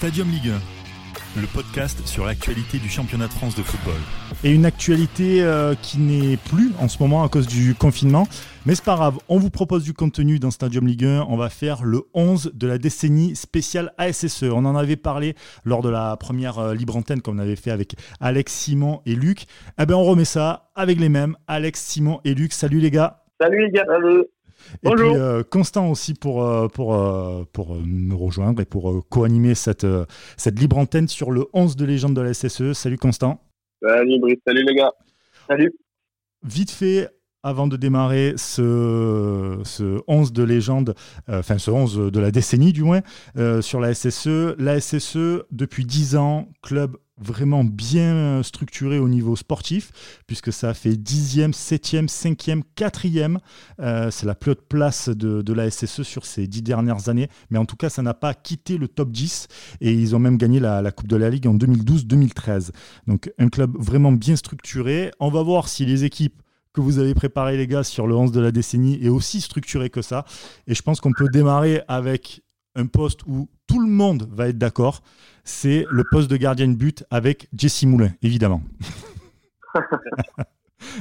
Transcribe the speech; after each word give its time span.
Stadium 0.00 0.30
Ligue 0.30 0.48
1, 1.36 1.42
le 1.42 1.46
podcast 1.46 2.06
sur 2.06 2.24
l'actualité 2.24 2.78
du 2.78 2.88
championnat 2.88 3.26
de 3.26 3.32
France 3.32 3.54
de 3.54 3.60
football. 3.60 4.00
Et 4.42 4.50
une 4.50 4.64
actualité 4.64 5.42
euh, 5.42 5.74
qui 5.74 5.98
n'est 5.98 6.38
plus 6.38 6.72
en 6.80 6.88
ce 6.88 7.02
moment 7.02 7.22
à 7.22 7.28
cause 7.28 7.46
du 7.46 7.74
confinement. 7.74 8.26
Mais 8.64 8.74
c'est 8.74 8.84
pas 8.86 8.94
grave, 8.94 9.18
on 9.28 9.36
vous 9.36 9.50
propose 9.50 9.84
du 9.84 9.92
contenu 9.92 10.38
dans 10.38 10.50
Stadium 10.50 10.86
Ligue 10.86 11.04
1. 11.04 11.26
On 11.28 11.36
va 11.36 11.50
faire 11.50 11.84
le 11.84 12.00
11 12.14 12.52
de 12.54 12.66
la 12.66 12.78
décennie 12.78 13.36
spéciale 13.36 13.92
ASSE. 13.98 14.44
On 14.44 14.64
en 14.64 14.74
avait 14.74 14.96
parlé 14.96 15.34
lors 15.66 15.82
de 15.82 15.90
la 15.90 16.16
première 16.16 16.58
euh, 16.58 16.74
libre 16.74 16.96
antenne 16.96 17.20
qu'on 17.20 17.38
avait 17.38 17.54
fait 17.54 17.70
avec 17.70 17.94
Alex, 18.20 18.54
Simon 18.54 19.02
et 19.04 19.14
Luc. 19.14 19.44
Eh 19.78 19.84
ben 19.84 19.96
on 19.96 20.04
remet 20.04 20.24
ça 20.24 20.70
avec 20.74 20.98
les 20.98 21.10
mêmes, 21.10 21.36
Alex, 21.46 21.78
Simon 21.78 22.22
et 22.24 22.32
Luc. 22.32 22.54
Salut 22.54 22.80
les 22.80 22.90
gars. 22.90 23.20
Salut 23.38 23.66
les 23.66 23.70
gars. 23.70 23.84
Salut. 23.86 24.24
Et 24.82 24.90
puis 24.90 25.02
euh, 25.02 25.42
Constant 25.42 25.90
aussi 25.90 26.14
pour, 26.14 26.44
euh, 26.44 26.68
pour, 26.68 26.94
euh, 26.94 27.44
pour 27.52 27.74
me 27.76 28.14
rejoindre 28.14 28.62
et 28.62 28.64
pour 28.64 29.06
co-animer 29.08 29.54
cette, 29.54 29.86
cette 30.36 30.58
libre 30.58 30.78
antenne 30.78 31.08
sur 31.08 31.30
le 31.30 31.46
11 31.52 31.76
de 31.76 31.84
légende 31.84 32.14
de 32.14 32.20
la 32.20 32.34
SSE. 32.34 32.72
Salut 32.72 32.98
Constant. 32.98 33.42
Salut 33.82 34.20
Brice, 34.20 34.38
salut 34.46 34.64
les 34.64 34.74
gars. 34.74 34.92
Salut. 35.48 35.72
Vite 36.42 36.70
fait, 36.70 37.08
avant 37.42 37.66
de 37.66 37.76
démarrer 37.76 38.34
ce, 38.36 39.58
ce 39.64 40.00
11 40.06 40.32
de 40.32 40.42
légende, 40.42 40.94
enfin 41.28 41.58
ce 41.58 41.70
11 41.70 42.10
de 42.12 42.20
la 42.20 42.30
décennie 42.30 42.72
du 42.72 42.82
moins, 42.82 43.00
sur 43.60 43.80
la 43.80 43.94
SSE. 43.94 44.54
La 44.58 44.80
SSE, 44.80 45.44
depuis 45.50 45.84
10 45.84 46.16
ans, 46.16 46.48
club 46.62 46.96
vraiment 47.20 47.64
bien 47.64 48.42
structuré 48.42 48.98
au 48.98 49.08
niveau 49.08 49.36
sportif, 49.36 49.92
puisque 50.26 50.52
ça 50.52 50.70
a 50.70 50.74
fait 50.74 50.92
10e, 50.92 51.52
7e, 51.52 52.08
5e, 52.08 52.62
4e. 52.76 53.38
c'est 54.10 54.26
la 54.26 54.34
plus 54.34 54.52
haute 54.52 54.66
place 54.68 55.08
de, 55.08 55.52
la 55.52 55.70
SSE 55.70 56.02
sur 56.02 56.24
ces 56.24 56.46
10 56.46 56.62
dernières 56.62 57.08
années. 57.08 57.28
Mais 57.50 57.58
en 57.58 57.64
tout 57.64 57.76
cas, 57.76 57.90
ça 57.90 58.02
n'a 58.02 58.14
pas 58.14 58.34
quitté 58.34 58.78
le 58.78 58.88
top 58.88 59.10
10. 59.10 59.48
Et 59.80 59.92
ils 59.92 60.14
ont 60.16 60.18
même 60.18 60.36
gagné 60.36 60.60
la, 60.60 60.80
la 60.82 60.92
Coupe 60.92 61.08
de 61.08 61.16
la 61.16 61.30
Ligue 61.30 61.46
en 61.46 61.54
2012-2013. 61.54 62.70
Donc 63.06 63.32
un 63.38 63.48
club 63.48 63.76
vraiment 63.78 64.12
bien 64.12 64.36
structuré. 64.36 65.10
On 65.20 65.30
va 65.30 65.42
voir 65.42 65.68
si 65.68 65.84
les 65.84 66.04
équipes 66.04 66.40
que 66.72 66.80
vous 66.80 66.98
avez 66.98 67.14
préparées, 67.14 67.56
les 67.56 67.66
gars, 67.66 67.82
sur 67.82 68.06
le 68.06 68.14
11 68.14 68.32
de 68.32 68.40
la 68.40 68.52
décennie 68.52 69.04
est 69.04 69.08
aussi 69.08 69.40
structuré 69.40 69.90
que 69.90 70.02
ça. 70.02 70.24
Et 70.66 70.74
je 70.74 70.82
pense 70.82 71.00
qu'on 71.00 71.12
peut 71.12 71.28
démarrer 71.32 71.82
avec 71.88 72.42
un 72.74 72.86
poste 72.86 73.22
où 73.26 73.48
tout 73.66 73.80
le 73.80 73.88
monde 73.88 74.28
va 74.30 74.48
être 74.48 74.58
d'accord, 74.58 75.02
c'est 75.44 75.84
le 75.90 76.04
poste 76.10 76.30
de 76.30 76.36
gardien 76.36 76.68
de 76.68 76.76
but 76.76 77.04
avec 77.10 77.48
Jesse 77.56 77.84
Moulin, 77.84 78.10
évidemment. 78.22 78.62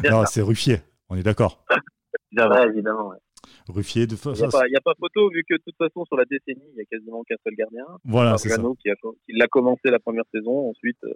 non, 0.10 0.26
c'est 0.26 0.42
Ruffier, 0.42 0.78
on 1.10 1.16
est 1.16 1.24
d'accord. 1.24 1.64
évidemment. 2.32 3.14
Ruffier, 3.68 4.08
de 4.08 4.16
Il 4.16 4.32
n'y 4.34 4.76
a, 4.76 4.82
pas 4.82 4.94
photo, 5.00 5.30
vu 5.30 5.44
que 5.48 5.56
de 5.56 5.62
toute 5.64 5.78
façon, 5.78 6.04
sur 6.06 6.18
la 6.18 6.26
décennie, 6.26 6.66
il 6.70 6.76
n'y 6.76 6.82
a 6.82 6.86
quasiment 6.86 7.24
qu'un 7.24 7.36
seul 7.44 7.56
gardien. 7.56 7.86
Voilà, 8.04 8.38
c'est 8.38 8.50
ça. 8.50 8.62
Qui, 8.80 8.90
a, 8.90 8.96
qui 8.96 9.50
commencé 9.52 9.90
la 9.90 10.00
première 10.00 10.26
saison, 10.34 10.70
ensuite, 10.70 10.98
euh, 11.04 11.14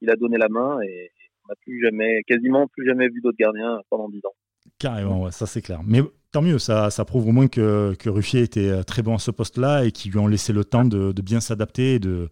il 0.00 0.10
a 0.10 0.16
donné 0.16 0.38
la 0.38 0.48
main 0.48 0.80
et 0.82 1.10
on 1.44 1.48
n'a 1.48 1.54
plus 1.62 1.82
jamais, 1.82 2.22
quasiment 2.26 2.66
plus 2.68 2.86
jamais 2.86 3.08
vu 3.08 3.20
d'autres 3.20 3.38
gardiens 3.38 3.80
pendant 3.90 4.08
10 4.08 4.18
ans. 4.18 4.34
Carrément, 4.78 5.24
ouais, 5.24 5.32
ça 5.32 5.46
c'est 5.46 5.62
clair. 5.62 5.80
Mais 5.84 6.00
tant 6.32 6.42
mieux, 6.42 6.58
ça, 6.58 6.90
ça 6.90 7.04
prouve 7.04 7.28
au 7.28 7.32
moins 7.32 7.48
que, 7.48 7.94
que, 7.98 8.08
Ruffier 8.08 8.42
était 8.42 8.68
euh, 8.68 8.82
très 8.82 9.02
bon 9.02 9.14
à 9.14 9.18
ce 9.18 9.30
poste-là 9.30 9.84
et 9.84 9.92
qu'ils 9.92 10.12
lui 10.12 10.18
ont 10.18 10.26
laissé 10.26 10.52
le 10.52 10.64
temps 10.64 10.84
de, 10.84 11.12
de 11.12 11.22
bien 11.22 11.40
s'adapter 11.40 11.94
et 11.94 11.98
de, 11.98 12.28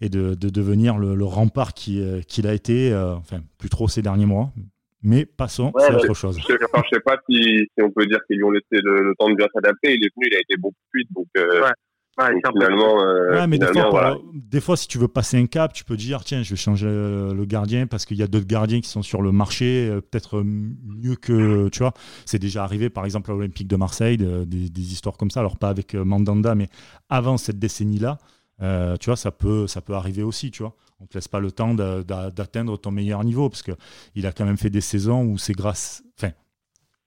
et 0.00 0.08
de, 0.08 0.34
de 0.34 0.48
devenir 0.48 0.98
le, 0.98 1.14
le 1.14 1.24
rempart 1.24 1.72
euh, 1.88 2.20
qu'il 2.22 2.46
a 2.46 2.54
été, 2.54 2.92
euh, 2.92 3.14
enfin, 3.14 3.40
plus 3.58 3.68
trop 3.68 3.88
ces 3.88 4.02
derniers 4.02 4.26
mois. 4.26 4.52
Mais 5.02 5.26
passons, 5.26 5.70
ouais, 5.74 5.82
c'est 5.86 5.94
autre 5.94 6.14
chose. 6.14 6.38
Je 6.48 6.52
ne 6.54 6.58
sais 6.90 7.00
pas 7.00 7.16
si, 7.28 7.58
si, 7.58 7.82
on 7.82 7.90
peut 7.90 8.06
dire 8.06 8.20
qu'ils 8.26 8.38
lui 8.38 8.44
ont 8.44 8.50
laissé 8.50 8.80
le, 8.82 9.02
le, 9.02 9.14
temps 9.18 9.28
de 9.28 9.34
bien 9.34 9.48
s'adapter. 9.52 9.94
Il 9.94 10.04
est 10.04 10.10
venu, 10.16 10.28
il 10.30 10.34
a 10.34 10.40
été 10.40 10.56
beaucoup 10.56 10.76
plus 10.90 11.02
vite. 11.02 11.10
Donc, 11.14 11.26
euh, 11.36 11.62
ouais. 11.62 11.72
Ouais, 12.16 12.26
finalement, 12.46 13.02
euh, 13.02 13.32
ouais, 13.32 13.46
mais 13.48 13.56
finalement, 13.56 13.72
des, 13.74 13.80
fois, 13.80 13.90
voilà. 13.90 14.14
pour, 14.14 14.24
des 14.34 14.60
fois, 14.60 14.76
si 14.76 14.86
tu 14.86 14.98
veux 14.98 15.08
passer 15.08 15.36
un 15.36 15.46
cap, 15.46 15.72
tu 15.72 15.84
peux 15.84 15.96
dire 15.96 16.22
tiens, 16.22 16.42
je 16.42 16.50
vais 16.50 16.56
changer 16.56 16.86
le 16.86 17.44
gardien 17.44 17.88
parce 17.88 18.06
qu'il 18.06 18.16
y 18.16 18.22
a 18.22 18.28
d'autres 18.28 18.46
gardiens 18.46 18.80
qui 18.80 18.88
sont 18.88 19.02
sur 19.02 19.20
le 19.20 19.32
marché, 19.32 19.88
euh, 19.88 20.00
peut-être 20.00 20.42
mieux 20.44 21.16
que. 21.16 21.68
Tu 21.70 21.80
vois, 21.80 21.92
c'est 22.24 22.38
déjà 22.38 22.62
arrivé 22.62 22.88
par 22.88 23.04
exemple 23.04 23.30
à 23.30 23.34
l'Olympique 23.34 23.66
de 23.66 23.76
Marseille, 23.76 24.16
de, 24.16 24.44
des, 24.44 24.70
des, 24.70 24.92
histoires 24.92 25.16
comme 25.16 25.30
ça. 25.30 25.40
Alors, 25.40 25.56
pas 25.56 25.70
avec 25.70 25.94
euh, 25.94 26.04
Mandanda, 26.04 26.54
mais 26.54 26.68
avant 27.08 27.36
cette 27.36 27.58
décennie-là, 27.58 28.18
euh, 28.62 28.96
tu 28.96 29.06
vois, 29.06 29.16
ça 29.16 29.30
peut, 29.30 29.66
ça 29.66 29.80
peut 29.80 29.94
arriver 29.94 30.22
aussi, 30.22 30.50
tu 30.50 30.62
vois. 30.62 30.74
On 31.00 31.04
ne 31.04 31.08
te 31.08 31.14
laisse 31.14 31.28
pas 31.28 31.40
le 31.40 31.50
temps 31.50 31.74
d'atteindre 31.74 32.78
ton 32.78 32.90
meilleur 32.90 33.24
niveau 33.24 33.48
parce 33.48 33.62
qu'il 33.62 34.26
a 34.26 34.32
quand 34.32 34.44
même 34.44 34.56
fait 34.56 34.70
des 34.70 34.80
saisons 34.80 35.24
où 35.24 35.38
c'est 35.38 35.52
grâce. 35.52 36.02
Enfin, 36.16 36.32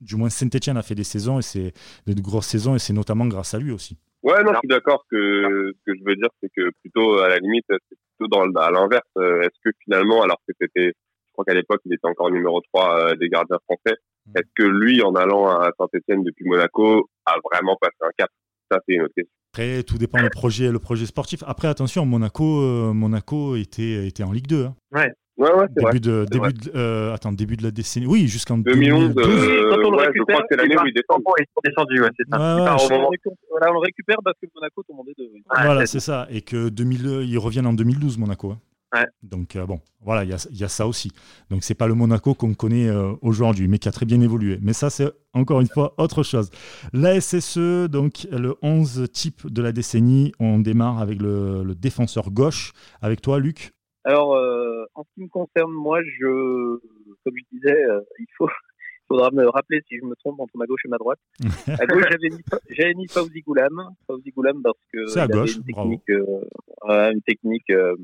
du 0.02 0.18
moins, 0.18 0.30
Saint-Etienne 0.30 0.78
a 0.78 0.84
fait 0.84 0.94
des 0.94 1.06
saisons 1.06 1.40
et 1.40 1.42
c'est 1.42 1.74
de 2.06 2.22
grosses 2.22 2.48
saisons 2.48 2.76
et 2.76 2.80
c'est 2.80 2.94
notamment 2.94 3.26
grâce 3.26 3.54
à 3.54 3.60
lui 3.60 3.72
aussi. 3.72 3.98
Ouais, 4.24 4.44
non, 4.44 4.54
je 4.54 4.60
suis 4.60 4.68
d'accord. 4.68 5.06
que 5.10 5.72
ce 5.74 5.92
que 5.92 5.98
je 5.98 6.04
veux 6.06 6.16
dire, 6.16 6.30
c'est 6.42 6.50
que 6.56 6.70
plutôt 6.82 7.20
à 7.20 7.30
la 7.30 7.38
limite, 7.38 7.66
c'est 7.70 7.98
plutôt 8.18 8.28
dans 8.28 8.62
à 8.62 8.72
l'inverse. 8.72 9.08
Est-ce 9.16 9.60
que 9.64 9.70
finalement, 9.84 10.24
alors 10.24 10.38
que 10.48 10.54
c'était, 10.60 10.94
je 10.94 11.32
crois 11.34 11.46
qu'à 11.46 11.54
l'époque, 11.54 11.82
il 11.86 11.94
était 11.94 12.08
encore 12.08 12.32
numéro 12.32 12.62
3 12.74 13.16
des 13.16 13.30
gardiens 13.30 13.60
français, 13.66 13.98
est-ce 14.36 14.50
que 14.56 14.64
lui, 14.64 15.02
en 15.02 15.16
allant 15.16 15.48
à 15.48 15.72
Saint-Etienne 15.78 16.24
depuis 16.24 16.46
Monaco, 16.46 17.10
a 17.26 17.36
vraiment 17.52 17.78
passé 17.80 17.96
un 18.02 18.12
cap? 18.18 18.30
Ça, 18.70 18.80
c'est 18.86 18.96
une 18.96 19.04
autre 19.04 19.14
question. 19.16 19.34
Après, 19.54 19.84
tout 19.84 19.98
dépend 19.98 20.22
du 20.22 20.30
projet, 20.30 20.72
le 20.72 20.80
projet 20.80 21.06
sportif. 21.06 21.44
Après, 21.48 21.68
attention, 21.68 22.06
Monaco, 22.06 22.62
euh, 22.62 22.94
Monaco 22.94 23.56
était, 23.56 24.06
était 24.08 24.24
en 24.24 24.32
Ligue 24.32 24.48
2. 24.48 24.66
Hein. 24.66 24.76
Ouais. 24.92 25.12
Ouais, 25.38 25.52
ouais, 25.54 25.66
c'est 25.68 25.76
début 25.76 25.84
vrai. 25.86 26.00
de 26.00 26.26
début 26.32 26.54
de, 26.54 26.72
euh, 26.76 27.14
attends 27.14 27.32
début 27.32 27.58
de 27.58 27.64
la 27.64 27.70
décennie. 27.72 28.08
Oui 28.08 28.28
jusqu'en 28.28 28.58
2011 28.58 29.14
2012 29.14 29.18
euh, 29.18 29.70
ouais, 29.92 30.08
je 30.16 30.22
crois 30.24 30.42
que 30.42 30.48
c'est 30.50 30.58
l'année 30.58 30.76
où 30.76 30.88
ils 30.88 31.04
sont 31.08 31.22
descendus 31.64 32.02
ouais, 32.02 32.10
c'est 32.18 32.28
ça. 32.32 32.38
Ouais, 32.56 32.62
ouais, 32.64 32.70
Enfin, 32.70 32.88
je- 32.90 32.94
on, 33.00 33.08
récupère, 33.10 33.34
voilà, 33.52 33.70
on 33.70 33.74
le 33.74 33.80
récupère 33.80 34.18
parce 34.24 34.36
que 34.42 34.48
Monaco 34.56 34.82
tout 34.82 34.92
le 34.94 34.98
monde 34.98 35.08
est 35.10 35.22
deux 35.22 35.30
voilà 35.64 35.86
c'est 35.86 36.00
ça. 36.00 36.28
Et 36.32 36.42
que 36.42 36.70
2000 36.70 37.22
ils 37.30 37.38
reviennent 37.38 37.68
en 37.68 37.74
2012 37.74 38.18
Monaco 38.18 38.52
hein. 38.52 38.60
Ouais. 38.96 39.06
donc 39.22 39.56
euh, 39.58 39.66
bon 39.66 39.80
voilà 40.02 40.24
il 40.24 40.30
y 40.30 40.34
a, 40.34 40.48
il 40.50 40.58
y 40.58 40.64
a 40.64 40.70
ça 40.70 40.88
aussi. 40.88 41.12
Donc 41.52 41.64
c'est 41.64 41.76
pas 41.76 41.88
le 41.88 41.94
Monaco 41.94 42.34
qu'on 42.34 42.56
connaît 42.56 42.88
euh, 42.88 43.12
aujourd'hui 43.22 43.68
mais 43.68 43.78
qui 43.78 43.88
a 43.90 43.92
très 43.92 44.08
bien 44.08 44.22
évolué. 44.22 44.58
Mais 44.64 44.74
ça 44.74 44.90
c'est 44.90 45.12
encore 45.34 45.62
une 45.62 45.68
fois 45.68 45.94
autre 46.00 46.24
chose. 46.24 46.50
La 46.94 47.20
SSE 47.22 47.88
donc 47.90 48.26
le 48.32 48.56
11 48.64 49.08
type 49.14 49.46
de 49.54 49.62
la 49.62 49.72
décennie 49.72 50.32
on 50.40 50.58
démarre 50.58 50.98
avec 51.00 51.22
le, 51.22 51.64
le 51.64 51.76
défenseur 51.76 52.32
gauche. 52.32 52.72
Avec 53.04 53.22
toi 53.22 53.40
Luc? 53.40 53.74
Alors 54.08 54.36
euh, 54.36 54.86
en 54.96 55.04
ce 55.04 55.10
qui 55.14 55.22
me 55.22 55.28
concerne 55.30 55.72
moi 55.72 56.02
je 56.04 56.80
comme 57.24 57.34
je 57.36 57.44
disais 57.52 57.84
euh, 57.86 58.02
il 58.20 58.26
faut 58.38 58.50
faudra 59.08 59.30
me 59.32 59.48
rappeler 59.48 59.82
si 59.88 59.98
je 59.98 60.06
me 60.06 60.16
trompe 60.16 60.40
entre 60.40 60.58
ma 60.58 60.66
gauche 60.66 60.82
et 60.86 60.90
ma 60.90 60.98
droite. 60.98 61.20
À 61.68 61.86
gauche, 61.88 62.04
j'avais 62.12 62.30
mis, 62.30 62.44
j'avais 62.70 62.94
mis 62.94 63.08
Fauzi 63.08 63.42
Goulam. 63.42 63.92
Fauzi 64.06 64.32
Goulam 64.32 64.62
parce 64.62 64.78
que 64.92 65.06
C'est 65.08 65.22
à 65.22 65.26
il 65.26 65.32
avait 65.32 65.40
gauche, 65.42 65.56
une 65.56 65.64
bravo. 65.72 65.90
technique, 65.90 66.10
euh, 66.10 67.12
une 67.14 67.22
technique 67.22 67.70
euh, 67.70 67.96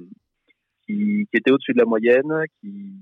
qui, 0.86 1.28
qui 1.30 1.38
était 1.38 1.52
au-dessus 1.52 1.74
de 1.74 1.80
la 1.80 1.86
moyenne, 1.86 2.46
qui 2.62 2.94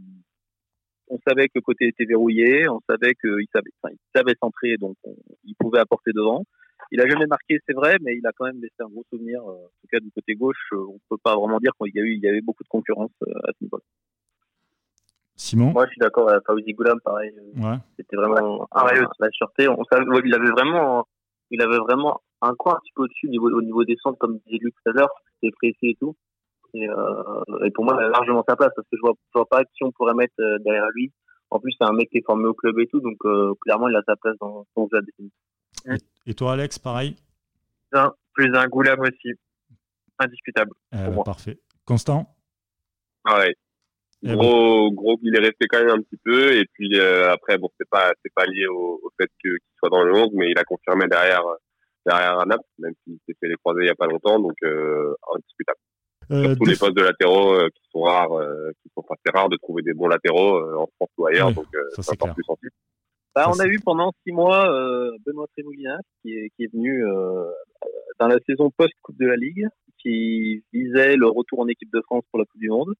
on 1.07 1.19
savait 1.27 1.47
que 1.47 1.53
le 1.55 1.61
côté 1.61 1.87
était 1.89 2.05
verrouillé, 2.05 2.67
on 2.69 2.79
savait 2.89 3.13
qu'il 3.15 3.45
savait, 3.53 3.69
enfin, 3.83 3.93
il 3.93 4.17
savait 4.19 4.33
centrer, 4.41 4.77
donc 4.77 4.95
on, 5.03 5.15
il 5.43 5.55
pouvait 5.59 5.79
apporter 5.79 6.11
devant. 6.13 6.43
Il 6.91 6.99
a 7.01 7.07
jamais 7.07 7.25
marqué, 7.27 7.59
c'est 7.67 7.73
vrai, 7.73 7.97
mais 8.01 8.17
il 8.17 8.25
a 8.27 8.31
quand 8.37 8.45
même 8.45 8.61
laissé 8.61 8.75
un 8.79 8.87
gros 8.89 9.05
souvenir. 9.09 9.41
euh, 9.41 9.53
En 9.53 9.67
tout 9.81 9.87
cas, 9.91 9.99
du 9.99 10.11
côté 10.11 10.35
gauche, 10.35 10.57
euh, 10.73 10.77
on 10.77 10.99
peut 11.09 11.17
pas 11.23 11.35
vraiment 11.35 11.59
dire 11.59 11.71
qu'il 11.81 11.95
y 11.95 11.99
a 11.99 12.03
eu, 12.03 12.13
il 12.13 12.19
y 12.21 12.27
avait 12.27 12.41
beaucoup 12.41 12.63
de 12.63 12.69
concurrence 12.69 13.11
euh, 13.27 13.31
à 13.47 13.51
ce 13.51 13.63
niveau-là. 13.63 13.83
Simon? 15.35 15.71
Moi, 15.71 15.85
je 15.85 15.91
suis 15.91 15.99
d'accord 15.99 16.29
avec 16.29 16.43
Fauzi 16.45 16.73
Goulam, 16.73 16.99
pareil. 17.03 17.31
ouais 17.57 17.77
C'était 17.97 18.15
vraiment 18.15 18.67
pareil 18.71 19.01
la 19.19 19.29
sûreté. 19.31 19.67
On 19.69 19.83
savait, 19.85 20.05
ouais, 20.05 20.21
il 20.23 20.35
avait 20.35 20.51
vraiment, 20.51 21.07
il 21.49 21.61
avait 21.61 21.79
vraiment 21.79 22.21
un 22.41 22.53
coin 22.55 22.73
un 22.75 22.79
petit 22.79 22.91
peu 22.95 23.03
au-dessus 23.03 23.27
au 23.27 23.31
niveau, 23.31 23.49
au 23.51 23.61
niveau 23.61 23.83
des 23.83 23.95
centres, 24.01 24.17
comme 24.19 24.37
disait 24.45 24.59
Luc 24.61 24.73
tout 24.83 24.89
à 24.91 24.93
l'heure. 24.93 25.09
C'était 25.41 25.51
précis 25.51 25.89
et 25.91 25.95
tout. 25.99 26.15
Et, 26.73 26.87
euh, 26.87 27.65
et 27.65 27.71
pour 27.71 27.83
moi, 27.85 27.97
il 27.99 28.03
a 28.05 28.09
largement 28.09 28.43
sa 28.47 28.55
place 28.55 28.71
parce 28.75 28.87
que 28.87 28.95
je 28.97 29.01
vois, 29.01 29.13
je 29.33 29.39
vois 29.39 29.45
pas 29.47 29.63
qui 29.63 29.83
on 29.83 29.91
pourrait 29.91 30.13
mettre 30.13 30.33
euh, 30.39 30.57
derrière 30.59 30.87
lui. 30.93 31.11
En 31.49 31.59
plus, 31.59 31.73
c'est 31.77 31.87
un 31.87 31.91
mec 31.93 32.09
qui 32.09 32.19
est 32.19 32.25
formé 32.25 32.45
au 32.45 32.53
club 32.53 32.79
et 32.79 32.87
tout, 32.87 33.01
donc 33.01 33.17
euh, 33.25 33.53
clairement, 33.61 33.89
il 33.89 33.95
a 33.95 34.01
sa 34.07 34.15
place 34.15 34.37
dans 34.39 34.65
son 34.73 34.87
jeu. 34.91 34.99
Et 36.25 36.33
toi 36.33 36.53
Alex 36.53 36.79
pareil 36.79 37.15
Un, 37.93 38.11
plus 38.33 38.53
un 38.55 38.67
Goulam 38.67 38.99
aussi. 39.01 39.33
Indiscutable. 40.19 40.71
Euh, 40.93 41.05
Pour 41.05 41.13
moi. 41.15 41.23
parfait 41.23 41.59
Constant 41.85 42.33
Pareil. 43.23 43.53
Eh 44.23 44.27
ben, 44.27 44.35
Gros, 44.35 44.91
gros, 44.91 45.17
il 45.23 45.35
est 45.35 45.39
resté 45.39 45.65
quand 45.67 45.79
même 45.79 45.89
un 45.97 46.01
petit 46.01 46.17
peu. 46.23 46.55
Et 46.55 46.65
puis 46.73 46.99
euh, 46.99 47.31
après, 47.31 47.57
bon, 47.57 47.69
c'est 47.79 47.89
pas, 47.89 48.11
c'est 48.23 48.31
pas 48.33 48.45
lié 48.45 48.67
au, 48.67 48.99
au 49.03 49.11
fait 49.19 49.29
qu'il 49.41 49.57
soit 49.79 49.89
dans 49.89 50.03
le 50.03 50.13
11, 50.13 50.29
mais 50.33 50.51
il 50.51 50.57
a 50.59 50.63
confirmé 50.63 51.07
derrière, 51.07 51.41
derrière 52.05 52.39
un 52.39 52.45
même 52.45 52.93
s'il 53.03 53.17
s'est 53.27 53.35
fait 53.39 53.47
les 53.47 53.55
croisés 53.55 53.81
il 53.83 53.87
y 53.87 53.91
a 53.91 53.95
pas 53.95 54.05
longtemps, 54.07 54.39
donc 54.39 54.53
euh, 54.63 55.15
indiscutable. 55.35 55.79
euh, 56.31 56.43
Surtout 56.49 56.65
les 56.65 56.75
postes 56.77 56.95
de 56.97 57.01
latéraux 57.01 57.53
euh, 57.55 57.69
qui 57.73 57.81
sont 57.91 58.01
rares, 58.01 58.33
euh, 58.39 58.71
qui 58.83 58.91
sont 58.95 59.03
assez 59.09 59.35
rares 59.35 59.49
de 59.49 59.57
trouver 59.57 59.81
des 59.81 59.93
bons 59.93 60.07
latéraux 60.07 60.57
euh, 60.57 60.75
en 60.77 60.87
France 60.97 61.09
ou 61.17 61.25
ailleurs, 61.25 61.47
Ouais, 61.47 61.53
donc 61.55 61.65
euh, 61.73 61.79
ça, 61.89 61.95
c'est 61.97 62.03
c'est 62.03 62.11
encore 62.13 62.27
clair. 62.27 62.35
plus 62.35 62.43
sensible. 62.43 62.71
Bah, 63.33 63.49
on 63.49 63.59
a 63.59 63.67
eu 63.67 63.79
pendant 63.79 64.11
six 64.23 64.33
mois 64.33 64.69
euh, 64.69 65.11
Benoît 65.25 65.47
Trémoulin 65.53 65.97
qui 66.21 66.33
est, 66.33 66.49
qui 66.55 66.63
est 66.63 66.73
venu 66.73 67.05
euh, 67.05 67.45
dans 68.19 68.27
la 68.27 68.39
saison 68.45 68.69
post-Coupe 68.71 69.17
de 69.17 69.27
la 69.27 69.37
Ligue, 69.37 69.67
qui 69.99 70.63
visait 70.73 71.15
le 71.15 71.27
retour 71.27 71.59
en 71.59 71.67
équipe 71.67 71.91
de 71.93 72.01
France 72.01 72.23
pour 72.29 72.39
la 72.39 72.45
Coupe 72.45 72.59
du 72.59 72.69
Monde. 72.69 72.93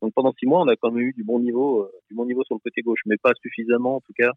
Donc 0.00 0.12
pendant 0.14 0.32
six 0.38 0.46
mois, 0.46 0.62
on 0.62 0.68
a 0.68 0.76
quand 0.76 0.90
même 0.90 1.08
eu 1.08 1.12
du 1.12 1.22
bon 1.22 1.38
niveau, 1.38 1.82
euh, 1.82 1.90
du 2.08 2.14
bon 2.14 2.24
niveau 2.24 2.42
sur 2.44 2.54
le 2.54 2.60
côté 2.60 2.80
gauche, 2.80 3.00
mais 3.06 3.16
pas 3.22 3.32
suffisamment 3.42 3.96
en 3.96 4.00
tout 4.00 4.12
cas 4.18 4.30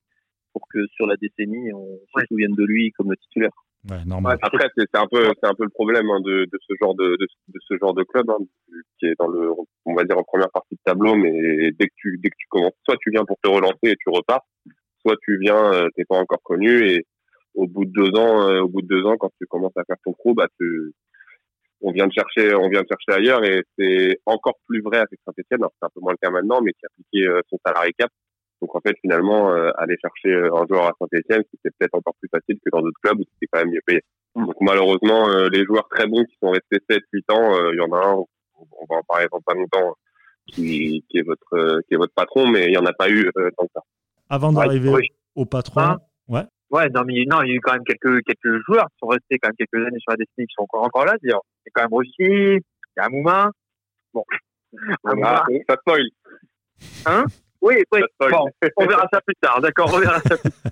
pour 0.52 0.68
que 0.70 0.86
sur 0.88 1.06
la 1.06 1.16
décennie, 1.16 1.72
on 1.74 2.00
se 2.16 2.26
souvienne 2.28 2.56
de 2.56 2.64
lui 2.64 2.92
comme 2.92 3.12
le 3.12 3.18
titulaire. 3.18 3.52
Ouais, 3.90 4.04
normal. 4.06 4.38
Après, 4.42 4.68
c'est 4.76 4.96
un 4.96 5.08
peu, 5.08 5.32
c'est 5.42 5.48
un 5.48 5.54
peu 5.54 5.64
le 5.64 5.70
problème 5.70 6.10
hein, 6.10 6.20
de, 6.22 6.46
de, 6.46 6.60
ce 6.68 6.74
genre 6.82 6.96
de, 6.96 7.16
de, 7.16 7.28
de 7.50 7.60
ce 7.66 7.78
genre 7.78 7.94
de 7.94 8.04
club 8.04 8.30
hein, 8.30 8.38
qui 9.00 9.06
est 9.06 9.14
dans 9.20 9.28
le, 9.28 9.52
on 9.86 9.94
va 9.94 10.04
dire 10.04 10.18
en 10.18 10.24
première 10.24 10.50
partie 10.50 10.76
de 10.76 10.80
tableau, 10.84 11.16
mais 11.16 11.72
dès 11.72 11.88
que 11.88 11.94
tu, 11.96 12.18
dès 12.22 12.30
que 12.30 12.36
tu 12.38 12.48
commences, 12.50 12.74
soit 12.84 12.98
tu 13.00 13.12
viens 13.12 13.24
pour 13.24 13.38
te 13.42 13.50
relancer 13.50 13.78
et 13.84 13.96
tu 13.96 14.10
repars, 14.10 14.42
soit 15.08 15.18
tu 15.24 15.38
viens, 15.40 15.74
euh, 15.74 15.88
t'es 15.96 16.06
pas 16.06 16.18
encore 16.18 16.42
connu 16.44 16.88
et 16.90 17.06
au 17.56 17.68
bout 17.68 17.86
de 17.86 17.92
deux 17.92 18.20
ans, 18.20 18.50
euh, 18.50 18.62
au 18.62 18.68
bout 18.68 18.82
de 18.82 18.88
deux 18.88 19.06
ans, 19.06 19.18
quand 19.18 19.32
tu 19.40 19.48
commences 19.48 19.76
à 19.78 19.84
faire 19.86 19.96
ton 20.04 20.14
pro, 20.14 20.34
bah 20.34 20.48
tu, 20.60 20.94
on 21.82 21.92
vient 21.92 22.08
de 22.08 22.12
chercher, 22.12 22.54
on 22.56 22.70
vient 22.70 22.82
de 22.82 22.88
chercher 22.88 23.20
ailleurs 23.20 23.44
et 23.44 23.64
c'est 23.78 24.20
encore 24.26 24.56
plus 24.68 24.82
vrai 24.82 24.98
avec 24.98 25.20
Saint-Etienne. 25.26 25.62
C'est 25.62 25.86
un 25.86 25.90
peu 25.94 26.02
moins 26.02 26.14
le 26.14 26.18
cas 26.22 26.32
maintenant, 26.32 26.62
mais 26.62 26.74
qui 26.74 26.86
a 26.86 26.90
appliqué 26.92 27.28
euh, 27.28 27.42
son 27.50 27.58
salarié 27.66 27.94
cap 27.98 28.12
donc 28.60 28.76
en 28.76 28.80
fait, 28.82 28.96
finalement, 29.02 29.52
aller 29.52 29.96
chercher 30.02 30.34
un 30.34 30.66
joueur 30.68 30.86
à 30.86 30.94
Saint-Etienne, 31.00 31.44
c'était 31.52 31.70
peut-être 31.78 31.94
encore 31.94 32.16
plus 32.20 32.28
facile 32.28 32.58
que 32.58 32.72
dans 32.72 32.82
d'autres 32.82 32.98
clubs 33.04 33.20
où 33.20 33.24
c'était 33.36 33.46
quand 33.52 33.60
même 33.60 33.70
mieux 33.70 33.84
payé. 33.86 34.02
Mm. 34.34 34.48
Donc 34.48 34.56
malheureusement, 34.62 35.28
les 35.52 35.64
joueurs 35.64 35.88
très 35.90 36.08
bons 36.08 36.24
qui 36.24 36.36
sont 36.42 36.50
restés 36.50 36.84
7, 36.90 37.04
8 37.14 37.32
ans, 37.34 37.72
il 37.72 37.78
y 37.78 37.82
en 37.82 37.92
a 37.92 38.04
un, 38.04 38.16
on 38.16 38.86
va 38.90 38.96
en 38.96 39.04
parler 39.08 39.28
dans 39.32 39.42
pas 39.42 39.54
longtemps, 39.54 39.94
qui, 40.48 41.06
qui 41.08 41.20
est 41.20 41.22
votre 41.22 41.82
qui 41.82 41.94
est 41.94 41.98
votre 41.98 42.16
patron, 42.16 42.48
mais 42.48 42.66
il 42.66 42.72
n'y 42.72 42.78
en 42.78 42.86
a 42.88 42.94
pas 42.94 43.12
eu 43.12 43.30
tant 43.56 43.66
que 43.68 43.72
ça. 43.76 43.82
Avant 44.30 44.52
d'arriver 44.52 44.94
au 45.36 45.46
patron, 45.46 45.82
hein 45.82 46.00
ouais. 46.28 46.44
Ouais, 46.70 46.90
non, 46.90 47.04
mais 47.06 47.24
non, 47.26 47.42
il 47.44 47.50
y 47.50 47.52
a 47.52 47.56
eu 47.56 47.62
quand 47.62 47.74
même 47.74 47.86
quelques 47.86 48.24
quelques 48.26 48.66
joueurs 48.66 48.88
qui 48.88 48.98
sont 49.00 49.08
restés 49.08 49.40
quand 49.42 49.50
même 49.50 49.56
quelques 49.56 49.88
années 49.88 50.00
sur 50.00 50.12
la 50.12 50.18
destinée 50.18 50.48
qui 50.48 50.54
sont 50.58 50.64
encore 50.64 50.84
encore 50.84 51.06
là. 51.06 51.14
Il 51.24 51.30
y 51.30 51.34
a 51.34 51.40
quand 51.74 51.84
même 51.84 51.94
Rossi, 51.94 52.12
il 52.20 52.60
y 52.98 53.00
a 53.00 53.06
Amouma. 53.06 53.52
Bon, 54.14 54.24
ça 55.70 55.76
spoil. 55.80 56.08
Hein 57.06 57.26
oui, 57.62 57.76
oui. 57.92 58.02
Bon, 58.20 58.46
on 58.78 58.86
verra 58.86 59.08
ça 59.12 59.22
plus 59.22 59.36
tard, 59.42 59.62
d'accord 59.62 59.92
On 59.94 60.00
verra 60.00 60.20
ça 60.22 60.38
plus 60.38 60.52
tard. 60.52 60.72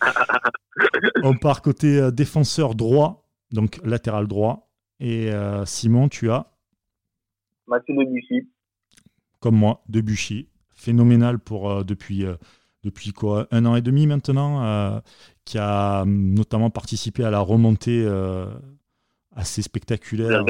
on 1.22 1.36
part 1.36 1.62
côté 1.62 1.98
euh, 1.98 2.10
défenseur 2.10 2.74
droit, 2.74 3.28
donc 3.52 3.78
latéral 3.84 4.26
droit. 4.26 4.70
Et 4.98 5.30
euh, 5.30 5.64
Simon, 5.66 6.08
tu 6.08 6.30
as 6.30 6.46
Mathieu 7.66 7.94
Debuchy. 7.94 8.48
Comme 9.40 9.56
moi, 9.56 9.82
Debuchy. 9.88 10.48
Phénoménal 10.74 11.38
pour 11.38 11.70
euh, 11.70 11.84
depuis, 11.84 12.24
depuis 12.82 13.12
quoi 13.12 13.46
Un 13.50 13.66
an 13.66 13.76
et 13.76 13.82
demi 13.82 14.06
maintenant, 14.06 15.02
qui 15.44 15.58
a 15.58 16.04
notamment 16.06 16.70
participé 16.70 17.24
à 17.24 17.30
la 17.30 17.40
remontée 17.40 18.06
assez 19.34 19.62
spectaculaire. 19.62 20.44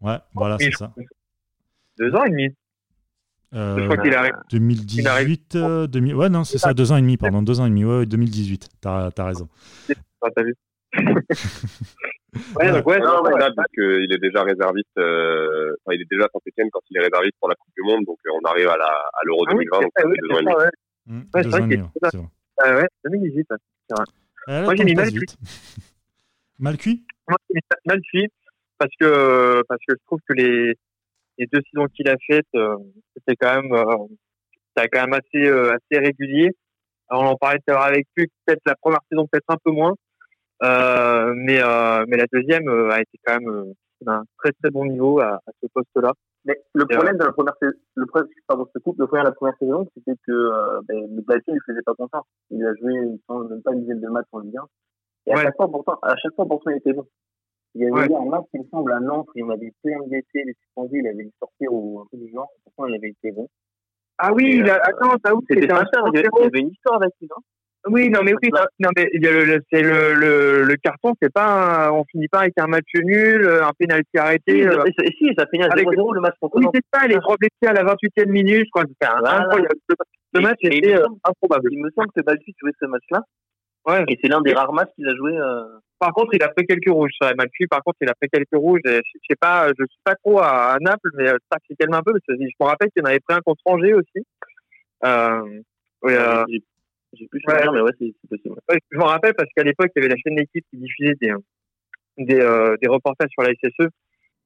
ouais, 0.00 0.18
voilà, 0.34 0.56
c'est 0.58 0.72
ça. 0.72 0.92
Deux 1.98 2.14
ans 2.14 2.24
et 2.24 2.30
demi. 2.30 2.48
Euh, 3.52 3.78
je 3.78 3.84
crois 3.84 3.96
qu'il 3.96 4.14
arrive. 4.14 4.34
2018, 4.52 5.56
euh, 5.56 5.86
ouais, 6.14 6.28
non, 6.28 6.44
c'est 6.44 6.58
ça, 6.58 6.72
deux 6.72 6.92
ans 6.92 6.96
et 6.96 7.00
demi, 7.00 7.16
pardon, 7.16 7.42
deux 7.42 7.60
ans 7.60 7.66
et 7.66 7.70
demi, 7.70 7.84
ouais, 7.84 8.06
2018, 8.06 8.68
t'as 8.80 9.10
as 9.16 9.24
raison. 9.24 9.48
Ah, 10.22 10.28
t'as 10.34 10.42
vu 10.42 10.54
ouais, 12.56 12.72
donc 12.72 12.86
ouais, 12.86 12.98
non, 12.98 13.22
non, 13.22 13.30
parce 13.54 13.68
qu'il 13.72 14.12
est 14.12 14.18
déjà 14.18 14.42
réserviste, 14.42 14.98
euh, 14.98 15.76
enfin, 15.84 15.94
il 15.94 16.02
est 16.02 16.10
déjà 16.10 16.26
Saint-Etienne 16.32 16.68
quand 16.72 16.80
il 16.90 16.96
est 16.96 17.00
réserviste 17.00 17.36
pour 17.38 17.48
la 17.48 17.54
Coupe 17.54 17.72
du 17.76 17.82
Monde, 17.84 18.04
donc 18.04 18.18
euh, 18.26 18.30
on 18.42 18.48
arrive 18.48 18.68
à 18.68 18.76
l'Euro 19.24 19.46
à 19.46 19.52
2020, 19.52 19.70
ah, 19.72 19.80
donc 19.82 19.92
c'est 19.96 20.02
deux 20.04 20.34
ans 20.34 20.38
et 20.38 20.42
demi. 20.42 20.54
Ouais, 20.54 20.70
mmh, 21.06 21.20
ouais 21.34 21.42
c'est 21.42 21.48
vrai 21.48 21.68
qu'il 21.68 21.80
vrai. 21.80 22.28
Ah 22.62 22.76
ouais, 22.76 22.88
2018, 23.04 23.46
c'est 23.88 23.96
vrai. 23.96 24.04
Euh, 24.48 24.64
Moi, 24.64 24.74
j'ai 24.74 24.84
mis 24.84 24.94
mal 24.94 25.10
cuit. 25.10 25.26
Mal 26.58 26.76
cuit? 26.76 27.04
Moi, 27.28 27.38
j'ai 27.48 27.54
mis 27.54 27.60
mal 27.86 28.00
cuit 28.02 28.28
parce 28.78 28.92
que, 28.98 29.62
parce 29.68 29.80
que 29.86 29.94
je 29.94 30.04
trouve 30.06 30.20
que 30.28 30.34
les, 30.34 30.74
les 31.38 31.46
deux 31.46 31.60
saisons 31.72 31.86
qu'il 31.94 32.08
a 32.08 32.16
faites, 32.26 32.46
euh, 32.54 32.76
c'était 33.16 33.36
quand 33.36 33.62
même, 33.62 33.72
euh, 33.72 34.06
quand 34.76 35.00
même 35.00 35.14
assez, 35.14 35.46
euh, 35.46 35.72
assez 35.74 36.00
régulier. 36.00 36.50
on 37.10 37.16
en 37.16 37.36
parlait 37.36 37.58
tout 37.58 37.72
à 37.72 37.72
l'heure 37.72 37.82
avec 37.84 38.06
lui, 38.16 38.26
peut-être 38.44 38.60
la 38.66 38.76
première 38.76 39.00
saison 39.10 39.26
peut-être 39.30 39.48
un 39.48 39.56
peu 39.64 39.70
moins, 39.70 39.94
mais 40.62 41.60
mais 42.08 42.16
la 42.16 42.26
deuxième 42.32 42.68
a 42.68 43.00
été 43.00 43.18
quand 43.24 43.40
même 43.40 43.74
d'un 44.02 44.24
très 44.38 44.52
très 44.52 44.70
bon 44.70 44.86
niveau 44.86 45.20
à, 45.20 45.40
ce 45.62 45.66
poste-là. 45.72 46.12
Mais 46.46 46.56
le 46.74 46.86
problème 46.86 47.18
de 47.18 47.24
la 47.24 47.32
première 47.32 47.54
saison, 47.60 47.76
le 47.94 48.06
problème, 48.06 48.30
pardon, 48.46 48.66
ce 48.74 48.78
couple, 48.78 49.00
le 49.00 49.06
problème 49.06 49.24
de 49.24 49.30
la 49.30 49.34
première 49.34 49.58
saison, 49.58 49.86
c'était 49.94 50.18
que 50.26 50.32
euh, 50.32 50.80
ben, 50.88 51.14
le 51.14 51.22
Platine 51.22 51.54
ne 51.54 51.60
faisait 51.66 51.82
pas 51.82 51.94
confiance. 51.94 52.24
Il 52.50 52.64
a 52.64 52.74
joué, 52.76 52.94
même 52.94 53.18
pas 53.62 53.72
une 53.72 53.80
dizaine 53.82 54.00
de 54.00 54.08
matchs 54.08 54.26
en 54.32 54.38
Ligue 54.38 54.56
1. 54.56 54.62
Et 55.26 55.32
à 55.34 55.42
chaque 55.42 55.56
fois, 55.56 55.70
pourtant, 55.70 55.98
à 56.02 56.16
chaque 56.16 56.34
fois, 56.34 56.46
pourtant, 56.46 56.70
il 56.70 56.78
était 56.78 56.94
bon. 56.94 57.06
Il 57.74 57.82
y 57.82 57.84
avait 57.84 58.08
ouais. 58.08 58.16
un 58.16 58.24
match, 58.24 58.46
il 58.54 58.62
me 58.62 58.66
semble, 58.68 58.92
à 58.92 59.00
Nantes, 59.00 59.28
il 59.34 59.44
m'avait 59.44 59.72
plein 59.84 59.98
blessé, 60.06 60.24
les 60.34 60.54
suspendus, 60.54 61.00
il 61.00 61.06
avait 61.06 61.24
dû 61.24 61.32
sortir 61.38 61.72
au 61.72 62.00
un 62.00 62.06
peu 62.10 62.16
du 62.16 62.28
genre, 62.32 62.48
pourtant 62.64 62.86
il 62.86 62.96
avait 62.96 63.10
été 63.10 63.30
bon. 63.30 63.46
Ah 64.18 64.32
oui, 64.32 64.56
il 64.56 64.68
a... 64.68 64.74
Euh, 64.74 64.80
attends, 64.82 65.16
ça 65.24 65.34
où 65.34 65.40
c'était 65.48 65.72
un 65.72 65.84
il 66.12 66.20
y 66.20 66.44
avait 66.44 66.60
une 66.60 66.70
histoire 66.70 67.00
avec 67.00 67.14
lui, 67.20 67.28
non? 67.30 67.36
Oui, 67.86 68.10
non 68.10 68.20
mais 68.22 68.34
oui, 68.34 68.50
non, 68.78 68.90
mais 68.94 69.08
c'est 69.72 69.82
le, 69.82 70.14
le, 70.14 70.64
le 70.64 70.76
carton, 70.76 71.14
c'est 71.20 71.32
pas, 71.32 71.86
un, 71.86 71.90
on 71.90 72.04
finit 72.04 72.28
pas 72.28 72.40
avec 72.40 72.52
un 72.58 72.66
match 72.66 72.88
nul, 72.94 73.48
un 73.62 73.72
pénalty 73.78 74.18
arrêté. 74.18 74.62
Si, 74.62 74.68
euh, 74.68 74.84
si 75.18 75.34
ça 75.36 75.46
finit 75.50 75.64
à 75.64 75.68
0-0 75.68 76.14
le 76.14 76.20
match 76.20 76.34
contre 76.40 76.58
Oui, 76.58 76.66
c'est 76.74 76.82
ça, 76.92 77.06
les 77.06 77.16
trois 77.16 77.36
blessés 77.38 77.66
à 77.66 77.72
la 77.72 77.84
28e 77.84 78.28
minute, 78.28 78.66
je 78.66 78.70
crois. 78.70 78.84
C'était 78.86 79.06
incroyable. 79.06 79.68
Ce 80.34 80.40
match 80.40 80.58
était 80.62 80.94
euh, 80.94 81.06
improbable. 81.24 81.68
Il 81.72 81.82
me 81.82 81.90
semble 81.90 82.10
que 82.14 82.22
Balti 82.22 82.54
jouait 82.60 82.72
ce 82.78 82.86
match-là. 82.86 83.22
Ouais. 83.86 84.04
Et 84.08 84.18
c'est 84.22 84.28
l'un 84.28 84.42
des 84.42 84.52
rares 84.52 84.74
matchs 84.74 84.90
qu'il 84.94 85.08
a 85.08 85.14
joué. 85.14 85.32
Euh... 85.36 85.78
Par 85.98 86.12
contre, 86.12 86.34
il 86.34 86.42
a 86.42 86.48
pris 86.48 86.66
quelques 86.66 86.90
rouges 86.90 87.10
la 87.22 87.34
match. 87.34 87.50
Par 87.70 87.82
contre, 87.82 87.96
il 88.02 88.10
a 88.10 88.14
pris 88.14 88.28
quelques 88.28 88.48
rouges. 88.54 88.80
je, 88.84 89.00
sais 89.28 89.36
pas, 89.40 89.68
je 89.68 89.84
suis 89.86 90.00
pas 90.04 90.14
trop 90.16 90.38
à, 90.40 90.76
Naples, 90.80 91.10
mais 91.14 91.28
ça 91.28 91.58
qui 91.66 91.74
calme 91.76 91.94
un 91.94 92.02
peu. 92.02 92.12
Parce 92.12 92.24
que 92.26 92.34
je 92.38 92.44
me 92.60 92.66
rappelle 92.66 92.90
qu'il 92.90 93.02
en 93.02 93.06
avait 93.06 93.20
pris 93.20 93.36
un 93.36 93.40
contre 93.40 93.62
Angers 93.64 93.94
aussi. 93.94 94.26
Euh, 95.04 95.60
oui, 96.02 96.12
euh, 96.14 96.44
j'ai 97.12 97.26
plus 97.26 97.40
ouais, 97.48 97.64
mais 97.72 97.80
ouais, 97.80 97.90
c'est 97.98 98.14
possible. 98.28 98.56
Ouais, 98.68 98.78
je 98.90 98.98
me 98.98 99.04
rappelle 99.04 99.34
parce 99.34 99.50
qu'à 99.56 99.64
l'époque, 99.64 99.90
il 99.96 100.02
y 100.02 100.04
avait 100.04 100.14
la 100.14 100.20
chaîne 100.24 100.36
d'équipe 100.36 100.64
qui 100.70 100.76
diffusait 100.78 101.14
des, 101.20 101.32
des, 102.18 102.40
euh, 102.40 102.76
des 102.80 102.88
reportages 102.88 103.30
sur 103.30 103.42
la 103.42 103.50
SSE. 103.50 103.88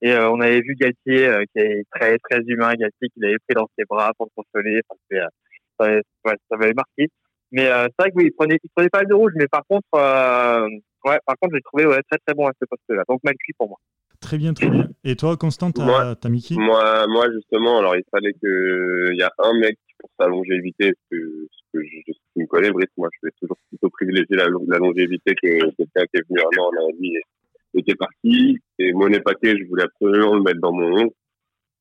Et 0.02 0.12
euh, 0.12 0.30
on 0.30 0.40
avait 0.40 0.60
vu 0.60 0.74
Galtier, 0.74 1.26
euh, 1.26 1.44
qui 1.52 1.60
est 1.60 1.84
très, 1.90 2.18
très 2.18 2.40
humain, 2.46 2.74
Galtier, 2.74 3.08
qu'il 3.10 3.24
avait 3.24 3.38
pris 3.46 3.54
dans 3.54 3.68
ses 3.78 3.84
bras 3.84 4.12
pour 4.16 4.26
le 4.26 4.42
consoler. 4.42 4.80
ça, 5.10 5.86
ouais, 5.88 6.02
ça 6.24 6.56
m'avait 6.56 6.74
marqué. 6.74 7.08
Mais 7.52 7.66
euh, 7.68 7.84
c'est 7.84 8.02
vrai 8.02 8.10
que 8.10 8.16
oui, 8.16 8.24
il 8.26 8.32
prenait, 8.32 8.58
il 8.62 8.70
prenait 8.74 8.88
pas 8.88 8.98
mal 8.98 9.06
de 9.06 9.14
rouge, 9.14 9.32
mais 9.36 9.46
par 9.46 9.62
contre, 9.66 9.86
euh, 9.94 10.68
ouais, 11.04 11.18
par 11.24 11.36
contre, 11.40 11.54
j'ai 11.54 11.62
trouvé 11.62 11.86
ouais, 11.86 12.02
très 12.10 12.18
très 12.26 12.34
bon 12.34 12.46
à 12.46 12.52
ce 12.60 12.66
poste-là. 12.66 13.04
Donc 13.08 13.20
mal 13.22 13.34
cuit 13.38 13.52
pour 13.56 13.68
moi. 13.68 13.78
Très 14.24 14.38
bien, 14.38 14.54
très 14.54 14.70
bien. 14.70 14.88
Et 15.04 15.16
toi, 15.16 15.36
Constant, 15.36 15.70
t'as 15.70 16.14
as 16.22 16.28
Mickey 16.30 16.54
moi, 16.54 17.06
moi, 17.08 17.30
justement, 17.30 17.78
alors 17.78 17.94
il 17.94 18.04
fallait 18.10 18.32
que 18.32 19.10
il 19.12 19.18
y 19.18 19.22
a 19.22 19.30
un 19.38 19.52
mec 19.52 19.78
pour 20.00 20.08
sa 20.18 20.28
longévité, 20.28 20.92
parce 20.92 21.06
que, 21.10 21.46
ce 21.50 21.78
que 21.78 21.84
je, 21.84 22.12
je 22.34 22.40
me 22.40 22.46
connais, 22.46 22.70
Brice, 22.70 22.88
moi, 22.96 23.10
je 23.12 23.26
vais 23.26 23.32
toujours 23.38 23.58
plutôt 23.68 23.90
privilégier 23.90 24.36
la, 24.36 24.46
la 24.46 24.78
longévité 24.78 25.34
que 25.34 25.48
quelqu'un 25.76 26.06
qui 26.06 26.16
est 26.16 26.24
venu 26.26 26.40
un 26.40 26.62
an 26.62 26.88
en 26.88 26.96
vie 26.98 27.16
et, 27.16 27.78
était 27.78 27.94
parti. 27.96 28.58
Et 28.78 28.94
Monet 28.94 29.20
Paquet, 29.20 29.56
je 29.58 29.68
voulais 29.68 29.84
absolument 29.84 30.36
le 30.36 30.42
mettre 30.42 30.60
dans 30.60 30.72
mon 30.72 31.04
11. 31.04 31.10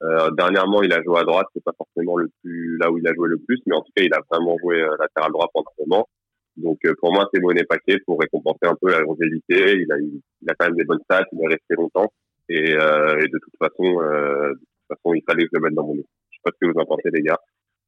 Euh, 0.04 0.32
dernièrement, 0.32 0.84
il 0.84 0.92
a 0.92 1.02
joué 1.02 1.20
à 1.20 1.24
droite, 1.24 1.48
c'est 1.54 1.64
pas 1.64 1.72
forcément 1.78 2.18
le 2.18 2.30
plus 2.44 2.78
là 2.78 2.92
où 2.92 2.98
il 2.98 3.08
a 3.08 3.14
joué 3.14 3.30
le 3.30 3.38
plus, 3.38 3.62
mais 3.66 3.76
en 3.76 3.82
tout 3.82 3.92
cas, 3.96 4.04
il 4.04 4.14
a 4.14 4.20
vraiment 4.30 4.58
joué 4.62 4.82
euh, 4.82 4.98
latéral 5.00 5.32
droit 5.32 5.50
pendant 5.54 5.72
un 5.80 5.84
moment. 5.88 6.10
Donc 6.58 6.80
euh, 6.86 6.94
pour 7.00 7.14
moi, 7.14 7.30
c'est 7.34 7.40
Monet 7.40 7.64
Paquet 7.64 8.00
pour 8.06 8.20
récompenser 8.20 8.64
un 8.64 8.76
peu 8.82 8.92
la 8.92 9.00
longévité. 9.00 9.80
Il 9.80 9.92
a, 9.94 9.98
il 9.98 10.50
a 10.50 10.56
quand 10.56 10.66
même 10.66 10.76
des 10.76 10.84
bonnes 10.84 11.00
stats, 11.06 11.24
il 11.32 11.42
est 11.42 11.48
resté 11.48 11.76
longtemps, 11.76 12.12
et, 12.50 12.74
euh, 12.74 13.20
et 13.20 13.28
de 13.28 13.40
toute 13.40 13.58
façon, 13.58 14.02
euh, 14.02 14.50
de 14.50 14.60
toute 14.60 14.88
façon, 14.88 15.14
il 15.14 15.24
fallait 15.28 15.44
que 15.44 15.50
je 15.54 15.60
le 15.60 15.64
mette 15.64 15.74
dans 15.74 15.86
mon 15.86 15.94
lit. 15.94 16.06
Je 16.32 16.38
sais 16.38 16.42
pas 16.44 16.52
ce 16.52 16.66
que 16.66 16.72
vous 16.72 16.80
en 16.80 16.86
pensez, 16.86 17.10
les 17.12 17.22
gars. 17.22 17.40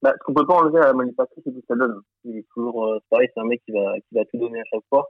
Bah, 0.02 0.14
ce 0.18 0.24
qu'on 0.24 0.34
peut 0.34 0.46
pas 0.46 0.56
enlever 0.56 0.80
à 0.80 0.94
Monet 0.94 1.14
Paquet, 1.14 1.42
c'est 1.44 1.52
tout 1.52 1.64
ça 1.68 1.76
donne. 1.76 2.00
Il 2.26 2.38
est 2.38 2.46
toujours 2.54 2.86
euh, 2.86 3.00
pareil, 3.10 3.28
c'est 3.34 3.42
un 3.42 3.46
mec 3.46 3.62
qui 3.66 3.72
va 3.72 3.96
qui 3.96 4.16
va 4.16 4.26
tout 4.26 4.38
donner 4.38 4.60
à 4.60 4.64
chaque 4.72 4.84
fois. 4.90 5.10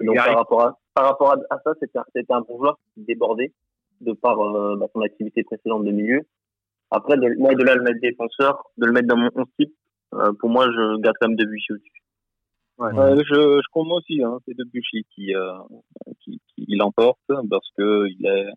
Donc 0.00 0.16
par 0.16 0.36
rapport 0.36 0.62
à 0.62 0.78
par 0.94 1.04
rapport 1.06 1.32
à, 1.32 1.58
ça, 1.64 1.72
c'était 1.80 1.98
un, 1.98 2.04
c'était 2.14 2.32
un 2.32 2.40
bon 2.40 2.58
joueur 2.58 2.78
qui 2.94 3.04
débordait 3.04 3.52
de 4.00 4.12
par 4.12 4.40
euh, 4.40 4.76
bah, 4.76 4.86
son 4.92 5.02
activité 5.02 5.44
précédente 5.44 5.84
de 5.84 5.90
milieu. 5.90 6.22
Après, 6.90 7.16
de, 7.16 7.38
moi, 7.38 7.54
de 7.54 7.64
là, 7.64 7.74
le 7.74 7.82
mettre 7.82 8.00
défenseur, 8.00 8.70
de 8.76 8.86
le 8.86 8.92
mettre 8.92 9.08
dans 9.08 9.16
mon 9.16 9.30
11 9.34 9.46
type, 9.58 9.74
euh, 10.14 10.32
pour 10.38 10.50
moi, 10.50 10.66
je 10.66 11.00
garde 11.00 11.16
quand 11.20 11.28
même 11.28 11.36
Debuchy 11.36 11.72
au-dessus. 11.72 12.02
Ouais. 12.78 12.98
Euh, 12.98 13.16
je, 13.16 13.60
je 13.60 13.68
compte 13.72 13.88
moi 13.88 13.98
aussi, 13.98 14.22
hein, 14.22 14.38
c'est 14.46 14.56
Debuchy 14.56 15.04
qui, 15.14 15.34
euh, 15.34 15.58
qui, 16.20 16.40
qui 16.48 16.66
l'emporte 16.76 17.20
parce 17.26 17.68
que 17.76 18.06
il 18.08 18.26
est, 18.26 18.48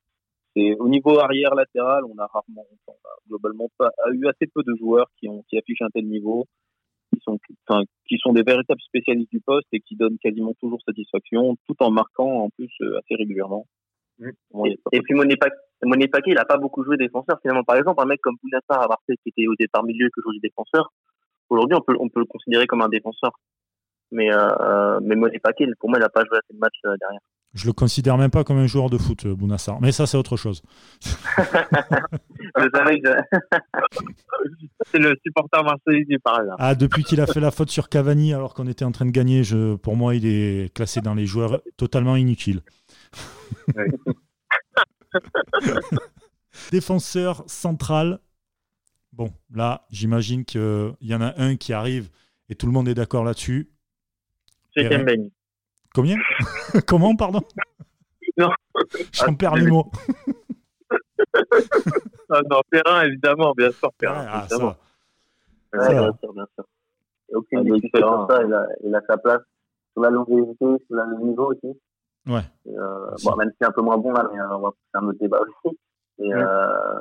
au 0.80 0.88
niveau 0.88 1.20
arrière 1.20 1.56
latéral, 1.56 2.04
on 2.06 2.18
a 2.18 2.28
rarement, 2.28 2.66
on 2.88 2.92
a 2.92 3.16
globalement 3.28 3.70
pas 3.78 3.90
a 4.06 4.10
eu 4.12 4.28
assez 4.28 4.48
peu 4.54 4.64
de 4.64 4.74
joueurs 4.78 5.08
qui 5.20 5.28
ont 5.30 5.44
qui 5.50 5.58
affichent 5.58 5.82
un 5.82 5.90
tel 5.94 6.08
niveau, 6.08 6.46
qui 7.14 7.20
sont, 7.22 7.38
enfin, 7.68 7.84
qui 8.08 8.18
sont 8.18 8.34
des 8.34 8.44
véritables 8.44 8.82
spécialistes 8.82 9.32
du 9.32 9.42
poste 9.42 9.68
et 9.72 9.80
qui 9.80 9.96
donnent 9.96 10.18
quasiment 10.20 10.54
toujours 10.60 10.82
satisfaction, 10.86 11.56
tout 11.68 11.76
en 11.80 11.92
marquant 11.92 12.44
en 12.44 12.50
plus 12.50 12.72
euh, 12.82 12.98
assez 13.00 13.16
régulièrement. 13.16 13.66
Mmh. 14.20 14.30
Et, 14.66 14.80
et, 14.94 15.02
puis 15.02 15.14
Monet 15.14 15.38
Paquet, 15.38 16.32
il 16.32 16.38
a 16.38 16.46
pas 16.46 16.58
beaucoup 16.58 16.84
joué 16.84 16.98
défenseur 16.98 17.38
finalement. 17.42 17.64
Par 17.64 17.76
exemple, 17.76 18.02
un 18.02 18.06
mec 18.06 18.20
comme 18.22 18.38
Bounassar 18.42 18.84
à 18.84 18.88
Marseille 18.88 19.18
qui 19.22 19.30
était 19.30 19.48
au 19.48 19.56
départ 19.60 19.84
milieu 19.84 20.10
que 20.10 20.22
jouait 20.22 20.40
défenseur, 20.42 20.92
aujourd'hui 21.50 21.78
on 21.78 21.82
peut 21.82 21.96
on 22.00 22.10
peut 22.10 22.22
le 22.22 22.26
considérer 22.26 22.66
comme 22.66 22.82
un 22.82 22.90
défenseur. 22.90 23.32
Mais 24.12 24.32
euh, 24.32 25.00
mais 25.02 25.16
Monet 25.16 25.40
Paquet, 25.40 25.66
pour 25.80 25.90
moi, 25.90 25.98
il 26.00 26.04
a 26.04 26.10
pas 26.10 26.24
joué 26.26 26.38
assez 26.38 26.54
de 26.54 26.60
matchs 26.60 26.80
euh, 26.86 26.96
derrière. 27.00 27.22
Je 27.54 27.66
le 27.66 27.74
considère 27.74 28.18
même 28.18 28.30
pas 28.30 28.44
comme 28.44 28.58
un 28.58 28.68
joueur 28.68 28.90
de 28.90 28.98
foot, 28.98 29.26
euh, 29.26 29.36
Bounassar. 29.36 29.82
Mais 29.82 29.92
ça, 29.92 30.06
c'est 30.06 30.18
autre 30.18 30.38
chose. 30.38 30.62
c'est 31.02 31.18
le 35.00 35.16
supporter 35.26 35.64
marseillais 35.64 36.06
du 36.06 36.20
là. 36.26 36.56
Ah, 36.60 36.76
depuis 36.76 37.04
qu'il 37.04 37.20
a 37.20 37.26
fait 37.26 37.40
la 37.40 37.52
faute 37.52 37.72
sur 37.72 37.90
Cavani 37.90 38.34
alors 38.34 38.54
qu'on 38.54 38.68
était 38.68 38.86
en 38.86 38.92
train 38.92 39.06
de 39.06 39.12
gagner, 39.12 39.44
je, 39.44 39.76
pour 39.76 39.96
moi, 39.96 40.14
il 40.14 40.26
est 40.26 40.72
classé 40.74 41.02
dans 41.02 41.16
les 41.16 41.26
joueurs 41.26 41.62
totalement 41.78 42.16
inutiles. 42.16 42.62
Défenseur 46.72 47.44
central. 47.48 48.20
Bon, 49.14 49.32
là, 49.52 49.88
j'imagine 49.90 50.46
qu'il 50.46 50.94
y 51.02 51.16
en 51.16 51.22
a 51.22 51.34
un 51.42 51.56
qui 51.56 51.74
arrive 51.74 52.10
et 52.50 52.56
tout 52.56 52.68
le 52.68 52.72
monde 52.72 52.88
est 52.88 52.94
d'accord 52.94 53.24
là-dessus. 53.24 53.72
C'est 54.78 54.90
Kemben. 54.90 55.30
Combien 55.94 56.18
Comment, 56.88 57.16
pardon 57.16 57.42
Non. 58.38 58.50
J'en 59.14 59.34
perds 59.36 59.56
les 59.56 59.68
mots. 59.68 59.90
ah 62.30 62.42
non, 62.50 62.62
Perrin, 62.70 63.04
évidemment, 63.06 63.54
bien 63.56 63.72
sûr. 63.72 63.92
Perrin, 63.94 64.26
Ah, 64.30 64.46
évidemment. 64.50 64.76
ça. 65.74 65.78
Ouais, 65.80 65.86
Ça. 65.86 65.94
bien 65.94 66.14
sûr, 66.22 66.34
bien 66.34 66.48
sûr. 66.56 66.66
Il 67.30 67.32
y 67.32 67.36
a 67.36 67.38
aucune 67.40 67.60
Ah, 67.60 67.64
discussion 67.64 67.92
Perrin. 68.00 68.28
sur 68.28 68.36
ça, 68.36 68.44
il 68.46 68.54
a, 68.54 68.68
il 68.84 68.96
a 68.96 69.02
sa 69.08 69.18
place. 69.18 69.42
Sur 69.94 70.02
la 70.04 70.10
longévité, 70.12 70.66
sur 70.86 70.96
la- 70.96 71.06
le 71.06 71.18
niveau 71.26 71.52
aussi. 71.52 71.80
Ouais. 72.28 72.42
Euh, 72.68 73.12
Aussi. 73.14 73.26
bon, 73.26 73.36
même 73.38 73.50
si 73.52 73.56
c'est 73.60 73.68
un 73.68 73.72
peu 73.72 73.82
moins 73.82 73.98
bon 73.98 74.12
là, 74.12 74.30
mais 74.32 74.40
euh, 74.40 74.58
on 74.58 74.60
va 74.60 74.70
faire 74.92 75.02
un 75.02 75.08
autre 75.08 75.20
débat 75.20 75.40
aussi. 75.42 75.78
Et, 76.20 76.34
euh, 76.34 77.00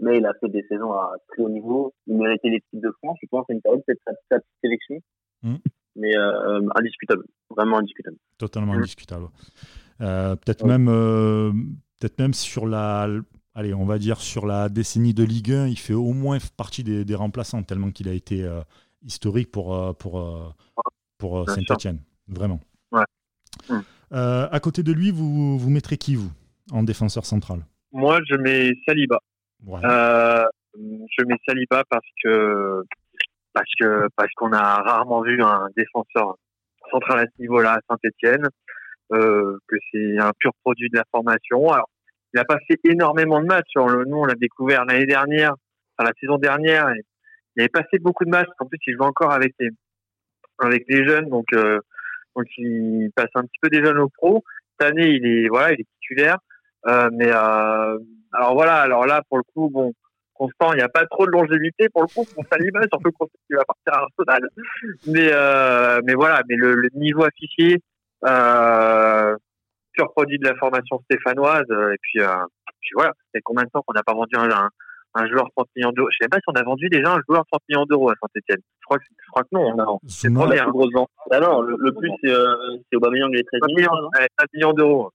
mais 0.00 0.18
il 0.18 0.26
a 0.26 0.32
fait 0.40 0.48
des 0.48 0.64
saisons 0.68 0.92
à 0.92 1.14
très 1.28 1.42
haut 1.42 1.48
niveau. 1.48 1.92
Il 2.06 2.16
méritait 2.16 2.48
l'équipe 2.48 2.80
de 2.80 2.90
France. 3.02 3.18
Je 3.22 3.26
pense 3.28 3.44
c'est 3.48 3.54
une 3.54 3.60
période 3.62 3.82
peut-être 3.86 4.00
sa, 4.06 4.12
sa 4.30 4.38
petite 4.38 4.54
sélection. 4.62 4.96
Mm. 5.42 5.56
Mais 5.98 6.16
euh, 6.16 6.60
indiscutable, 6.76 7.24
vraiment 7.50 7.78
indiscutable. 7.78 8.16
Totalement 8.38 8.74
Mm. 8.74 8.78
indiscutable. 8.78 9.26
Euh, 10.00 10.36
peut-être 10.36 10.62
Ouais. 10.62 10.68
même, 10.68 10.88
euh, 10.88 11.50
peut-être 11.98 12.18
même 12.20 12.34
sur 12.34 12.66
la, 12.66 13.08
allez, 13.54 13.74
on 13.74 13.84
va 13.84 13.98
dire 13.98 14.20
sur 14.20 14.46
la 14.46 14.68
décennie 14.68 15.12
de 15.14 15.24
Ligue 15.24 15.52
1, 15.52 15.66
il 15.66 15.78
fait 15.78 15.94
au 15.94 16.12
moins 16.12 16.38
partie 16.56 16.84
des, 16.84 17.04
des 17.04 17.14
remplaçants 17.16 17.62
tellement 17.64 17.90
qu'il 17.90 18.08
a 18.08 18.12
été 18.12 18.44
euh, 18.44 18.60
historique 19.02 19.50
pour 19.50 19.74
euh, 19.74 19.92
pour 19.92 20.20
euh, 20.20 20.48
pour 21.18 21.40
euh. 21.40 21.44
Saint-Étienne, 21.46 22.00
vraiment. 22.28 22.60
Ouais. 22.92 23.04
Mm. 23.68 23.80
Euh, 24.12 24.48
à 24.50 24.60
côté 24.60 24.82
de 24.84 24.92
lui, 24.92 25.10
vous 25.10 25.58
vous 25.58 25.70
mettrez 25.70 25.96
qui 25.98 26.14
vous 26.14 26.30
en 26.70 26.82
défenseur 26.84 27.24
central? 27.26 27.66
Moi, 27.92 28.20
je 28.28 28.36
mets 28.36 28.72
Saliba. 28.86 29.18
Ouais. 29.66 29.80
Euh, 29.84 30.44
je 30.76 31.24
mets 31.26 31.38
Saliba 31.46 31.82
parce 31.90 32.06
que 32.22 32.84
parce 33.58 33.72
que 33.80 34.08
parce 34.14 34.32
qu'on 34.36 34.52
a 34.52 34.82
rarement 34.82 35.22
vu 35.22 35.42
un 35.42 35.66
défenseur 35.76 36.36
central 36.92 37.18
à 37.18 37.22
ce 37.24 37.42
niveau-là 37.42 37.74
à 37.74 37.80
Saint-Étienne, 37.88 38.46
euh, 39.12 39.58
que 39.66 39.76
c'est 39.90 40.18
un 40.18 40.30
pur 40.38 40.52
produit 40.62 40.88
de 40.90 40.96
la 40.96 41.04
formation. 41.10 41.68
Alors, 41.72 41.88
il 42.32 42.38
a 42.38 42.44
pas 42.44 42.58
fait 42.68 42.78
énormément 42.84 43.40
de 43.40 43.46
matchs. 43.46 43.74
Nous, 43.74 44.16
on 44.16 44.24
l'a 44.24 44.36
découvert 44.36 44.84
l'année 44.84 45.06
dernière, 45.06 45.54
enfin 45.96 46.08
la 46.08 46.14
saison 46.20 46.38
dernière. 46.38 46.88
Et 46.90 47.00
il 47.56 47.62
avait 47.62 47.68
passé 47.68 47.98
beaucoup 47.98 48.24
de 48.24 48.30
matchs. 48.30 48.48
En 48.60 48.66
plus, 48.66 48.78
il 48.86 48.94
joue 48.94 49.02
encore 49.02 49.32
avec 49.32 49.54
les 49.58 49.70
avec 50.60 50.84
les 50.88 51.04
jeunes, 51.04 51.28
donc 51.28 51.46
euh, 51.54 51.80
donc 52.36 52.46
il 52.58 53.10
passe 53.16 53.30
un 53.34 53.42
petit 53.42 53.58
peu 53.60 53.70
des 53.70 53.84
jeunes 53.84 53.98
au 53.98 54.08
pro. 54.08 54.44
Cette 54.78 54.92
année, 54.92 55.08
il 55.08 55.26
est 55.26 55.48
voilà, 55.48 55.72
il 55.72 55.80
est 55.80 55.86
titulaire. 56.00 56.38
Euh, 56.86 57.10
mais 57.12 57.28
euh, 57.28 57.98
alors 58.32 58.54
voilà, 58.54 58.82
alors 58.82 59.04
là 59.04 59.22
pour 59.28 59.38
le 59.38 59.44
coup, 59.52 59.68
bon, 59.68 59.92
Constant, 60.38 60.72
il 60.72 60.76
n'y 60.76 60.82
a 60.82 60.88
pas 60.88 61.04
trop 61.06 61.26
de 61.26 61.32
longévité 61.32 61.88
pour 61.88 62.02
le 62.02 62.06
coup 62.06 62.24
pour 62.32 62.44
Saliba, 62.50 62.80
surtout 62.92 63.10
quand 63.18 63.26
il 63.50 63.56
va 63.56 63.64
partir 63.64 63.92
à 63.92 64.06
Arsenal. 64.06 64.48
Mais 65.08 65.30
euh, 65.32 66.00
mais 66.06 66.14
voilà, 66.14 66.42
mais 66.48 66.54
le, 66.54 66.74
le 66.74 66.88
niveau 66.94 67.24
affiché, 67.24 67.78
euh, 68.24 69.36
pur 69.92 70.10
produit 70.12 70.38
de 70.38 70.46
la 70.48 70.54
formation 70.54 71.00
stéphanoise, 71.10 71.64
euh, 71.70 71.92
et 71.92 71.96
puis, 72.00 72.20
euh, 72.22 72.28
puis 72.80 72.90
voilà, 72.94 73.12
c'est 73.34 73.40
combien 73.42 73.64
de 73.64 73.70
temps 73.70 73.82
qu'on 73.84 73.94
n'a 73.94 74.04
pas 74.04 74.14
vendu 74.14 74.36
un, 74.36 74.48
un, 74.48 74.68
un 75.14 75.26
joueur 75.28 75.48
30 75.56 75.66
millions 75.74 75.90
d'euros? 75.92 76.08
Je 76.12 76.16
sais 76.20 76.24
même 76.24 76.30
pas 76.30 76.36
si 76.38 76.44
on 76.46 76.60
a 76.60 76.62
vendu 76.62 76.88
déjà 76.88 77.14
un 77.14 77.20
joueur 77.28 77.44
30 77.50 77.60
millions 77.68 77.84
d'euros 77.86 78.10
à 78.10 78.14
Saint-Etienne. 78.20 78.62
Je 78.80 78.84
crois 78.86 78.98
que 78.98 79.04
je 79.10 79.30
crois 79.30 79.42
que 79.42 79.48
non. 79.52 79.74
Non. 79.76 79.98
C'est 80.06 80.30
plus 80.30 80.70
grosse 80.72 80.92
vente. 80.94 81.10
Ah 81.32 81.40
non, 81.40 81.62
le, 81.62 81.76
le 81.78 81.92
plus, 81.92 82.10
c'est 82.22 82.30
euh, 82.30 82.54
c'est 82.90 82.96
Aubameyang, 82.96 83.32
les 83.32 83.42
13 83.42 83.60
13 83.60 83.74
millions. 83.74 83.90
millions, 83.90 84.02
non? 84.02 84.08
ouais, 84.18 84.28
13 84.36 84.48
millions 84.54 84.72
d'euros. 84.72 85.10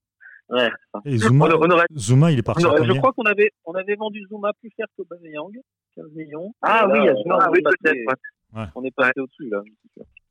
Ouais, 0.54 0.70
et 1.06 1.18
Zouma, 1.18 1.46
On, 1.56 1.64
on 1.64 1.70
aurait 1.72 1.86
Zouma, 1.98 2.32
il 2.32 2.40
est 2.40 2.44
parti 2.44 2.64
à 2.66 2.70
Non, 2.70 2.84
je 2.84 2.94
crois 2.94 3.12
qu'on 3.14 3.24
avait, 3.24 3.52
on 3.66 3.74
avait 3.74 3.96
vendu 3.96 4.24
Zuma 4.30 4.52
plus 4.60 4.70
cher 4.78 4.86
qu'Aubameyang, 4.96 5.52
15 5.96 6.06
millions. 6.16 6.54
Ah 6.62 6.88
oui, 6.88 7.00
là, 7.00 7.04
il 7.04 7.06
y 7.06 7.10
a 7.10 7.14
on- 7.14 7.24
Zuma, 7.24 7.38
on 7.48 7.52
oui, 7.52 7.60
est 7.60 7.62
passé- 7.64 7.76
peut-être. 7.82 8.22
ouais. 8.56 8.66
On 8.76 8.84
est 8.84 8.96
passé 8.96 9.20
au-dessus, 9.20 9.50
là. 9.50 9.62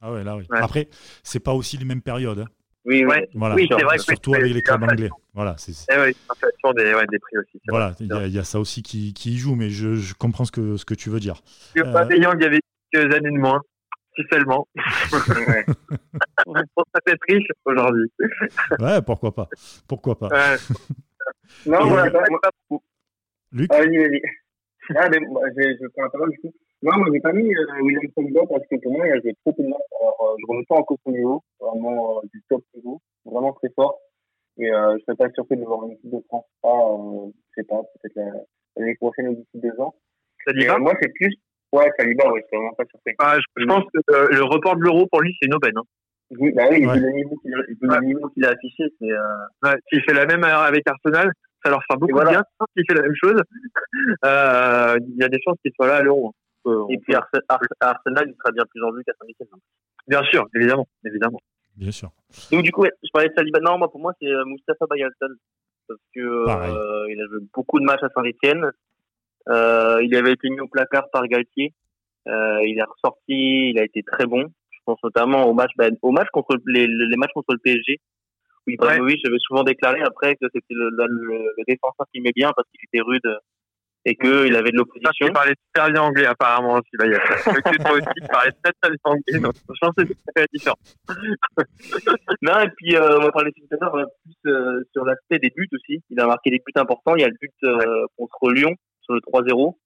Ah 0.01 0.13
ouais, 0.13 0.23
là 0.25 0.37
oui. 0.37 0.45
Ouais. 0.51 0.59
Après, 0.61 0.89
c'est 1.23 1.41
pas 1.41 1.53
aussi 1.55 1.77
les 1.77 1.85
mêmes 1.85 2.03
périodes. 2.03 2.39
hein. 2.41 2.47
Oui, 2.85 3.05
oui. 3.05 3.11
Ouais. 3.11 3.29
Voilà. 3.35 3.55
Oui, 3.55 3.69
c'est 3.71 3.83
vrai 3.85 3.97
que 3.97 4.03
Surtout 4.03 4.33
c'est- 4.35 4.41
avec 4.41 4.55
les 4.55 4.63
clubs 4.63 4.83
anglais. 4.83 5.09
Voilà, 5.35 5.55
c'est 5.57 5.73
Eh 5.93 6.01
oui, 6.01 6.17
des, 6.77 6.95
ouais, 6.95 7.07
des 7.11 7.19
prix 7.19 7.39
aussi. 7.39 7.61
voilà, 7.69 7.95
il 8.01 8.07
y, 8.07 8.31
y 8.33 8.39
a 8.39 8.45
ça 8.45 8.59
aussi 8.61 8.83
qui, 8.83 9.15
qui 9.15 9.33
y 9.35 9.39
joue, 9.39 9.55
mais 9.55 9.71
je, 9.71 9.95
je 9.95 10.15
comprends 10.15 10.45
ce 10.45 10.53
que, 10.53 10.77
ce 10.77 10.85
que 10.85 10.95
tu 10.95 11.09
veux 11.11 11.21
dire. 11.21 11.41
Euh, 11.79 11.93
Pas 11.93 12.07
payant, 12.07 12.33
il 12.35 12.43
y 12.43 12.45
avait 12.45 12.61
quelques 12.93 13.15
années 13.15 13.31
de 13.31 13.39
moins, 13.41 13.61
si 14.17 14.23
seulement. 14.31 14.67
Ouais. 15.49 15.65
On 16.47 16.55
serait 16.55 17.01
peut-être 17.05 17.23
riche 17.29 17.47
aujourd'hui. 17.65 18.11
Ouais, 18.81 19.01
pourquoi 19.05 19.35
pas. 19.35 19.49
Pourquoi 19.89 20.19
pas. 20.19 20.29
Ouais. 20.29 20.57
Non, 21.67 21.87
voilà, 21.87 22.11
bah, 22.11 22.25
moi- 22.31 22.81
Luc 23.53 23.71
Ah, 23.73 23.79
vas-y, 23.79 23.99
vas-y. 23.99 24.21
Ah, 24.97 25.09
mais 25.11 25.21
moi, 25.21 25.43
je, 25.57 25.63
je 25.81 25.87
prends 25.89 26.03
la 26.05 26.11
parole 26.11 26.31
du 26.31 26.39
coup. 26.39 26.53
Non, 26.83 26.97
moi, 26.99 27.07
j'ai 27.13 27.21
pas 27.21 27.33
mis 27.33 27.55
euh, 27.55 27.81
William 27.83 28.03
Saliba 28.15 28.41
parce 28.51 28.67
que 28.69 28.77
pour 28.83 28.93
moi, 28.93 29.07
il 29.07 29.13
a 29.13 29.21
joué 29.21 29.35
trop 29.45 29.55
de 29.57 29.69
matchs. 29.69 29.81
Alors, 30.01 30.17
euh, 30.33 30.37
je 30.41 30.47
remets 30.49 30.65
pas 30.69 30.75
en 30.77 30.83
cause 30.83 30.99
son 31.05 31.13
niveau, 31.13 31.43
vraiment 31.61 32.19
euh, 32.19 32.27
du 32.33 32.43
top 32.49 32.65
niveau, 32.75 33.01
vraiment 33.25 33.53
très 33.53 33.69
fort. 33.77 33.99
Et 34.59 34.71
euh, 34.73 34.97
je 34.99 35.05
serais 35.05 35.17
pas 35.17 35.31
surpris 35.35 35.57
de 35.57 35.65
voir 35.65 35.85
une 35.85 35.93
équipe 35.93 36.11
de 36.11 36.21
France. 36.29 36.45
Ah, 36.65 36.69
euh, 36.69 37.31
je 37.57 37.61
sais 37.63 37.67
pas, 37.69 37.81
peut-être 38.03 38.17
la- 38.17 38.43
l'année 38.77 38.97
prochaine 38.97 39.29
ou 39.29 39.35
d'ici 39.37 39.51
deux 39.55 39.79
ans. 39.81 39.95
Ça 40.47 40.53
dit 40.53 40.63
Et, 40.63 40.67
pas 40.67 40.75
euh, 40.75 40.79
moi, 40.79 40.95
c'est 41.01 41.13
plus. 41.15 41.35
Ouais, 41.73 41.91
Saliba, 41.99 42.31
ouais, 42.31 42.41
je 42.43 42.47
suis 42.49 42.57
vraiment 42.57 42.75
pas 42.75 42.85
surpris. 42.91 43.15
Ah, 43.19 43.37
je, 43.39 43.63
je 43.63 43.67
pense 43.67 43.85
que 43.93 43.99
euh, 44.15 44.29
le 44.31 44.45
report 44.45 44.77
de 44.77 44.83
l'euro 44.83 45.07
pour 45.07 45.21
lui, 45.23 45.35
c'est 45.41 45.47
une 45.47 45.55
aubaine. 45.55 45.77
Hein. 45.77 45.83
Oui, 46.39 46.53
bah 46.53 46.65
oui, 46.71 46.87
Ouais. 46.87 46.99
le 46.99 47.11
niveau 47.13 47.37
qu'il 47.39 47.55
a, 47.55 48.01
qu'il 48.31 48.45
a 48.45 48.49
affiché, 48.51 48.85
c'est. 48.99 49.11
Euh... 49.11 49.19
Ouais, 49.65 49.75
S'il 49.89 50.03
fait 50.03 50.15
la 50.15 50.27
même 50.27 50.45
avec 50.45 50.83
Arsenal, 50.89 51.31
ça 51.65 51.71
leur 51.71 51.83
fera 51.85 51.97
beaucoup 51.99 52.13
voilà. 52.13 52.31
de 52.31 52.37
bien. 52.37 52.45
S'il 52.77 52.85
fait 52.89 52.95
la 52.95 53.03
même 53.03 53.15
chose, 53.23 53.41
euh, 54.25 54.99
il 55.09 55.17
y 55.17 55.25
a 55.25 55.29
des 55.29 55.39
chances 55.45 55.57
qu'il 55.63 55.73
soit 55.75 55.87
là 55.89 55.97
à 55.97 56.03
l'euro. 56.03 56.29
hein. 56.29 56.33
Euh, 56.71 56.85
Et 56.91 56.99
puis 56.99 57.15
Arse- 57.15 57.69
Arsenal, 57.81 58.25
il 58.29 58.35
sera 58.39 58.53
bien 58.53 58.65
plus 58.71 58.83
en 58.85 58.93
vue 58.93 59.03
qu'à 59.05 59.13
Saint-Etienne. 59.21 59.49
bien 60.07 60.23
sûr, 60.25 60.47
évidemment, 60.55 60.87
évidemment. 61.05 61.41
Bien 61.77 61.91
sûr. 61.91 62.11
Donc 62.51 62.63
du 62.63 62.71
coup, 62.71 62.83
ouais, 62.83 62.93
je 63.03 63.09
parlais 63.13 63.29
de 63.29 63.35
Saliba. 63.35 63.59
Non, 63.61 63.79
moi 63.79 63.91
pour 63.91 64.01
moi 64.01 64.13
c'est 64.21 64.29
euh, 64.29 64.45
Moustapha 64.45 64.87
Bayalsal 64.89 65.31
parce 65.89 66.01
que 66.15 66.21
euh, 66.21 67.07
il 67.11 67.21
a 67.21 67.27
joué 67.27 67.41
beaucoup 67.55 67.81
de 67.81 67.85
matchs 67.85 68.03
à 68.03 68.09
Saint-Etienne. 68.15 68.71
Euh, 69.49 70.01
il 70.03 70.15
avait 70.15 70.33
été 70.33 70.49
mis 70.51 70.61
au 70.61 70.69
placard 70.69 71.11
par 71.11 71.27
Galtier. 71.27 71.73
Euh, 72.29 72.61
il 72.65 72.79
est 72.79 72.85
ressorti, 72.85 73.71
il 73.71 73.79
a 73.79 73.85
été 73.85 74.03
très 74.03 74.27
bon. 74.27 74.47
Je 74.71 74.79
pense 74.85 74.99
notamment 75.03 75.47
au 75.47 75.55
match, 75.55 75.71
bah, 75.77 75.89
au 76.03 76.11
match 76.11 76.29
contre 76.33 76.57
les, 76.67 76.87
les 76.87 77.17
matchs 77.17 77.33
contre 77.35 77.53
le 77.53 77.59
PSG. 77.59 77.99
Où 78.67 78.71
Ibrahimovic 78.71 79.27
avait 79.27 79.39
souvent 79.41 79.65
déclaré 79.65 80.03
après 80.03 80.37
que 80.37 80.47
c'était 80.55 80.75
le, 80.75 80.91
le, 80.91 81.07
le 81.57 81.65
défenseur 81.67 82.07
qui 82.15 82.21
met 82.21 82.31
bien 82.33 82.53
parce 82.55 82.69
qu'il 82.71 82.81
était 82.87 83.03
rude 83.03 83.27
et 84.05 84.17
qu'il 84.17 84.57
avait 84.57 84.71
de 84.71 84.77
l'opposition. 84.77 85.27
il 85.27 85.33
parlait 85.33 85.55
super 85.67 85.93
bien 85.93 86.03
anglais 86.03 86.27
apparemment 86.27 86.75
aussi. 86.75 86.91
Que 86.93 87.77
toi 87.83 87.93
aussi, 87.93 88.07
il 88.17 88.29
parlait 88.29 88.53
très 88.63 88.73
très 88.81 88.91
bien 88.91 88.99
anglais. 89.05 89.39
Donc, 89.39 89.55
je 89.57 89.79
pense 89.81 89.95
que 89.97 90.05
c'est 90.07 90.35
très 90.35 90.47
différent. 90.53 90.79
Non, 92.43 92.59
et 92.61 92.71
puis 92.77 92.97
euh, 92.97 93.19
on 93.19 93.23
va 93.23 93.31
parler 93.31 93.53
tout 93.53 93.63
à 93.71 93.77
l'heure 93.81 94.07
plus 94.25 94.51
euh, 94.51 94.83
sur 94.93 95.05
l'aspect 95.05 95.39
des 95.39 95.51
buts 95.55 95.69
aussi. 95.73 96.03
Il 96.11 96.19
a 96.19 96.27
marqué 96.27 96.51
des 96.51 96.59
buts 96.59 96.73
importants. 96.75 97.15
Il 97.15 97.21
y 97.21 97.25
a 97.25 97.29
le 97.29 97.37
but 97.41 97.53
euh, 97.65 98.07
contre 98.17 98.51
Lyon 98.51 98.75
sur 99.03 99.15
le 99.15 99.21
3-0. 99.21 99.77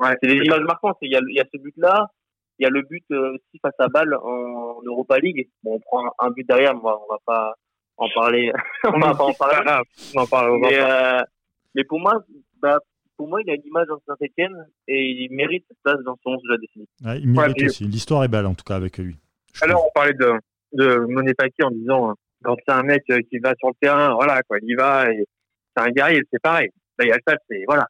Ouais. 0.00 0.16
C'est 0.22 0.28
des 0.28 0.42
images 0.44 0.62
marquantes. 0.62 0.96
Il 1.02 1.12
y 1.12 1.16
a, 1.16 1.20
il 1.28 1.34
y 1.34 1.40
a 1.40 1.44
ce 1.52 1.58
but-là. 1.58 2.10
Il 2.58 2.64
y 2.64 2.66
a 2.66 2.70
le 2.70 2.82
but 2.82 3.04
euh, 3.12 3.34
aussi 3.34 3.58
face 3.62 3.74
à 3.78 3.88
Bâle 3.88 4.14
en 4.14 4.80
Europa 4.84 5.18
League. 5.18 5.48
Bon, 5.62 5.74
on 5.74 5.80
prend 5.80 6.12
un, 6.18 6.30
but 6.30 6.46
derrière, 6.46 6.74
mais 6.74 6.80
on 6.82 7.12
va, 7.12 7.18
pas 7.24 7.54
en 7.96 8.08
parler. 8.14 8.52
on 8.84 8.98
va 8.98 9.14
pas 9.14 9.24
en 9.24 9.32
parler. 9.32 9.82
On 10.14 10.20
en 10.20 10.26
parle. 10.26 10.50
on 10.50 10.54
en 10.54 10.58
Mais, 10.58 10.78
parle. 10.78 11.20
euh, 11.20 11.22
mais 11.74 11.84
pour 11.84 12.00
moi, 12.00 12.22
bah, 12.60 12.78
pour 13.16 13.28
moi, 13.28 13.40
il 13.42 13.50
a 13.50 13.54
une 13.54 13.66
image 13.66 13.86
dans 13.86 13.98
Saint-Etienne 14.06 14.66
et 14.88 15.10
il 15.10 15.28
mérite 15.30 15.64
cette 15.68 15.78
place 15.82 16.02
dans 16.04 16.16
son 16.22 16.30
11 16.30 16.42
de 16.42 16.48
la 16.48 16.56
décennie. 16.58 16.88
Ouais, 17.04 17.20
il 17.20 17.28
mérite 17.28 17.62
aussi. 17.64 17.84
L'histoire 17.84 18.24
est 18.24 18.28
belle, 18.28 18.46
en 18.46 18.54
tout 18.54 18.64
cas, 18.64 18.76
avec 18.76 18.96
lui. 18.98 19.16
Je 19.52 19.64
Alors, 19.64 19.84
on 19.86 19.90
parlait 19.94 20.14
de, 20.14 20.32
de 20.72 20.96
Monet 21.06 21.34
Paquet 21.34 21.64
en 21.64 21.70
disant, 21.70 22.10
euh, 22.10 22.14
quand 22.42 22.56
c'est 22.66 22.72
un 22.72 22.82
mec 22.82 23.02
euh, 23.10 23.20
qui 23.28 23.38
va 23.38 23.54
sur 23.58 23.68
le 23.68 23.74
terrain, 23.80 24.14
voilà, 24.14 24.42
quoi, 24.42 24.58
il 24.62 24.70
y 24.70 24.74
va 24.74 25.10
et 25.10 25.26
c'est 25.76 25.82
un 25.82 25.90
guerrier, 25.90 26.22
c'est 26.32 26.40
pareil. 26.40 26.70
Là, 26.98 27.04
il 27.04 27.08
y 27.08 27.12
a 27.12 27.18
ça, 27.26 27.36
c'est, 27.48 27.62
voilà. 27.66 27.86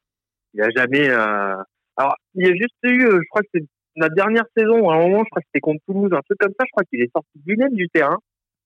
Il 0.55 0.63
a 0.63 0.71
jamais, 0.71 1.09
euh... 1.09 1.57
alors, 1.97 2.17
il 2.35 2.47
y 2.47 2.51
a 2.51 2.55
juste 2.55 2.75
eu, 2.83 3.07
euh, 3.07 3.21
je 3.23 3.29
crois 3.31 3.43
que 3.43 3.49
c'est 3.55 3.65
la 3.97 4.09
dernière 4.09 4.45
saison, 4.57 4.89
à 4.89 4.95
un 4.95 4.99
moment, 4.99 5.25
je 5.25 5.31
crois 5.31 5.43
que 5.43 5.47
c'était 5.49 5.61
contre 5.61 5.83
Toulouse, 5.87 6.11
un 6.13 6.23
truc 6.23 6.39
comme 6.39 6.53
ça, 6.59 6.65
je 6.67 6.71
crois 6.73 6.85
qu'il 6.85 7.03
est 7.03 7.11
sorti 7.13 7.31
lui-même 7.47 7.75
du 7.75 7.89
terrain. 7.89 8.19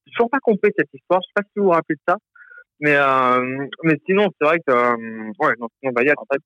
J'ai 0.07 0.13
toujours 0.13 0.31
pas 0.31 0.39
compris 0.41 0.71
cette 0.77 0.93
histoire, 0.93 1.21
je 1.23 1.29
sais 1.29 1.33
pas 1.35 1.43
si 1.43 1.59
vous 1.59 1.65
vous 1.65 1.71
rappelez 1.71 1.97
de 1.97 2.03
ça. 2.07 2.17
Mais, 2.81 2.97
euh, 2.97 3.67
mais 3.83 3.99
sinon, 4.07 4.29
c'est 4.39 4.47
vrai 4.47 4.59
que, 4.61 4.73
euh, 4.73 5.33
ouais, 5.39 5.55
non, 5.59 5.69
sinon, 5.81 5.93
Bayat, 5.93 6.15
en 6.17 6.27
fait, 6.31 6.41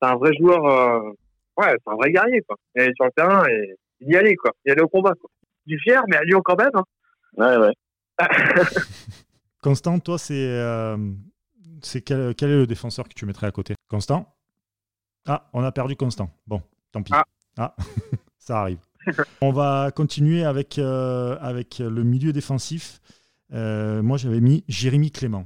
c'est 0.00 0.08
un 0.08 0.16
vrai 0.16 0.32
joueur, 0.38 0.66
euh, 0.66 1.10
ouais, 1.58 1.76
c'est 1.84 1.92
un 1.92 1.96
vrai 1.96 2.10
guerrier, 2.10 2.42
quoi. 2.42 2.56
Il 2.74 2.82
est 2.82 2.94
sur 2.96 3.04
le 3.04 3.12
terrain 3.12 3.44
et 3.48 3.74
il 4.00 4.10
y 4.10 4.16
allait, 4.16 4.34
quoi. 4.34 4.52
Il 4.64 4.72
allait 4.72 4.82
au 4.82 4.88
combat, 4.88 5.14
quoi. 5.20 5.30
Du 5.66 5.78
fier, 5.78 6.02
mais 6.08 6.16
à 6.16 6.22
Lyon 6.22 6.40
quand 6.44 6.58
même, 6.58 6.70
hein. 6.74 6.84
Ouais, 7.36 7.56
ouais. 7.56 7.72
Constant, 9.62 10.00
toi, 10.00 10.18
c'est 10.18 10.34
euh, 10.34 10.96
c'est 11.82 12.02
quel, 12.02 12.34
quel 12.34 12.50
est 12.50 12.56
le 12.56 12.66
défenseur 12.66 13.08
que 13.08 13.14
tu 13.14 13.26
mettrais 13.26 13.46
à 13.46 13.52
côté? 13.52 13.74
Constant? 13.88 14.26
Ah, 15.26 15.48
on 15.52 15.62
a 15.62 15.72
perdu 15.72 15.96
Constant. 15.96 16.30
Bon, 16.46 16.62
tant 16.90 17.02
pis. 17.02 17.12
Ah. 17.14 17.24
Ah, 17.56 17.74
ça 18.38 18.60
arrive. 18.60 18.78
On 19.40 19.52
va 19.52 19.90
continuer 19.94 20.44
avec, 20.44 20.78
euh, 20.78 21.36
avec 21.40 21.78
le 21.78 22.02
milieu 22.02 22.32
défensif. 22.32 23.00
Euh, 23.52 24.02
moi, 24.02 24.16
j'avais 24.16 24.40
mis 24.40 24.64
Jérémy 24.68 25.10
Clément. 25.10 25.44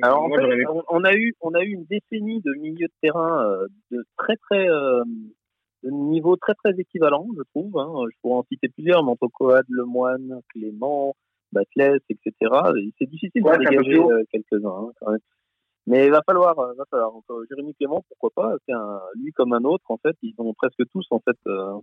Alors, 0.00 0.22
en 0.22 0.30
fait, 0.30 0.42
on, 0.88 1.04
a 1.04 1.12
eu, 1.12 1.34
on 1.42 1.52
a 1.54 1.62
eu 1.62 1.72
une 1.72 1.84
décennie 1.84 2.40
de 2.40 2.54
milieu 2.54 2.86
de 2.86 2.92
terrain 3.02 3.44
euh, 3.44 3.66
de 3.90 4.06
très 4.16 4.36
très 4.36 4.66
de 4.66 5.90
niveau 5.90 6.36
très 6.36 6.54
très 6.54 6.72
équivalent, 6.78 7.26
je 7.36 7.42
trouve. 7.50 7.76
Hein. 7.78 7.92
Je 8.10 8.16
pourrais 8.22 8.38
en 8.38 8.44
citer 8.44 8.68
plusieurs, 8.68 9.04
mais 9.04 9.10
entre 9.10 9.28
Coad, 9.28 9.66
Lemoine, 9.68 10.40
Clément, 10.48 11.14
Batles, 11.52 12.00
etc. 12.08 12.32
C'est 12.98 13.10
difficile 13.10 13.42
de 13.42 13.58
dégager 13.58 14.00
quelques-uns. 14.30 14.92
Hein, 15.06 15.16
mais 15.86 16.06
il 16.06 16.10
va 16.10 16.22
falloir, 16.24 16.58
euh, 16.58 16.74
va 16.74 16.84
falloir. 16.90 17.12
Donc, 17.12 17.24
euh, 17.30 17.44
Jérémy 17.48 17.74
Clément, 17.74 18.04
pourquoi 18.08 18.30
pas 18.34 18.56
C'est 18.66 18.74
un, 18.74 19.00
lui 19.16 19.32
comme 19.32 19.52
un 19.52 19.64
autre, 19.64 19.84
en 19.88 19.98
fait, 19.98 20.16
ils 20.22 20.34
ont 20.38 20.54
presque 20.54 20.82
tous, 20.92 21.06
en 21.10 21.20
fait, 21.20 21.36
euh, 21.46 21.78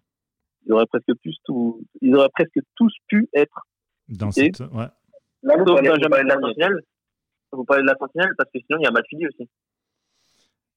ils 0.66 0.74
auraient 0.74 0.86
presque 0.86 1.12
tous, 1.24 1.38
tout, 1.46 1.82
ils 2.02 2.16
auraient 2.16 2.30
presque 2.30 2.60
tous 2.76 2.94
pu 3.08 3.28
être 3.34 3.68
dans 4.08 4.32
cette, 4.32 4.60
ouais. 4.60 4.88
Là, 5.44 5.56
vous 5.58 5.66
parlez, 5.66 5.90
vous 5.90 6.10
parlez 6.10 6.24
de 6.24 6.30
la 6.30 6.40
sentinelle. 6.40 6.82
Vous 7.52 7.64
parlez 7.64 7.84
de 7.84 7.88
la 7.88 7.96
sentinelle 7.96 8.34
parce 8.38 8.50
que 8.52 8.60
sinon 8.60 8.80
il 8.80 8.84
y 8.84 8.88
a 8.88 8.92
Matuidi 8.92 9.26
aussi. 9.26 9.50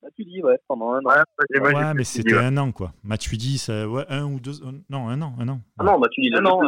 Matuidi, 0.02 0.42
ouais, 0.42 0.58
pendant 0.66 0.92
un 0.92 1.00
an. 1.00 1.10
Ouais, 1.50 1.60
ouais 1.60 1.94
mais 1.94 2.04
c'était 2.04 2.36
un 2.36 2.56
an, 2.56 2.72
quoi. 2.72 2.92
Matuidi, 3.02 3.58
ça, 3.58 3.88
ouais, 3.88 4.04
un 4.08 4.24
ou 4.24 4.40
deux, 4.40 4.52
non, 4.88 5.08
un 5.08 5.20
an, 5.20 5.34
un 5.38 5.48
an. 5.48 5.60
Ah 5.78 5.84
non, 5.84 5.98
Matuidi, 5.98 6.30
un 6.34 6.44
an. 6.46 6.60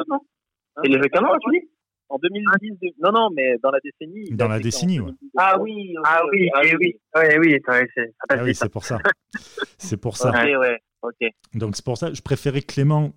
Il 0.85 0.95
avait 0.97 1.09
qu'un 1.09 1.25
an, 1.25 1.33
Matuidi? 1.33 1.69
En 2.15 2.19
2010, 2.19 2.79
de... 2.81 2.95
non, 3.03 3.13
non, 3.13 3.29
mais 3.35 3.57
dans 3.63 3.71
la 3.71 3.81
décennie. 3.81 4.31
Dans 4.31 4.49
la 4.49 4.61
décennie, 4.61 5.01
ouais. 5.01 5.11
Ah 5.37 5.59
oui, 5.59 5.95
ah 6.05 6.23
oui, 6.31 6.49
ah 6.55 6.61
oui, 6.63 6.77
oui, 6.81 6.97
oui, 7.39 7.59
c'est 7.95 8.15
ah 8.29 8.43
oui, 8.43 8.55
c'est 8.55 8.69
pour 8.69 8.85
ça. 8.85 8.99
C'est 9.79 9.97
pour 9.97 10.17
ça. 10.17 10.31
Ouais. 10.31 10.79
Donc 11.55 11.77
c'est 11.77 11.85
pour 11.85 11.99
ça, 11.99 12.13
je 12.13 12.23
préférais 12.23 12.63
Clément 12.63 13.13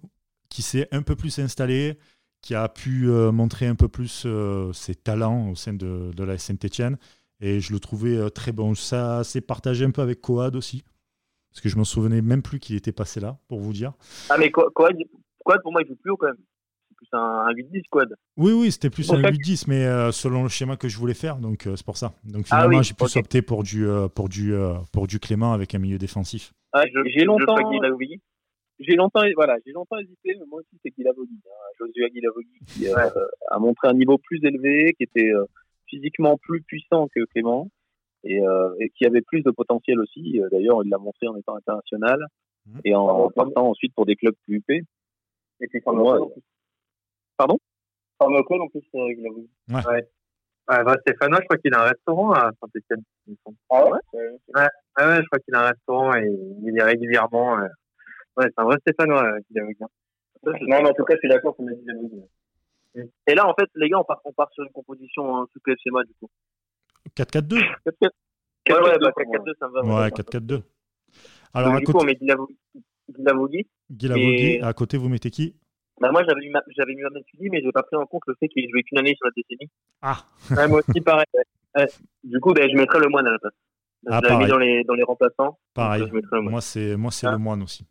qui 0.50 0.62
s'est 0.62 0.88
un 0.92 1.04
peu 1.04 1.16
plus 1.16 1.38
installé, 1.40 1.98
qui 2.42 2.56
a 2.56 2.68
pu 2.70 3.08
euh, 3.08 3.32
montrer 3.32 3.68
un 3.68 3.76
peu 3.76 3.88
plus 3.88 4.24
euh, 4.26 4.74
ses 4.74 4.96
talents 4.96 5.50
au 5.50 5.56
sein 5.56 5.74
de, 5.74 6.12
de 6.14 6.24
la 6.24 6.38
Saint-Etienne. 6.38 6.98
Et 7.40 7.60
je 7.60 7.72
le 7.72 7.80
trouvais 7.80 8.18
euh, 8.18 8.30
très 8.30 8.52
bon. 8.52 8.74
Ça 8.74 9.24
s'est 9.24 9.42
partagé 9.42 9.86
un 9.86 9.92
peu 9.92 10.02
avec 10.02 10.22
Coad 10.22 10.56
aussi. 10.56 10.84
Parce 11.52 11.62
que 11.62 11.70
je 11.70 11.78
me 11.78 11.84
souvenais 11.84 12.22
même 12.22 12.42
plus 12.42 12.60
qu'il 12.60 12.76
était 12.76 12.92
passé 12.92 13.20
là, 13.20 13.38
pour 13.48 13.60
vous 13.60 13.74
dire. 13.74 13.94
Ah, 14.30 14.38
mais 14.38 14.50
Coad, 14.52 14.74
Coad 14.74 15.62
pour 15.62 15.72
moi, 15.72 15.82
il 15.84 15.88
joue 15.88 15.96
plus 15.96 16.12
haut 16.12 16.18
quand 16.18 16.28
même 16.28 16.38
plus 16.98 17.08
un, 17.14 17.46
un 17.48 17.54
8-10 17.54 17.84
quad. 17.90 18.16
Oui, 18.36 18.52
oui, 18.52 18.72
c'était 18.72 18.90
plus 18.90 19.10
un 19.12 19.22
8-10, 19.22 19.66
mais 19.68 19.86
euh, 19.86 20.12
selon 20.12 20.44
le 20.44 20.50
schéma 20.50 20.76
que 20.76 20.90
je 20.90 20.98
voulais 20.98 21.14
faire, 21.14 21.38
donc 21.38 21.68
euh, 21.68 21.76
c'est 21.76 21.86
pour 21.86 21.98
ça. 21.98 22.14
Donc 22.26 22.46
Ah 22.50 22.64
finalement, 22.64 22.82
j'ai 22.82 22.94
plus 22.94 23.16
opté 23.16 23.42
pour 23.42 23.64
du, 23.64 23.88
euh, 23.88 24.08
pour, 24.08 24.28
du, 24.28 24.54
pour 24.92 25.08
du 25.08 25.20
Clément 25.20 25.54
avec 25.54 25.74
un 25.76 25.80
milieu 25.80 25.98
défensif. 25.98 26.54
Ah, 26.74 26.84
j'ai 27.06 27.24
longtemps. 27.24 27.56
J'ai 28.80 28.96
longtemps, 28.96 29.22
voilà, 29.36 29.56
j'ai 29.66 29.72
longtemps 29.72 29.98
hésité, 29.98 30.36
mais 30.40 30.46
moi 30.48 30.60
aussi 30.60 30.80
c'est 30.84 30.92
Guilavogui, 30.92 31.40
hein, 31.48 31.76
Josué 31.80 32.12
Guilavogui, 32.12 32.60
qui 32.68 32.88
a 32.88 33.60
montré 33.60 33.88
un 33.88 33.94
niveau 33.94 34.20
plus 34.20 34.40
élevé, 34.44 34.94
qui 34.94 35.04
était 35.04 35.32
physiquement 35.88 36.38
plus 36.38 36.62
puissant 36.62 37.08
que 37.08 37.26
Clément 37.26 37.70
et, 38.24 38.40
et, 38.80 38.90
qui 38.96 39.08
avait 39.08 39.22
plus 39.22 39.42
de 39.42 39.50
potentiel 39.50 40.00
aussi. 40.00 40.40
D'ailleurs, 40.52 40.84
il 40.84 40.92
l'a 40.92 41.00
montré 41.00 41.28
en 41.28 41.36
étant 41.38 41.56
international 41.56 42.24
mmh. 42.68 42.80
et 42.86 42.94
en, 42.94 43.08
en 43.08 43.30
partant 43.32 43.68
ensuite 43.68 43.96
pour 43.96 44.06
des 44.06 44.16
clubs 44.16 44.36
plus 44.46 44.58
huppés. 44.58 44.84
Et 45.60 45.68
puis 45.68 45.82
moi, 45.88 46.20
Pardon? 47.38 47.58
Club 48.20 48.62
en 48.62 48.68
plus, 48.68 48.82
euh, 48.96 49.14
Guilavogui. 49.14 49.50
Ouais. 49.70 49.86
ouais. 49.88 50.08
Ouais, 50.70 50.84
bah, 50.84 50.96
Stéphanois, 51.02 51.40
je 51.42 51.46
crois 51.46 51.58
qu'il 51.58 51.74
a 51.74 51.82
un 51.84 51.88
restaurant 51.88 52.34
à 52.34 52.52
Saint-Etienne. 52.60 53.04
Ah 53.70 53.86
ouais? 53.86 54.00
Ouais, 54.14 54.28
ouais, 54.62 55.18
je 55.22 55.26
crois 55.28 55.40
qu'il 55.40 55.56
a 55.56 55.62
un 55.62 55.68
restaurant 55.70 56.14
et 56.16 56.28
il 56.28 56.74
y 56.74 56.78
est 56.78 56.84
régulièrement. 56.84 57.58
Euh... 57.60 57.68
Ouais, 58.36 58.46
c'est 58.46 58.60
un 58.62 58.66
vrai 58.66 58.78
Stéphanois, 58.82 59.24
euh, 59.24 59.40
Guilavogui. 59.50 59.78
Non, 60.44 60.82
mais 60.82 60.90
en 60.90 60.94
tout 60.94 61.04
cas, 61.06 61.14
je 61.16 61.20
suis 61.20 61.30
d'accord 61.30 61.56
pour 61.56 61.66
Guilavogui. 61.66 62.22
Et 63.28 63.36
là, 63.36 63.48
en 63.48 63.54
fait, 63.54 63.70
les 63.76 63.90
gars, 63.90 64.00
on 64.00 64.04
part, 64.04 64.20
on 64.26 64.34
part 64.34 64.52
sur 64.52 64.64
une 64.64 64.72
composition 64.72 65.38
hein, 65.38 65.48
sous 65.54 65.62
schéma, 65.84 66.04
du 66.04 66.14
coup. 66.20 66.30
4-4-2 67.16 67.56
Ouais, 68.70 68.82
ouais, 68.82 68.98
bah, 69.00 69.12
4-4-2, 69.16 69.54
ça 69.60 69.68
me 69.70 69.74
va. 69.74 70.02
Ouais, 70.04 70.10
4-4-2. 70.10 70.64
Alors, 71.54 71.70
Donc, 71.70 71.78
à 71.78 71.80
du 71.80 71.86
côté... 71.86 71.98
coup, 71.98 72.04
on 72.04 72.06
met 72.06 72.16
Guilavogui. 72.16 73.68
Guilavogui, 73.90 74.54
Et- 74.56 74.62
à 74.62 74.74
côté, 74.74 74.98
vous 74.98 75.08
mettez 75.08 75.32
qui? 75.32 75.56
Bah, 76.00 76.12
moi, 76.12 76.24
j'avais 76.28 76.42
mis, 76.42 76.50
ma- 76.50 76.64
j'avais 76.76 76.94
mis 76.94 77.02
Matuidi, 77.02 77.50
mais 77.50 77.62
j'ai 77.62 77.72
pas 77.72 77.84
pris 77.84 77.96
en 77.96 78.06
compte 78.06 78.22
le 78.28 78.36
fait 78.40 78.48
qu'il 78.50 78.70
jouait 78.70 78.84
qu'une 78.84 79.00
année 79.00 79.16
sur 79.16 79.26
la 79.26 79.32
décennie. 79.36 79.70
Ah, 80.02 80.18
Ouais, 80.56 80.68
moi 80.68 80.82
aussi, 80.88 81.02
pareil. 81.02 81.26
Ouais. 81.76 81.88
Du 82.24 82.40
coup, 82.40 82.54
ben, 82.54 82.70
je 82.70 82.76
mettrais 82.76 83.00
le 83.00 83.10
moine 83.10 83.26
à 83.28 83.32
la 83.32 83.40
place. 83.40 83.54
Ah, 84.08 84.20
je 84.24 84.30
l'avais 84.30 84.44
mis 84.44 84.50
dans 84.50 84.58
les, 84.60 84.84
dans 84.84 84.94
les 84.94 85.04
remplaçants. 85.04 85.58
pareil. 85.74 86.02
Donc, 86.02 86.10
je 86.10 86.16
mettrais 86.16 86.36
le 86.38 86.42
moine. 86.44 86.52
Moi, 86.52 86.62
c'est 86.62 86.96
moi, 86.96 87.12
c'est 87.12 87.28
Ah. 87.28 87.32
le 87.32 87.38
moine 87.40 87.64
aussi. 87.64 87.86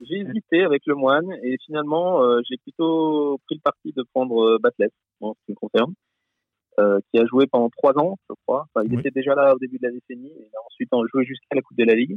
J'ai 0.00 0.16
hésité 0.20 0.62
avec 0.62 0.82
le 0.86 0.94
moine 0.96 1.32
et 1.44 1.56
finalement 1.64 2.22
euh, 2.22 2.40
j'ai 2.48 2.56
plutôt 2.58 3.38
pris 3.46 3.54
le 3.54 3.60
parti 3.60 3.92
de 3.96 4.02
prendre 4.12 4.38
euh, 4.42 4.58
Batles, 4.60 4.90
en 5.20 5.34
ce 5.34 5.38
qui 5.46 5.52
me 5.52 5.56
concerne, 5.56 5.94
euh, 6.78 6.98
qui 7.10 7.18
a 7.20 7.24
joué 7.26 7.46
pendant 7.46 7.70
trois 7.70 7.96
ans, 7.98 8.16
je 8.28 8.34
crois. 8.44 8.66
Enfin, 8.74 8.84
il 8.86 8.92
Oui. 8.94 9.00
était 9.00 9.12
déjà 9.12 9.34
là 9.34 9.54
au 9.54 9.58
début 9.58 9.78
de 9.78 9.86
la 9.86 9.92
décennie 9.92 10.32
et 10.36 10.50
ensuite 10.66 10.92
en- 10.92 11.06
joué 11.06 11.24
jusqu'à 11.24 11.54
la 11.54 11.62
Coupe 11.62 11.78
de 11.78 11.84
la 11.84 11.94
Ligue. 11.94 12.16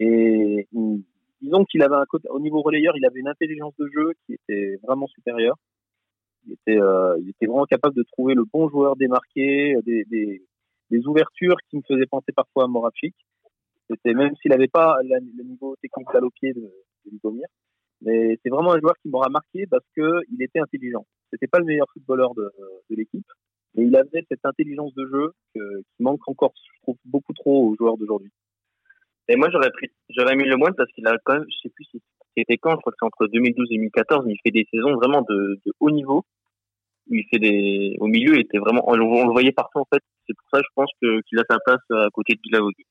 Et 0.00 0.66
mm, 0.72 0.98
disons 1.40 1.64
qu'il 1.64 1.82
avait 1.82 1.96
un 1.96 2.04
côté, 2.06 2.28
au 2.28 2.40
niveau 2.40 2.62
relayeur, 2.62 2.96
il 2.96 3.04
avait 3.06 3.20
une 3.20 3.28
intelligence 3.28 3.74
de 3.78 3.88
jeu 3.94 4.12
qui 4.26 4.34
était 4.34 4.76
vraiment 4.82 5.06
supérieure. 5.06 5.56
Il 6.46 6.52
était, 6.54 6.80
euh, 6.80 7.16
il 7.20 7.28
était 7.30 7.46
vraiment 7.46 7.66
capable 7.66 7.94
de 7.94 8.04
trouver 8.04 8.34
le 8.34 8.44
bon 8.44 8.68
joueur 8.68 8.96
démarqué, 8.96 9.76
des, 9.84 10.04
des, 10.04 10.42
des 10.90 11.06
ouvertures 11.06 11.56
qui 11.68 11.76
me 11.76 11.82
faisaient 11.82 12.06
penser 12.06 12.32
parfois 12.32 12.64
à 12.64 12.66
Moravchik. 12.68 13.14
C'était 13.90 14.14
même 14.14 14.34
s'il 14.36 14.50
n'avait 14.50 14.68
pas 14.68 14.96
le 15.02 15.44
niveau 15.44 15.76
technique 15.82 16.08
pied 16.34 16.52
de, 16.52 16.70
de. 17.06 17.42
Mais 18.02 18.38
c'est 18.42 18.50
vraiment 18.50 18.72
un 18.72 18.80
joueur 18.80 18.94
qui 19.02 19.08
m'aura 19.08 19.28
marqué 19.28 19.66
parce 19.66 19.84
que 19.96 20.20
il 20.30 20.42
était 20.42 20.60
intelligent. 20.60 21.06
C'était 21.30 21.46
pas 21.46 21.58
le 21.58 21.64
meilleur 21.64 21.86
footballeur 21.92 22.34
de, 22.34 22.50
de 22.90 22.96
l'équipe, 22.96 23.26
mais 23.74 23.86
il 23.86 23.96
avait 23.96 24.24
cette 24.28 24.44
intelligence 24.44 24.94
de 24.94 25.06
jeu 25.06 25.32
que- 25.54 25.78
qui 25.80 26.02
manque 26.02 26.26
encore, 26.28 26.52
je 26.54 26.80
trouve, 26.82 26.96
beaucoup 27.04 27.32
trop 27.32 27.68
aux 27.68 27.76
joueurs 27.76 27.96
d'aujourd'hui. 27.98 28.30
Et 29.28 29.36
moi, 29.36 29.50
j'aurais 29.50 29.70
pris, 29.70 29.88
j'aurais 30.10 30.36
mis 30.36 30.44
le 30.44 30.56
moine 30.56 30.74
parce 30.74 30.90
qu'il 30.92 31.06
a 31.06 31.16
quand 31.24 31.34
même, 31.34 31.44
je 31.48 31.56
sais 31.62 31.68
plus 31.74 31.84
si 31.90 32.02
c'était 32.36 32.56
quand, 32.58 32.72
je 32.72 32.76
crois 32.76 32.92
que 32.92 32.96
c'est 33.00 33.06
entre 33.06 33.26
2012 33.26 33.68
et 33.70 33.76
2014, 33.76 34.24
mais 34.26 34.34
il 34.34 34.38
fait 34.44 34.50
des 34.50 34.66
saisons 34.72 34.94
vraiment 34.96 35.22
de, 35.22 35.60
de 35.66 35.72
haut 35.80 35.90
niveau. 35.90 36.24
Il 37.10 37.24
fait 37.30 37.38
des, 37.38 37.96
au 38.00 38.06
milieu, 38.06 38.34
il 38.36 38.40
était 38.40 38.58
vraiment, 38.58 38.82
on, 38.88 38.94
le- 38.96 39.04
on 39.04 39.26
le 39.26 39.32
voyait 39.32 39.52
partout, 39.52 39.78
en 39.80 39.86
fait. 39.92 40.02
C'est 40.26 40.34
pour 40.34 40.46
ça, 40.52 40.58
je 40.58 40.68
pense 40.74 40.90
que, 41.00 41.20
qu'il 41.22 41.38
a 41.38 41.44
sa 41.50 41.58
place 41.60 41.80
à 41.90 42.08
côté 42.12 42.34
de 42.34 42.40
Guilavogui. 42.40 42.84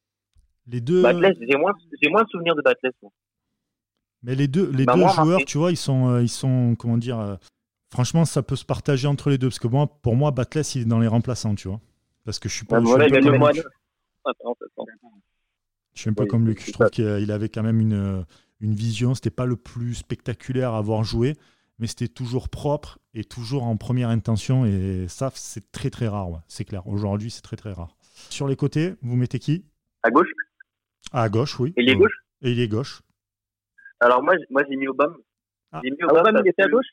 Les 0.67 0.81
deux, 0.81 1.01
Batles, 1.03 1.37
j'ai 1.39 1.57
moins, 1.57 1.73
j'ai 2.01 2.09
moins 2.09 2.23
de 2.23 2.29
souvenirs 2.29 2.55
de 2.55 2.61
Batles. 2.61 2.91
mais 4.23 4.35
les 4.35 4.47
deux, 4.47 4.69
les 4.71 4.85
Bah, 4.85 4.95
deux 4.95 5.01
moi, 5.01 5.13
joueurs, 5.13 5.45
tu 5.45 5.57
vois, 5.57 5.71
ils 5.71 5.77
sont, 5.77 6.09
euh, 6.09 6.21
ils 6.21 6.29
sont, 6.29 6.75
comment 6.77 6.97
dire, 6.97 7.19
euh, 7.19 7.35
franchement, 7.93 8.25
ça 8.25 8.43
peut 8.43 8.55
se 8.55 8.65
partager 8.65 9.07
entre 9.07 9.29
les 9.29 9.37
deux, 9.37 9.47
parce 9.47 9.59
que 9.59 9.67
moi, 9.67 9.87
pour 10.01 10.15
moi, 10.15 10.31
Batles, 10.31 10.61
il 10.75 10.81
est 10.81 10.85
dans 10.85 10.99
les 10.99 11.07
remplaçants, 11.07 11.55
tu 11.55 11.67
vois, 11.67 11.79
parce 12.25 12.39
que 12.39 12.49
je 12.49 12.55
suis 12.55 12.65
pas, 12.65 12.77
Ah, 12.77 12.79
je 12.81 12.85
suis 12.85 12.95
voilà, 12.95 13.07
il 13.07 13.13
y 13.13 13.59
a. 13.59 13.63
Attends, 14.25 14.57
attends. 14.65 14.85
Je 15.97 16.01
suis 16.03 16.09
un 16.11 16.13
peu 16.13 16.23
Oui, 16.23 16.29
comme 16.29 16.45
Luc. 16.45 16.63
Je 16.63 16.71
trouve 16.71 16.85
ça. 16.85 16.89
qu'il 16.91 17.05
il 17.21 17.31
avait 17.31 17.49
quand 17.49 17.63
même 17.63 17.79
une, 17.81 18.23
une 18.61 18.73
vision. 18.75 19.15
C'était 19.15 19.31
pas 19.31 19.47
le 19.47 19.55
plus 19.55 19.95
spectaculaire 19.95 20.73
à 20.73 20.77
avoir 20.77 21.03
joué, 21.03 21.33
mais 21.79 21.87
c'était 21.87 22.07
toujours 22.07 22.49
propre 22.49 22.99
et 23.15 23.23
toujours 23.23 23.63
en 23.63 23.77
première 23.77 24.09
intention. 24.09 24.63
Et 24.67 25.07
ça, 25.07 25.31
c'est 25.33 25.71
très 25.71 25.89
très 25.89 26.07
rare. 26.07 26.29
ouais. 26.29 26.37
C'est 26.47 26.65
clair. 26.65 26.85
Aujourd'hui, 26.85 27.31
c'est 27.31 27.41
très 27.41 27.55
très 27.57 27.73
rare. 27.73 27.97
Sur 28.29 28.47
les 28.47 28.55
côtés, 28.55 28.93
vous 29.01 29.15
mettez 29.15 29.39
qui? 29.39 29.65
À 30.03 30.11
gauche. 30.11 30.29
Ah, 31.11 31.23
À 31.23 31.29
gauche, 31.29 31.59
oui. 31.59 31.73
Et 31.77 31.81
les 31.81 31.93
Euh, 31.93 31.97
gauches. 31.97 32.19
Et 32.43 32.51
il 32.51 32.59
est 32.59 32.67
gauche. 32.67 33.01
Alors, 33.99 34.21
moi, 34.21 34.37
j- 34.37 34.45
moi, 34.51 34.61
j'ai 34.69 34.75
mis 34.75 34.87
Obama. 34.87 35.15
Ah. 35.71 35.81
J'ai 35.83 35.89
mis 35.89 35.97
Ah, 36.01 36.05
Obama. 36.05 36.21
Obama, 36.29 36.41
il 36.45 36.49
était 36.49 36.61
à 36.63 36.67
gauche? 36.67 36.85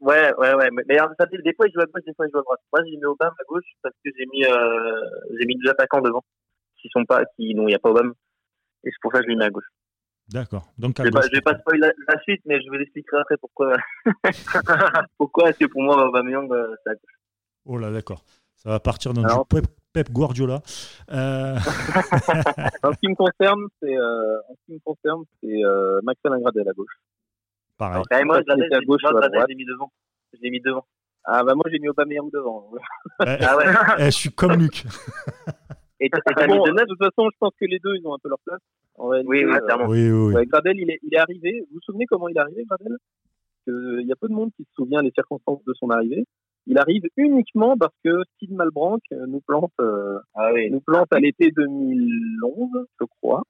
Ouais, 0.00 0.32
ouais, 0.38 0.54
ouais. 0.54 0.70
Mais, 0.72 0.82
mais 0.88 0.98
alors, 0.98 1.12
ça 1.20 1.26
des 1.26 1.54
fois, 1.54 1.68
il 1.68 1.72
joue 1.72 1.80
à 1.80 1.86
gauche, 1.86 2.02
des 2.04 2.14
fois, 2.14 2.26
il 2.26 2.32
joue 2.32 2.38
à 2.38 2.42
droite. 2.42 2.60
Moi, 2.72 2.82
j'ai 2.84 2.96
mis 2.96 3.04
Obama 3.04 3.30
à 3.38 3.44
gauche 3.48 3.64
parce 3.80 3.94
que 4.04 4.10
j'ai 4.18 4.26
mis, 4.32 4.44
euh, 4.44 5.00
j'ai 5.38 5.46
mis 5.46 5.54
deux 5.56 5.70
attaquants 5.70 6.00
devant. 6.00 6.24
Qui 6.80 6.88
sont 6.92 7.04
pas, 7.06 7.24
qui, 7.36 7.54
non, 7.54 7.62
il 7.62 7.66
n'y 7.68 7.74
a 7.74 7.78
pas 7.78 7.90
Obama. 7.90 8.12
Et 8.84 8.90
c'est 8.90 9.00
pour 9.02 9.12
ça 9.12 9.18
que 9.18 9.24
je 9.24 9.28
l'ai 9.30 9.36
mis 9.36 9.44
à 9.44 9.50
gauche. 9.50 9.64
D'accord. 10.28 10.72
Donc 10.78 10.98
à 11.00 11.02
Je 11.04 11.08
vais, 11.08 11.12
pas, 11.12 11.20
gauche. 11.20 11.28
je 11.32 11.36
vais 11.36 11.42
pas 11.42 11.58
spoiler 11.58 11.80
la, 11.80 11.92
la 12.14 12.20
suite, 12.22 12.40
mais 12.46 12.60
je 12.62 12.68
vous 12.68 12.76
expliquerai 12.80 13.18
après 13.20 13.36
pourquoi. 13.36 13.76
pourquoi 15.18 15.50
est-ce 15.50 15.58
que 15.58 15.66
pour 15.66 15.82
moi, 15.82 16.06
Aubameyang, 16.08 16.50
euh, 16.52 16.74
c'est 16.84 16.90
à 16.90 16.94
gauche. 16.94 17.18
Oh 17.66 17.76
là, 17.78 17.90
d'accord. 17.90 18.22
Ça 18.56 18.70
va 18.70 18.80
partir 18.80 19.12
dans 19.12 19.20
du 19.22 19.26
Alors- 19.26 19.46
Pep, 19.46 19.66
Pep 19.92 20.10
Guardiola. 20.10 20.60
Euh, 21.12 21.56
En 22.82 22.92
ce 22.92 22.98
qui 22.98 23.08
me 23.08 23.14
concerne, 23.14 23.66
c'est 23.82 23.96
euh, 23.96 24.38
en 24.48 24.54
ce 24.54 24.60
qui 24.66 24.72
me 24.72 24.78
concerne, 24.84 25.22
c'est 25.42 25.64
euh, 25.64 26.00
Maxime 26.02 26.40
Gradel 26.42 26.68
à 26.68 26.72
gauche. 26.72 26.92
pareil. 27.76 28.02
Et 28.18 28.24
moi, 28.24 28.40
je 28.46 28.54
l'ai 29.46 29.54
mis 29.54 29.64
devant. 29.66 29.92
Je 30.32 30.38
l'ai 30.42 30.50
mis 30.50 30.60
devant. 30.60 30.86
Ah 31.26 31.42
bah 31.42 31.54
moi 31.54 31.64
j'ai 31.70 31.78
mis 31.78 31.88
Aubameyang 31.88 32.30
devant. 32.30 32.70
Eh, 33.22 33.36
Ah 33.40 33.56
ouais. 33.56 33.64
eh, 33.98 34.04
je 34.06 34.10
suis 34.10 34.30
comme 34.30 34.54
Luc. 34.54 34.84
Et 36.04 36.08
et 36.08 36.46
Bon, 36.46 36.62
de 36.64 36.84
toute 36.86 36.98
façon, 36.98 37.28
je 37.32 37.36
pense 37.38 37.52
que 37.58 37.64
les 37.64 37.78
deux, 37.78 37.94
ils 37.96 38.06
ont 38.06 38.14
un 38.14 38.18
peu 38.22 38.28
leur 38.28 38.38
place. 38.44 38.60
En 38.96 39.08
réalité, 39.08 39.28
Oui, 39.30 39.44
euh, 39.44 39.58
clairement. 39.60 39.86
Oui, 39.86 40.10
oui, 40.10 40.26
oui. 40.28 40.34
ouais, 40.34 40.46
Gradel, 40.46 40.78
il 40.78 40.90
est, 40.90 40.98
il 41.02 41.14
est 41.14 41.18
arrivé. 41.18 41.60
Vous 41.68 41.74
vous 41.74 41.80
souvenez 41.82 42.04
comment 42.06 42.28
il 42.28 42.36
est 42.36 42.40
arrivé, 42.40 42.64
Gradel? 42.64 42.96
Que 43.66 44.00
Il 44.00 44.06
y 44.06 44.12
a 44.12 44.16
peu 44.16 44.28
de 44.28 44.34
monde 44.34 44.50
qui 44.56 44.64
se 44.64 44.70
souvient 44.76 45.02
des 45.02 45.10
circonstances 45.12 45.64
de 45.64 45.72
son 45.74 45.90
arrivée. 45.90 46.24
Il 46.66 46.78
arrive 46.78 47.02
uniquement 47.16 47.76
parce 47.76 47.94
que 48.04 48.22
Steve 48.36 48.52
Malbranck 48.52 49.02
euh, 49.12 49.26
nous 49.26 49.40
plante, 49.40 49.72
euh, 49.80 50.18
Ah 50.34 50.50
oui. 50.52 50.70
nous 50.70 50.80
plante 50.80 51.12
à 51.12 51.18
l'été 51.20 51.50
2011, 51.50 52.86
je 53.00 53.04
crois, 53.20 53.42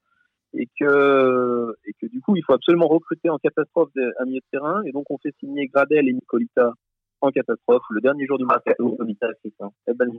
et 0.53 0.67
que, 0.79 1.75
et 1.85 1.93
que 2.01 2.07
du 2.07 2.19
coup, 2.21 2.35
il 2.35 2.43
faut 2.43 2.53
absolument 2.53 2.87
recruter 2.87 3.29
en 3.29 3.37
catastrophe 3.37 3.89
un 4.19 4.25
milieu 4.25 4.39
de 4.39 4.45
terrain, 4.51 4.83
et 4.83 4.91
donc 4.91 5.05
on 5.09 5.17
fait 5.17 5.33
signer 5.39 5.67
Gradel 5.67 6.09
et 6.09 6.13
Nicolita 6.13 6.73
en 7.21 7.31
catastrophe, 7.31 7.83
le 7.89 8.01
dernier 8.01 8.25
jour 8.27 8.37
du 8.37 8.45
Ah, 8.49 8.53
mercato. 8.65 8.97
Eh 9.87 9.93
ben. 9.93 10.09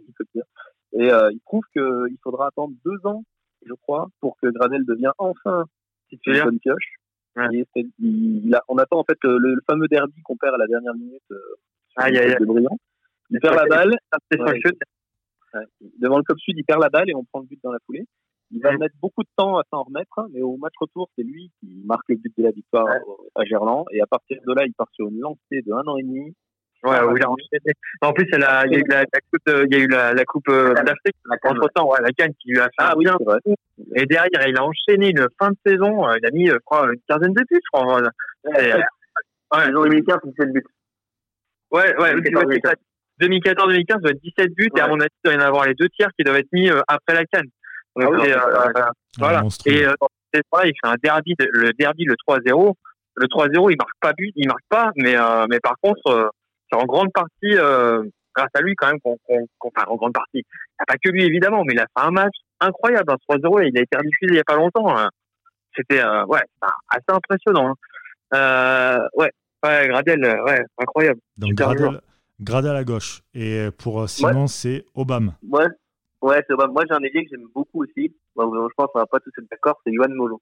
Et 0.93 1.11
euh, 1.13 1.31
il 1.33 1.41
trouve 1.41 1.63
qu'il 1.73 2.17
faudra 2.23 2.49
attendre 2.49 2.75
deux 2.85 2.99
ans, 3.07 3.23
je 3.65 3.73
crois, 3.75 4.09
pour 4.21 4.37
que 4.41 4.49
Gradel 4.49 4.85
devienne 4.85 5.13
enfin 5.19 5.65
Titulaire. 6.09 6.45
bonne 6.47 6.59
pioche. 6.59 6.95
Ouais. 7.37 7.47
Et 7.53 7.67
il, 7.99 8.47
il 8.47 8.55
a- 8.55 8.63
on 8.69 8.79
attend 8.79 8.99
en 9.01 9.05
fait 9.05 9.19
le, 9.25 9.37
le 9.39 9.61
fameux 9.69 9.89
derby 9.89 10.23
qu'on 10.23 10.37
perd 10.37 10.55
à 10.55 10.59
la 10.59 10.67
dernière 10.67 10.95
minute 10.95 11.23
euh, 11.33 11.37
de 12.41 12.45
Briand. 12.47 12.79
Il 13.31 13.41
perd 13.41 13.57
la 13.57 13.65
balle, 13.67 13.95
Ouais. 14.53 14.61
Ouais. 15.55 15.65
Devant 15.99 16.19
le 16.19 16.23
club 16.23 16.39
sud, 16.39 16.55
il 16.59 16.65
perd 16.65 16.81
la 16.83 16.89
balle 16.89 17.09
et 17.11 17.15
on 17.15 17.25
prend 17.25 17.41
le 17.41 17.47
but 17.47 17.59
dans 17.63 17.73
la 17.73 17.79
foulée. 17.87 18.07
Il 18.53 18.61
va 18.63 18.71
mettre 18.79 18.95
beaucoup 19.03 19.23
de 19.23 19.29
temps 19.37 19.59
à 19.59 19.65
s'en 19.73 19.83
remettre, 19.83 20.21
mais 20.33 20.41
au 20.41 20.57
match 20.57 20.75
retour, 20.79 21.11
c'est 21.17 21.25
lui 21.25 21.51
qui 21.61 21.83
marque 21.85 22.09
le 22.09 22.17
but 22.17 22.33
de 22.39 22.43
la 22.45 22.53
victoire 22.53 22.87
à 23.35 23.45
Gerland. 23.45 23.85
Et 23.91 24.01
à 24.01 24.07
partir 24.07 24.39
de 24.47 24.53
là, 24.55 24.65
il 24.67 24.73
part 24.75 24.89
sur 24.93 25.09
une 25.09 25.19
lancée 25.19 25.63
de 25.63 25.73
un 25.73 25.83
an 25.87 25.97
et 25.97 26.03
demi. 26.05 26.33
Ouais, 26.87 27.01
où 27.03 27.16
il 27.16 27.22
a 27.22 27.31
enchaîné. 27.31 27.72
En 28.01 28.12
plus, 28.12 28.25
il 28.29 28.33
y 28.33 28.35
a, 28.37 28.38
la- 28.38 28.66
il 28.66 28.72
y 28.72 28.77
a 28.77 28.79
eu 28.79 28.85
la, 28.88 29.01
la 29.01 29.20
coupe, 29.31 29.49
euh, 29.49 29.66
il 29.68 29.77
y 29.77 29.81
a 29.81 29.83
eu 29.85 29.88
la, 29.88 30.12
la 30.14 30.25
coupe 30.25 30.49
euh, 30.49 30.72
d'Afrique. 30.75 31.16
Entre 31.44 31.68
temps, 31.75 31.88
ouais, 31.90 31.99
la 32.03 32.11
canne 32.12 32.33
qui 32.40 32.51
lui 32.51 32.61
a 32.61 32.64
fait 32.64 32.70
Ah 32.79 32.92
un 32.92 32.96
oui, 32.96 33.05
bien. 33.05 33.16
c'est 33.18 33.25
vrai. 33.25 33.38
Et 33.96 34.07
derrière, 34.07 34.46
il 34.49 34.57
a 34.59 34.64
enchaîné 34.64 35.11
une 35.11 35.27
fin 35.38 35.51
de 35.51 35.57
saison. 35.66 36.09
euh, 36.09 36.16
Il 36.22 36.27
a 36.27 36.31
mis, 36.31 36.49
euh, 36.49 36.55
je 36.55 36.59
crois, 36.64 36.87
une 36.92 37.01
quinzaine 37.09 37.33
de 37.33 37.40
buts, 37.42 37.61
je 37.64 37.70
crois. 37.72 37.85
Voilà. 37.85 38.11
Ouais, 39.53 39.64
Saison 39.66 39.83
2015, 39.85 40.18
17 40.25 40.53
buts. 40.53 40.64
ouais, 41.70 41.96
ouais, 41.99 42.11
2014, 42.14 42.44
ouais, 42.46 42.61
c'est 42.64 42.68
ça. 42.68 42.75
2014-2015, 43.20 44.01
doit 44.01 44.11
être 44.11 44.20
17 44.22 44.55
buts. 44.55 44.68
Et 44.77 44.81
à 44.81 44.85
Ouais. 44.85 44.90
mon 44.90 45.01
avis, 45.01 45.09
il 45.25 45.29
doit 45.31 45.35
y 45.35 45.37
en 45.37 45.46
avoir 45.46 45.66
les 45.66 45.75
deux 45.75 45.88
tiers 45.88 46.09
qui 46.18 46.25
doivent 46.25 46.37
être 46.38 46.53
mis 46.53 46.68
euh, 46.70 46.81
après 46.88 47.14
la 47.14 47.25
canne. 47.25 47.46
Donc, 47.96 48.05
Ah 48.05 48.11
oui, 48.11 48.18
c'est, 48.25 48.35
ouais. 48.35 48.42
euh, 48.42 48.83
voilà. 49.18 49.42
Et 49.66 49.87
euh, 49.87 49.94
dans 50.01 50.09
cette 50.35 50.44
fois-là, 50.51 50.66
il 50.68 50.72
fait 50.83 50.88
un 50.92 50.96
derby, 51.03 51.35
de- 51.38 51.49
le 51.53 51.72
derby, 51.72 52.05
le 52.05 52.14
3-0. 52.29 52.75
Le 53.18 53.27
3-0, 53.29 53.70
il 53.70 53.77
marque 53.79 53.96
pas 54.01 54.12
but, 54.12 54.31
il 54.37 54.46
marque 54.46 54.61
pas, 54.68 54.90
mais 54.96 55.16
euh, 55.16 55.46
mais 55.49 55.59
par 55.61 55.75
contre, 55.83 56.07
euh, 56.09 56.29
c'est 56.29 56.46
en 56.77 56.85
grande 56.85 57.12
partie 57.12 57.57
euh, 57.57 58.03
grâce 58.35 58.51
à 58.55 58.61
lui 58.61 58.75
quand 58.77 58.89
même 58.89 59.01
qu'on, 59.01 59.17
qu'on, 59.27 59.47
qu'on- 59.59 59.71
enfin 59.77 59.89
en 59.91 59.97
grande 59.97 60.12
partie. 60.12 60.39
Il 60.39 60.45
n'y 60.79 60.83
a 60.83 60.87
pas 60.87 60.97
que 61.03 61.09
lui 61.11 61.25
évidemment, 61.25 61.65
mais 61.65 61.73
il 61.75 61.81
a 61.81 61.85
fait 61.85 62.07
un 62.07 62.11
match 62.11 62.35
incroyable, 62.61 63.12
un 63.12 63.35
3-0 63.35 63.62
et 63.65 63.69
il 63.73 63.79
a 63.79 63.83
été 63.83 63.97
rediffusé 63.97 64.33
il 64.33 64.37
y 64.37 64.41
a 64.41 64.45
pas 64.45 64.57
longtemps. 64.57 64.97
hein. 64.97 65.09
C'était 65.77 66.01
euh, 66.03 66.25
ouais, 66.27 66.41
c'est 66.62 66.69
assez 66.91 67.05
impressionnant. 67.17 67.71
hein. 67.71 67.75
Euh, 68.35 68.99
ouais, 69.15 69.31
ouais, 69.65 69.89
Gradel, 69.89 70.21
ouais, 70.47 70.62
incroyable. 70.79 71.21
Donc 71.39 71.53
Gradel, 71.55 72.01
Gradel 72.41 72.77
à 72.77 72.85
gauche. 72.85 73.21
Et 73.35 73.69
pour 73.79 74.09
Simon, 74.09 74.47
c'est 74.47 74.85
Obama. 74.95 75.33
Ouais, 75.49 75.67
ouais 76.23 76.43
c'est 76.49 76.55
vrai. 76.55 76.67
Moi, 76.69 76.83
j'ai 76.89 76.95
un 76.95 77.01
ailier 77.03 77.25
que 77.25 77.31
j'aime 77.31 77.47
beaucoup 77.55 77.83
aussi. 77.83 78.15
Bon, 78.35 78.53
je 78.69 78.75
pense 78.77 78.89
qu'on 78.93 78.99
va 78.99 79.07
pas 79.07 79.21
tous 79.21 79.31
être 79.39 79.49
d'accord. 79.51 79.81
C'est 79.85 79.93
Yohan 79.93 80.09
Molo. 80.11 80.41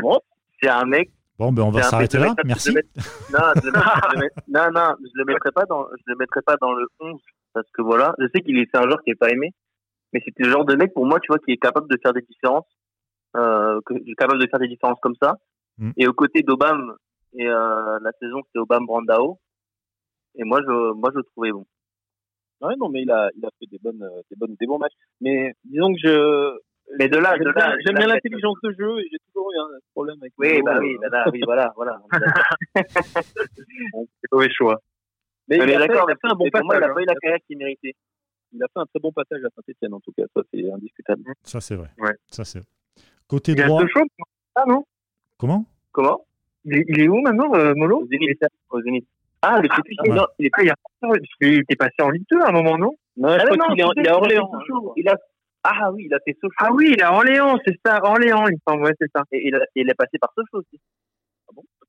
Bon. 0.00 0.18
C'est 0.60 0.68
un 0.68 0.84
mec. 0.84 1.10
Bon, 1.38 1.52
ben 1.52 1.62
on 1.62 1.70
va 1.70 1.82
s'arrêter 1.82 2.18
là. 2.18 2.34
Merci. 2.44 2.72
mettre- 2.72 2.88
Non, 3.32 3.52
je 3.62 3.70
non, 4.48 4.70
non, 4.72 4.94
je 5.00 5.10
le 5.14 5.24
mettrai 5.24 5.52
pas 5.52 5.64
dans, 5.66 5.86
je 5.90 6.02
le 6.06 6.16
mettrai 6.16 6.42
pas 6.42 6.56
dans 6.60 6.72
le 6.72 6.86
11 7.00 7.20
parce 7.52 7.66
que 7.72 7.82
voilà, 7.82 8.14
je 8.18 8.26
sais 8.34 8.42
qu'il 8.42 8.58
est, 8.58 8.68
c'est 8.72 8.78
un 8.78 8.82
joueur 8.84 9.02
qui 9.02 9.10
est 9.10 9.14
pas 9.14 9.30
aimé, 9.30 9.52
mais 10.12 10.20
c'était 10.24 10.42
le 10.44 10.50
genre 10.50 10.64
de 10.64 10.74
mec 10.74 10.92
pour 10.94 11.06
moi, 11.06 11.20
tu 11.20 11.28
vois, 11.28 11.38
qui 11.38 11.52
est 11.52 11.56
capable 11.56 11.88
de 11.88 11.96
faire 12.02 12.12
des 12.12 12.22
différences, 12.22 12.66
euh, 13.36 13.80
que- 13.86 14.14
capable 14.16 14.40
de 14.40 14.48
faire 14.48 14.58
des 14.60 14.68
différences 14.68 14.98
comme 15.00 15.14
ça. 15.22 15.36
Mm. 15.78 15.90
Et 15.96 16.08
aux 16.08 16.12
côtés 16.12 16.42
d'Obam, 16.42 16.94
et 17.34 17.46
euh, 17.46 17.98
la 18.02 18.10
saison 18.20 18.42
c'était 18.46 18.58
Obam 18.58 18.84
Brandao, 18.86 19.38
et 20.34 20.44
moi 20.44 20.60
je, 20.66 20.92
moi 20.92 21.10
je 21.12 21.18
le 21.18 21.24
trouvais 21.24 21.52
bon. 21.52 21.64
Ouais, 22.60 22.74
non, 22.76 22.88
mais 22.88 23.02
il 23.02 23.10
a, 23.12 23.30
il 23.36 23.44
a 23.46 23.50
fait 23.60 23.66
des 23.70 23.78
bonnes, 23.78 24.02
euh, 24.02 24.20
des 24.30 24.36
bonnes, 24.36 24.56
des 24.60 24.66
bons 24.66 24.78
matchs. 24.78 24.94
Mais 25.20 25.54
disons 25.64 25.92
que 25.92 25.98
je, 26.02 26.58
Mais 26.98 27.08
de 27.08 27.18
là, 27.18 27.34
j'aime 27.36 27.44
de 27.48 27.52
bien, 27.52 27.66
là, 27.68 27.76
j'aime 27.84 27.94
de 27.94 27.98
bien 27.98 28.06
l'intelligence 28.08 28.56
de 28.62 28.70
jeu 28.78 28.98
et 29.00 29.08
j'ai 29.12 29.18
toujours 29.26 29.50
eu 29.52 29.58
un 29.58 29.78
problème 29.92 30.16
avec. 30.20 30.32
Oui, 30.38 30.62
bah 30.62 30.78
oui, 30.80 30.96
bah 31.00 31.08
là, 31.10 31.24
oui, 31.30 31.40
voilà, 31.44 31.72
voilà. 31.76 32.00
C'est 32.74 34.32
mauvais 34.32 34.50
choix. 34.50 34.80
Mais 35.48 35.60
On 35.60 35.64
il 35.64 35.74
a 35.74 35.80
fait, 35.80 35.86
d'accord, 35.88 36.06
il 36.08 36.12
a 36.12 36.16
fait 36.16 36.32
un 36.32 36.34
bon 36.36 36.44
mais 36.44 36.50
pour 36.50 36.64
moi, 36.64 36.74
il 36.76 36.80
passage. 36.80 36.90
a 36.90 36.94
pas 36.94 37.00
eu 37.00 37.02
hein. 37.02 37.06
la 37.08 37.14
carrière 37.16 37.38
qu'il 37.46 37.58
méritait. 37.58 37.94
Il 38.52 38.62
a 38.62 38.66
fait 38.66 38.80
un 38.80 38.86
très 38.86 39.00
bon 39.00 39.12
passage 39.12 39.40
à 39.44 39.48
Saint-Etienne, 39.54 39.94
en 39.94 40.00
tout 40.00 40.12
cas. 40.16 40.24
Ça, 40.34 40.42
c'est 40.52 40.70
indiscutable. 40.70 41.22
Ça, 41.42 41.60
c'est 41.60 41.74
vrai. 41.76 41.88
Ouais. 41.98 42.12
Ça, 42.30 42.44
c'est 42.44 42.60
Côté 43.26 43.52
Il 43.52 43.62
a 43.62 43.66
droit. 43.66 43.82
ce 43.82 43.86
chaud, 43.88 44.04
ah 44.54 44.64
non 44.66 44.84
Comment? 45.36 45.64
Comment? 45.92 46.24
Il, 46.64 46.78
est- 46.78 46.84
il 46.88 47.10
où 47.10 47.20
maintenant, 47.20 47.54
euh, 47.54 47.74
Molo? 47.76 48.00
Au 48.02 48.06
Zénith. 48.06 48.40
Au 48.70 48.80
Zénith. 48.82 49.06
Ah, 49.42 49.60
mais 49.62 49.68
c'est 49.74 49.82
plus 49.82 49.96
ouais. 50.10 50.16
non, 50.16 50.26
il 50.38 50.46
est 50.46 50.50
Ah, 50.54 50.62
il, 50.62 50.70
a, 50.70 50.74
il 51.42 51.60
était 51.60 51.76
passé 51.76 51.94
en 52.02 52.10
Ligue 52.10 52.24
2 52.30 52.40
à 52.40 52.48
un 52.48 52.52
moment, 52.52 52.76
non? 52.78 52.96
Non, 53.16 53.28
Ah 53.28 53.38
je 53.38 53.46
non, 53.46 53.56
crois 53.58 53.74
qu'il 53.74 53.80
est, 53.84 53.88
il 53.98 54.06
est 54.06 54.08
à 54.08 54.16
Orléans. 54.16 54.50
Il 54.96 55.08
a, 55.08 55.16
Ah 55.70 55.92
oui, 55.92 56.04
il 56.06 56.14
a 56.14 56.18
fait 56.24 56.34
Sochaux. 56.40 56.54
Ah 56.60 56.70
oui, 56.72 56.92
il 56.94 57.00
est 57.00 57.02
à 57.02 57.12
Orléans, 57.12 57.58
c'est 57.66 57.76
ça, 57.84 58.00
Orléans, 58.02 58.46
il 58.48 58.56
semble, 58.66 58.84
ouais, 58.84 58.92
c'est 59.00 59.10
ça. 59.14 59.22
Et 59.32 59.48
il, 59.48 59.54
a- 59.54 59.62
et 59.74 59.80
il 59.82 59.90
est 59.90 59.94
passé 59.94 60.18
par 60.18 60.32
Sochaux 60.34 60.58
aussi. 60.64 60.80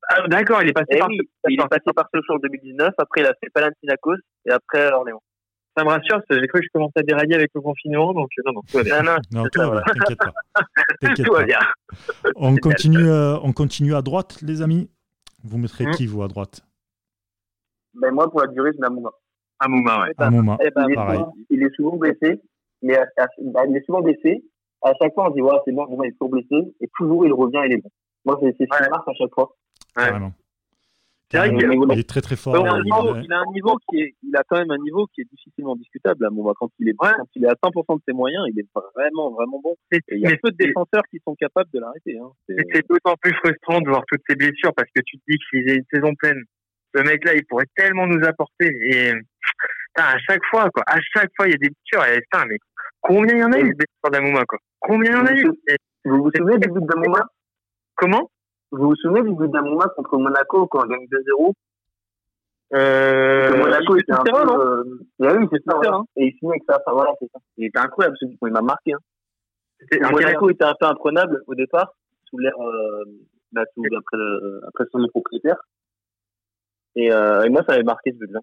Ah, 0.09 0.27
d'accord, 0.27 0.61
il 0.63 0.69
est 0.69 0.73
passé 0.73 0.87
Eh 0.91 0.97
par 0.99 1.07
oui, 1.09 1.19
il 1.49 1.61
est 1.61 1.67
passé 1.67 1.93
par 1.95 2.09
Sochaux 2.13 2.33
en 2.33 2.39
2019. 2.39 2.89
Après, 2.97 3.21
il 3.21 3.27
a 3.27 3.33
fait 3.41 3.49
Panathinaikos 3.53 4.15
et 4.45 4.51
après 4.51 4.91
Orléans. 4.91 5.21
Ça 5.77 5.83
me 5.85 5.89
rassure, 5.89 6.19
j'ai 6.29 6.47
cru 6.47 6.59
que 6.59 6.65
je 6.65 6.69
commençais 6.73 6.97
à 6.99 7.03
dérailler 7.03 7.35
avec 7.35 7.51
le 7.53 7.61
confinement, 7.61 8.11
donc 8.13 8.27
euh, 8.39 8.41
non, 8.47 8.53
non, 8.53 8.61
tout 8.69 8.77
va 8.77 8.83
bien. 8.83 9.01
Non, 9.01 9.11
non, 9.11 9.17
Non, 9.31 9.43
c'est 9.43 9.49
tout 9.51 9.59
va 9.61 9.71
bien, 9.71 9.81
t'inquiète 9.93 10.17
pas. 10.17 10.33
T'inquiète 11.01 11.25
Tout 11.25 11.31
va 11.33 11.39
pas. 11.39 11.45
bien. 11.45 11.59
On 12.35 12.55
continue, 12.57 13.07
euh, 13.07 13.37
on 13.43 13.53
continue 13.53 13.93
à 13.95 14.01
droite, 14.01 14.41
les 14.41 14.61
amis? 14.61 14.89
Vous 15.43 15.57
mettrez 15.57 15.85
Hmm. 15.85 15.91
qui, 15.91 16.05
vous, 16.07 16.21
à 16.23 16.27
droite? 16.27 16.61
Ben 17.93 18.11
moi, 18.13 18.29
pour 18.29 18.41
la 18.41 18.47
durée, 18.47 18.71
je 18.73 18.79
mets 18.81 18.87
Amouma. 18.87 19.11
Amouma, 19.59 20.01
ouais. 20.01 20.29
Moment. 20.31 20.57
Eh 20.61 20.69
ben, 20.71 20.85
il, 20.87 20.91
est 20.91 20.95
pareil. 20.95 21.19
souvent, 21.19 21.33
il 21.49 21.63
est 21.63 21.75
souvent 21.75 21.95
blessé, 21.97 22.41
mais 22.81 22.95
à- 22.97 23.07
à- 23.17 23.27
bah, 23.41 23.61
il 23.67 23.75
est 23.77 23.85
souvent 23.85 24.01
blessé. 24.01 24.43
À 24.81 24.93
chaque 25.01 25.13
fois, 25.13 25.27
on 25.29 25.31
dit, 25.33 25.41
ouais, 25.41 25.51
c'est 25.65 25.71
bon, 25.73 25.83
Amouma 25.85 26.05
il 26.05 26.09
est 26.09 26.11
toujours 26.13 26.29
blessé. 26.29 26.73
Et 26.81 26.87
toujours, 26.97 27.25
il 27.25 27.33
revient, 27.33 27.61
il 27.65 27.73
est 27.73 27.81
bon. 27.81 27.89
Moi, 28.25 28.37
c'est 28.41 28.51
ce 28.51 28.57
qui 28.57 28.89
marque 28.89 29.07
à 29.07 29.13
chaque 29.13 29.33
fois. 29.33 29.49
Ouais. 29.97 30.05
Carrément. 30.05 30.33
C'est 31.31 31.37
vrai 31.37 31.49
Carrément. 31.49 31.83
qu'il- 31.85 31.93
Il 31.93 31.99
est 31.99 32.09
très 32.09 32.21
très 32.21 32.35
fort. 32.35 32.55
Il, 32.57 32.65
a 32.65 32.73
euh, 32.73 32.75
un 32.75 32.79
il- 32.79 32.83
niveau, 32.85 33.13
ouais. 33.13 33.21
il 33.23 33.33
a 33.33 33.39
un 33.39 33.51
niveau 33.53 33.77
qui 33.87 33.99
est, 34.01 34.15
il 34.23 34.35
a 34.35 34.41
quand 34.49 34.57
même 34.57 34.71
un 34.71 34.77
niveau 34.79 35.05
qui 35.13 35.21
est 35.21 35.27
difficilement 35.29 35.75
discutable 35.75 36.25
à 36.25 36.29
moment. 36.31 36.53
Quand 36.59 36.69
il 36.79 36.89
est, 36.89 36.95
Ouais. 36.99 37.11
quand 37.17 37.27
il 37.35 37.45
est 37.45 37.49
à 37.49 37.55
100% 37.61 37.97
de 37.97 38.01
ses 38.07 38.13
moyens, 38.13 38.45
il 38.51 38.59
est 38.59 38.65
vraiment, 38.73 39.29
vraiment 39.31 39.59
bon. 39.61 39.75
Et 39.91 39.99
il 40.11 40.19
y 40.21 40.25
a 40.25 40.29
mais 40.31 40.37
peu 40.41 40.49
de 40.49 40.57
défenseurs 40.57 41.03
qui 41.11 41.19
sont 41.23 41.35
capables 41.35 41.69
de 41.71 41.79
l'arrêter. 41.81 42.17
Hein. 42.17 42.31
C'est- 42.47 42.87
d'autant 42.89 43.15
plus 43.21 43.33
frustrant 43.35 43.79
de 43.81 43.89
voir 43.89 44.01
toutes 44.07 44.21
ces 44.27 44.35
blessures 44.35 44.73
parce 44.73 44.89
que 44.95 45.01
tu 45.05 45.17
te 45.19 45.23
dis 45.27 45.37
que 45.37 45.43
s'il 45.51 45.63
faisait 45.67 45.75
une 45.77 45.85
saison 45.93 46.15
pleine, 46.15 46.41
ce 46.95 47.03
mec-là, 47.03 47.35
il 47.35 47.45
pourrait 47.45 47.67
tellement 47.75 48.07
nous 48.07 48.25
apporter. 48.25 48.65
Et 48.65 49.11
putain, 49.13 50.07
à 50.09 50.17
chaque 50.27 50.43
fois, 50.49 50.67
quoi, 50.73 50.81
à 50.87 50.97
chaque 51.13 51.29
fois, 51.37 51.47
il 51.47 51.51
y 51.51 51.55
a 51.55 51.57
des 51.57 51.69
blessures. 51.69 52.11
Et 52.11 52.21
putain, 52.21 52.45
mais 52.47 52.57
combien 53.01 53.35
il 53.35 53.39
y 53.39 53.43
en 53.43 53.51
a 53.51 53.59
eu 53.59 53.69
de 53.69 53.75
blessures 53.75 54.11
d'Amouma, 54.11 54.45
quoi 54.45 54.59
Combien 54.79 55.11
il 55.11 55.15
y 55.15 55.19
en 55.19 55.25
a 55.25 55.33
eu 55.33 55.51
Vous 56.05 56.23
vous 56.23 56.31
souvenez 56.35 56.57
du 56.57 56.69
but 56.69 56.85
d'Amouma? 56.85 57.25
Comment? 57.95 58.29
Vous 58.71 58.89
vous 58.89 58.95
souvenez 58.95 59.23
du 59.23 59.35
but 59.35 59.49
d'Amouma 59.51 59.87
contre 59.95 60.17
Monaco 60.17 60.67
quand 60.67 60.83
on 60.83 60.87
gagne 60.87 61.05
2-0 61.05 61.53
euh, 62.71 63.57
Monaco 63.57 63.95
était 63.97 64.11
un 64.11 64.23
peu... 64.23 64.31
euh, 64.31 64.83
ah 65.23 65.33
oui, 65.35 65.47
c'est 65.51 65.63
ça, 65.67 65.75
voilà. 65.75 66.01
Et 66.17 66.27
il 66.27 66.33
finit 66.37 66.51
avec 66.51 66.63
ça. 66.67 66.77
Enfin, 66.79 66.95
voilà, 66.95 67.13
c'est 67.19 67.29
ça. 67.33 67.39
Il 67.57 67.65
était 67.65 67.79
incroyable 67.79 68.15
ce 68.19 68.27
but. 68.27 68.37
Il 68.43 68.51
m'a 68.51 68.61
marqué. 68.61 68.93
Hein. 68.93 70.09
Monaco 70.11 70.49
était 70.49 70.65
un 70.65 70.75
peu 70.79 70.85
imprenable 70.85 71.41
au 71.47 71.55
départ, 71.55 71.93
sous 72.29 72.37
l'air, 72.37 72.53
euh, 72.59 73.05
bah, 73.51 73.63
sous, 73.73 73.83
après, 73.85 74.17
le, 74.17 74.61
après 74.67 74.83
son 74.91 75.07
propriétaire. 75.07 75.57
Et, 76.95 77.11
euh, 77.11 77.43
et 77.43 77.49
moi, 77.49 77.61
ça 77.65 77.73
m'avait 77.73 77.83
marqué 77.83 78.11
ce 78.11 78.17
but-là. 78.17 78.41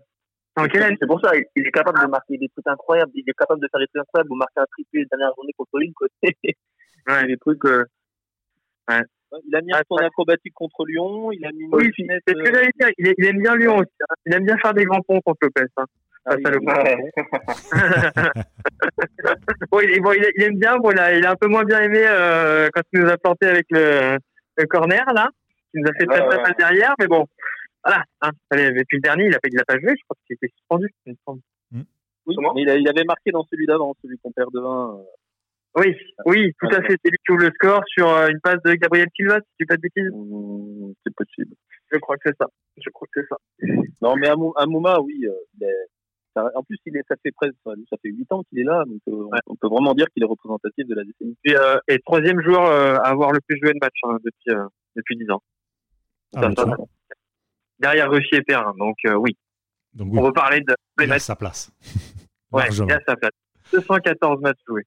Année 0.57 0.97
C'est 1.01 1.07
pour 1.07 1.21
ça, 1.21 1.33
il- 1.37 1.67
est 1.67 1.71
capable 1.71 2.01
de 2.01 2.07
marquer 2.07 2.39
des 2.39 2.49
trucs 2.49 2.67
incroyables. 2.67 3.11
Il 3.15 3.25
est 3.29 3.35
capable 3.35 3.61
de 3.61 3.69
faire 3.71 3.81
des 3.81 3.87
trucs 3.89 4.01
incroyables. 4.03 4.29
Vous 4.31 4.37
marquez 4.37 4.61
un 4.61 4.67
triplé 4.73 5.01
la 5.03 5.07
dernière 5.19 5.35
journée 5.37 5.53
contre 5.57 5.79
Lille, 5.79 5.93
quoi. 5.95 6.09
Ouais. 7.09 7.27
des 7.27 7.37
trucs. 7.37 7.65
euh, 7.67 7.85
Il 9.45 9.55
a 9.55 9.61
mis 9.61 9.73
un 9.73 9.79
Ah, 9.79 9.85
tour 9.85 9.99
ouais. 10.01 10.07
acrobatique 10.07 10.55
contre 10.55 10.85
Lyon. 10.87 11.31
Il 11.33 11.45
a 11.47 11.51
mis 11.53 11.69
Oui, 11.73 11.91
c'est 11.97 12.05
ce 12.27 12.33
que 12.35 12.45
j'allais 12.55 12.71
dire. 12.81 12.89
Il, 12.99 13.15
il 13.19 13.27
aime 13.27 13.39
bien 13.43 13.55
Lyon 13.57 13.77
aussi. 13.77 13.91
hein. 14.01 14.15
Il 14.27 14.35
aime 14.35 14.45
bien 14.47 14.57
faire 14.59 14.73
des 14.75 14.85
grands 14.85 15.03
ponts 15.03 15.21
contre 15.21 15.39
Lopez. 15.43 15.67
Hein. 15.77 15.85
ah, 16.25 16.31
Ah, 16.33 16.35
il- 16.39 16.43
ça 16.45 16.51
le 16.51 16.59
ouais. 16.59 17.11
bon, 19.71 19.81
il, 19.81 19.91
est- 19.91 20.01
bon, 20.01 20.13
il, 20.13 20.43
aime 20.43 20.59
bien. 20.59 20.77
Bon, 20.79 20.91
il, 20.91 20.99
a, 20.99 21.15
il 21.17 21.25
a 21.27 21.31
un 21.33 21.37
peu 21.37 21.49
moins 21.49 21.65
bien 21.65 21.81
aimé 21.83 22.03
euh, 22.07 22.69
quand 22.75 22.83
il 22.93 23.01
nous 23.03 23.11
a 23.11 23.17
planté 23.19 23.47
avec 23.47 23.67
le, 23.71 24.17
le 24.57 24.67
corner, 24.67 25.05
là. 25.15 25.29
Il 25.75 25.83
nous 25.83 25.89
a 25.91 25.93
fait 25.95 26.09
Ouais, 26.09 26.17
très 26.19 26.27
très 26.29 26.37
ouais. 26.39 26.43
mal 26.43 26.55
derrière. 26.59 26.95
Mais 26.99 27.07
bon, 27.07 27.27
voilà. 27.87 28.05
Hein. 28.23 28.31
Allez, 28.51 28.65
et 28.67 28.85
puis 28.85 28.97
le 28.99 29.01
dernier, 29.03 29.27
il 29.27 29.35
a, 29.35 29.39
pas- 29.39 29.49
il 29.51 29.61
a 29.61 29.65
pas 29.65 29.79
joué. 29.79 29.93
Je 29.97 30.03
crois 30.05 30.17
qu'il 30.27 30.35
était 30.35 30.49
suspendu. 30.57 30.93
il 31.07 31.13
me 31.13 31.19
semble. 31.25 31.41
Oui, 32.27 32.35
Comment 32.35 32.55
mais 32.55 32.63
il, 32.63 32.71
a- 32.71 32.77
il 32.77 32.89
avait 32.89 33.05
marqué 33.05 33.31
dans 33.31 33.45
celui 33.45 33.67
d'avant, 33.67 33.95
celui 34.03 34.19
qu'on 34.19 34.33
perd 34.33 34.53
de 34.53 34.59
20. 34.61 34.99
euh, 34.99 35.03
Oui, 35.77 35.95
oui, 36.25 36.53
tout 36.59 36.67
à 36.75 36.83
fait. 36.83 36.97
C'est 37.05 37.11
lui 37.11 37.19
qui 37.25 37.31
ouvre 37.33 37.45
le 37.45 37.53
score 37.55 37.83
sur 37.87 38.09
euh, 38.09 38.29
une 38.29 38.41
passe 38.41 38.61
de 38.65 38.73
Gabriel 38.75 39.07
Silva, 39.15 39.39
si 39.41 39.47
dis 39.61 39.67
pas 39.67 39.77
de 39.77 39.81
bêtises. 39.83 40.11
hum, 40.13 40.93
c'est 41.05 41.15
possible. 41.15 41.55
Je 41.93 41.99
crois 41.99 42.17
que 42.17 42.23
c'est 42.27 42.37
ça. 42.37 42.47
Je 42.79 42.91
crois 42.91 43.07
que 43.13 43.21
c'est 43.21 43.29
ça. 43.29 43.37
Non, 44.03 44.17
mais 44.17 44.27
Amou- 44.29 44.53
Amouma, 44.57 44.99
oui. 45.01 45.25
euh, 45.27 45.65
est- 45.67 45.87
ça- 46.35 46.51
en 46.57 46.65
plus, 46.65 46.79
il 46.87 46.97
est, 46.97 47.05
ça 47.09 47.15
fait 47.23 47.31
presque, 47.31 47.55
ça 47.65 47.97
fait 48.03 48.09
8 48.11 48.27
ans 48.33 48.43
qu'il 48.49 48.59
est 48.59 48.65
là, 48.65 48.83
donc 48.87 49.01
euh, 49.09 49.13
on- 49.13 49.29
Ouais. 49.31 49.39
on 49.47 49.55
peut 49.55 49.69
vraiment 49.69 49.95
dire 49.95 50.07
qu'il 50.13 50.25
est 50.25 50.27
représentatif 50.27 50.85
de 50.89 50.95
la 50.97 51.05
décennie. 51.05 51.37
Et, 51.45 51.55
euh, 51.57 51.79
et 51.87 52.01
troisième 52.01 52.41
joueur 52.43 52.65
euh, 52.67 52.97
à 52.97 53.11
avoir 53.11 53.31
le 53.31 53.39
plus 53.47 53.57
joué 53.63 53.73
de 53.73 53.79
match 53.81 53.95
hein, 54.03 54.17
depuis 54.25 54.51
euh, 54.51 54.67
depuis 54.97 55.17
dix 55.17 55.31
ans. 55.31 55.43
Ah, 56.35 56.43
Ça, 56.43 56.51
ça, 56.57 56.65
tu. 56.65 56.83
Derrière 57.79 58.11
Russie 58.11 58.35
et 58.35 58.43
Perrin. 58.43 58.75
Donc 58.79 58.97
euh, 59.07 59.15
oui, 59.15 59.37
Donc 59.95 60.13
on 60.13 60.19
oui, 60.19 60.27
veut 60.27 60.33
parler 60.33 60.61
de 60.61 60.75
il 61.03 61.13
a 61.13 61.19
sa 61.19 61.37
place. 61.37 61.71
Ouais, 62.53 62.65
il 62.71 62.93
a 62.93 63.01
sa 63.07 63.17
place. 63.17 63.33
214 63.73 64.41
matchs 64.41 64.59
joués. 64.67 64.87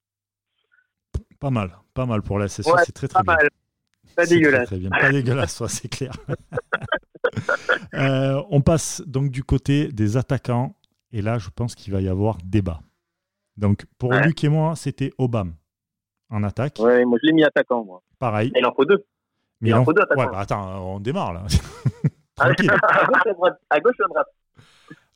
Pas 1.40 1.50
mal, 1.50 1.78
pas 1.94 2.06
mal 2.06 2.22
pour 2.22 2.38
la 2.40 2.46
Ouais, 2.46 2.50
c'est 2.50 2.92
très 2.92 3.08
très 3.08 3.20
Pas 3.20 3.24
bien. 3.24 3.36
mal. 3.36 3.50
Pas 4.16 4.26
dégueulasse. 4.26 4.66
Très, 4.68 4.76
très 4.76 4.78
bien. 4.80 4.90
Pas 4.90 5.12
dégueulasse, 5.12 5.60
ouais, 5.62 5.68
c'est 5.70 5.90
clair. 5.90 6.14
Euh, 7.94 8.42
on 8.50 8.62
passe 8.62 9.02
donc 9.06 9.30
du 9.30 9.44
côté 9.44 9.90
des 9.92 10.18
attaquants. 10.18 10.76
Et 11.12 11.22
là, 11.22 11.38
je 11.38 11.50
pense 11.50 11.76
qu'il 11.76 11.94
va 11.94 12.02
y 12.02 12.08
avoir 12.08 12.38
débat. 12.44 12.82
Donc, 13.58 13.86
pour 13.98 14.10
Ouais. 14.12 14.24
Luc 14.26 14.44
et 14.44 14.50
moi, 14.50 14.76
c'était 14.76 15.12
Obama 15.18 15.52
en 16.30 16.44
attaque. 16.44 16.78
Ouais, 16.80 17.04
moi 17.06 17.18
je 17.22 17.28
l'ai 17.28 17.34
mis 17.34 17.44
attaquant, 17.44 17.84
moi. 17.84 18.02
Pareil. 18.18 18.52
Il 18.56 18.66
en 18.66 18.74
faut 18.74 18.86
deux. 18.86 19.06
Mais 19.62 19.70
il 19.70 19.74
en 19.76 19.84
faut 19.84 19.94
deux 19.94 20.02
attaquants. 20.02 20.22
Ouais, 20.22 20.32
bah 20.32 20.40
attends, 20.40 20.96
on 20.96 21.00
démarre 21.00 21.34
là. 21.34 21.44
Ah, 22.40 22.46
Tranquille. 22.46 22.72
à 22.84 23.06
gauche 23.06 23.22
ou 23.26 23.30
à 23.30 23.34
droite 23.34 23.60
À 23.70 23.80
gauche 23.80 23.96
ou 24.00 24.04
à 24.04 24.08
droite 24.08 24.28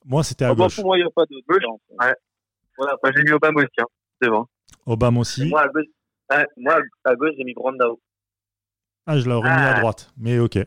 Moi, 0.05 0.23
c'était 0.23 0.45
à 0.45 0.49
Ah, 0.49 0.53
bon, 0.55 0.63
gauche. 0.65 0.75
pour 0.75 0.85
moi, 0.85 0.97
il 0.97 1.01
n'y 1.01 1.07
a 1.07 1.11
pas 1.11 1.25
de 1.25 1.35
Gauche. 1.47 1.57
différence. 1.59 1.81
Ouais. 1.99 2.13
Voilà. 2.77 2.97
Moi, 3.03 3.11
j'ai 3.15 3.23
mis 3.23 3.31
Obama 3.31 3.59
aussi, 3.61 3.69
hein, 3.79 3.85
devant. 4.21 4.47
Obama 4.85 5.19
aussi. 5.19 5.49
Moi, 5.49 5.61
à 5.61 5.67
gauche, 5.67 5.85
ouais, 6.31 6.45
moi, 6.57 6.79
à 7.05 7.15
gauche, 7.15 7.31
j'ai 7.37 7.43
mis 7.43 7.53
Brandao. 7.53 7.99
Ah, 9.05 9.17
je 9.19 9.27
l'aurais 9.29 9.49
mis 9.49 9.61
à 9.61 9.75
Ah. 9.75 9.79
droite. 9.79 10.11
Mais 10.17 10.39
ok. 10.39 10.57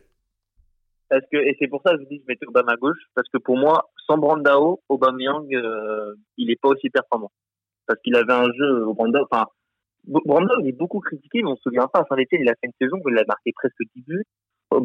Parce 1.09 1.23
que, 1.31 1.37
et 1.37 1.55
c'est 1.59 1.67
pour 1.67 1.81
ça 1.83 1.91
que 1.91 1.97
je 1.97 2.03
vous 2.03 2.09
dis 2.09 2.17
que 2.17 2.23
je 2.23 2.27
mettais 2.27 2.45
Obama 2.47 2.73
à 2.73 2.75
gauche, 2.75 2.97
parce 3.15 3.27
que 3.29 3.37
pour 3.37 3.57
moi, 3.57 3.89
sans 4.05 4.17
Brandao, 4.17 4.81
Aubameyang, 4.89 5.47
euh, 5.55 6.15
il 6.37 6.51
est 6.51 6.59
pas 6.61 6.69
aussi 6.69 6.89
performant. 6.89 7.31
Parce 7.85 7.99
qu'il 8.01 8.15
avait 8.15 8.33
un 8.33 8.51
jeu 8.53 8.85
au 8.85 8.93
Brandao, 8.93 9.23
enfin, 9.31 9.45
Brandao, 10.05 10.59
il 10.61 10.67
est 10.69 10.71
beaucoup 10.77 10.99
critiqué, 10.99 11.41
mais 11.43 11.49
on 11.49 11.55
se 11.55 11.61
souvient 11.63 11.87
pas, 11.87 11.99
à 12.01 12.05
fin 12.05 12.15
d'été, 12.17 12.37
il 12.41 12.49
a 12.49 12.53
fait 12.53 12.67
une 12.67 12.73
saison 12.79 12.97
où 13.03 13.09
il 13.09 13.17
a 13.17 13.23
marqué 13.27 13.51
presque 13.53 13.77
10 13.95 14.01
buts. 14.03 14.23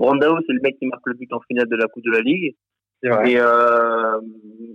Brandao, 0.02 0.36
c'est 0.46 0.52
le 0.52 0.60
mec 0.62 0.76
qui 0.78 0.86
marque 0.86 1.06
le 1.06 1.14
but 1.14 1.32
en 1.32 1.40
finale 1.48 1.68
de 1.68 1.76
la 1.76 1.86
Coupe 1.86 2.04
de 2.04 2.10
la 2.10 2.20
Ligue. 2.20 2.54
Et, 3.26 3.36
euh, 3.36 4.20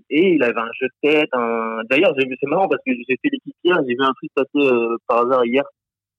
et 0.09 0.33
il 0.35 0.43
avait 0.43 0.59
un 0.59 0.71
jeu 0.79 0.87
de 0.87 1.09
tête. 1.09 1.29
Un... 1.33 1.81
D'ailleurs, 1.89 2.13
j'ai 2.17 2.27
vu, 2.27 2.35
c'est 2.41 2.49
marrant 2.49 2.67
parce 2.67 2.81
que 2.85 2.91
j'ai 2.93 3.15
fait 3.21 3.29
l'équipe 3.31 3.55
hier, 3.63 3.77
j'ai 3.87 3.93
vu 3.95 4.01
un 4.01 4.13
truc 4.19 4.29
passer 4.35 4.49
euh, 4.73 4.97
par 5.07 5.25
hasard 5.25 5.45
hier, 5.45 5.63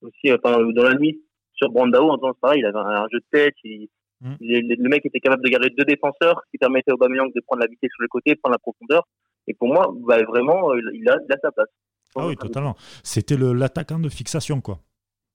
aussi, 0.03 0.31
euh, 0.31 0.38
dans 0.79 0.85
la 0.85 0.94
nuit, 0.94 1.21
sur 1.55 1.71
Brandao, 1.71 2.09
en 2.11 2.16
disant 2.16 2.33
pareil, 2.40 2.61
il 2.61 2.66
avait 2.66 2.79
un, 2.79 3.03
un 3.05 3.09
jeu 3.12 3.18
de 3.21 3.27
tête. 3.31 3.55
Il, 3.64 3.88
Mm. 4.21 4.35
il- 4.40 4.77
le 4.81 4.88
mec 4.88 5.07
était 5.07 5.21
capable 5.21 5.44
de 5.44 5.49
garder 5.49 5.71
deux 5.79 5.85
défenseurs, 5.85 6.42
ce 6.44 6.51
qui 6.51 6.59
permettait 6.59 6.90
à 6.90 6.94
Aubameyang 6.94 7.31
de 7.33 7.40
prendre 7.47 7.61
la 7.62 7.68
vitesse 7.68 7.90
sur 7.94 8.03
le 8.03 8.09
côté, 8.09 8.35
prendre 8.35 8.55
la 8.55 8.59
profondeur. 8.59 9.07
Et 9.47 9.55
pour 9.55 9.68
moi, 9.68 9.94
bah, 10.09 10.21
vraiment, 10.25 10.73
euh, 10.73 10.81
il 10.92 11.09
a, 11.09 11.18
il 11.25 11.33
a 11.33 11.37
sa 11.40 11.53
place. 11.53 11.68
Ah 12.16 12.27
oui, 12.27 12.35
totalement. 12.37 12.75
C'était 13.05 13.37
l'attaquant 13.37 14.01
de 14.01 14.09
fixation, 14.09 14.61
quoi. 14.61 14.81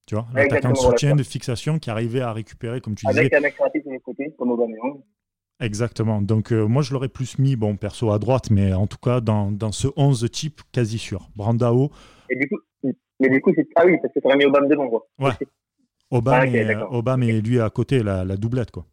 Tu 0.06 0.16
vois, 0.16 0.26
Ouais, 0.34 0.44
l'attaquant 0.44 0.70
de 0.70 0.74
exactement, 0.74 0.92
soutien, 0.92 1.16
de 1.16 1.24
fixation 1.24 1.80
qui 1.80 1.90
arrivait 1.90 2.22
à 2.22 2.34
récupérer, 2.34 2.82
comme 2.82 2.96
tu 2.96 3.06
disais. 3.06 3.20
Avec 3.20 3.34
un 3.34 3.40
mec 3.40 3.56
rapide 3.58 3.84
le 3.86 4.00
côté, 4.00 4.34
comme 4.38 4.52
Aubameyang. 4.52 5.02
Exactement. 5.60 6.22
Donc, 6.22 6.52
euh, 6.52 6.66
moi, 6.68 6.82
je 6.82 6.92
l'aurais 6.94 7.08
plus 7.10 7.40
mis, 7.40 7.56
bon, 7.56 7.78
perso 7.78 8.12
à 8.12 8.20
droite, 8.20 8.50
mais 8.52 8.74
en 8.74 8.88
tout 8.88 8.98
cas, 8.98 9.22
dans, 9.22 9.52
dans 9.52 9.72
ce 9.72 9.88
11 9.96 10.30
type, 10.32 10.62
quasi 10.74 10.98
sûr. 10.98 11.30
Brandao, 11.36 11.90
Et 12.30 12.36
du 12.36 12.50
coup, 12.50 12.58
mais 13.20 13.30
du 13.30 13.40
coup, 13.40 13.54
c'est, 13.56 13.66
ah 13.76 13.86
oui, 13.86 13.98
parce 14.02 14.14
que 14.14 14.20
t'aurais 14.20 14.36
mis 14.36 14.46
Aubame 14.46 14.68
devant, 14.68 14.90
quoi. 14.90 15.08
Ouais. 15.20 15.32
Obama, 16.12 16.40
Ah, 16.42 16.48
et. 16.48 16.76
Obama 16.92 17.26
lui 17.26 17.62
à 17.62 17.70
côté, 17.70 18.04
la, 18.04 18.26
la 18.26 18.36
doublette, 18.36 18.72
quoi. 18.72 18.86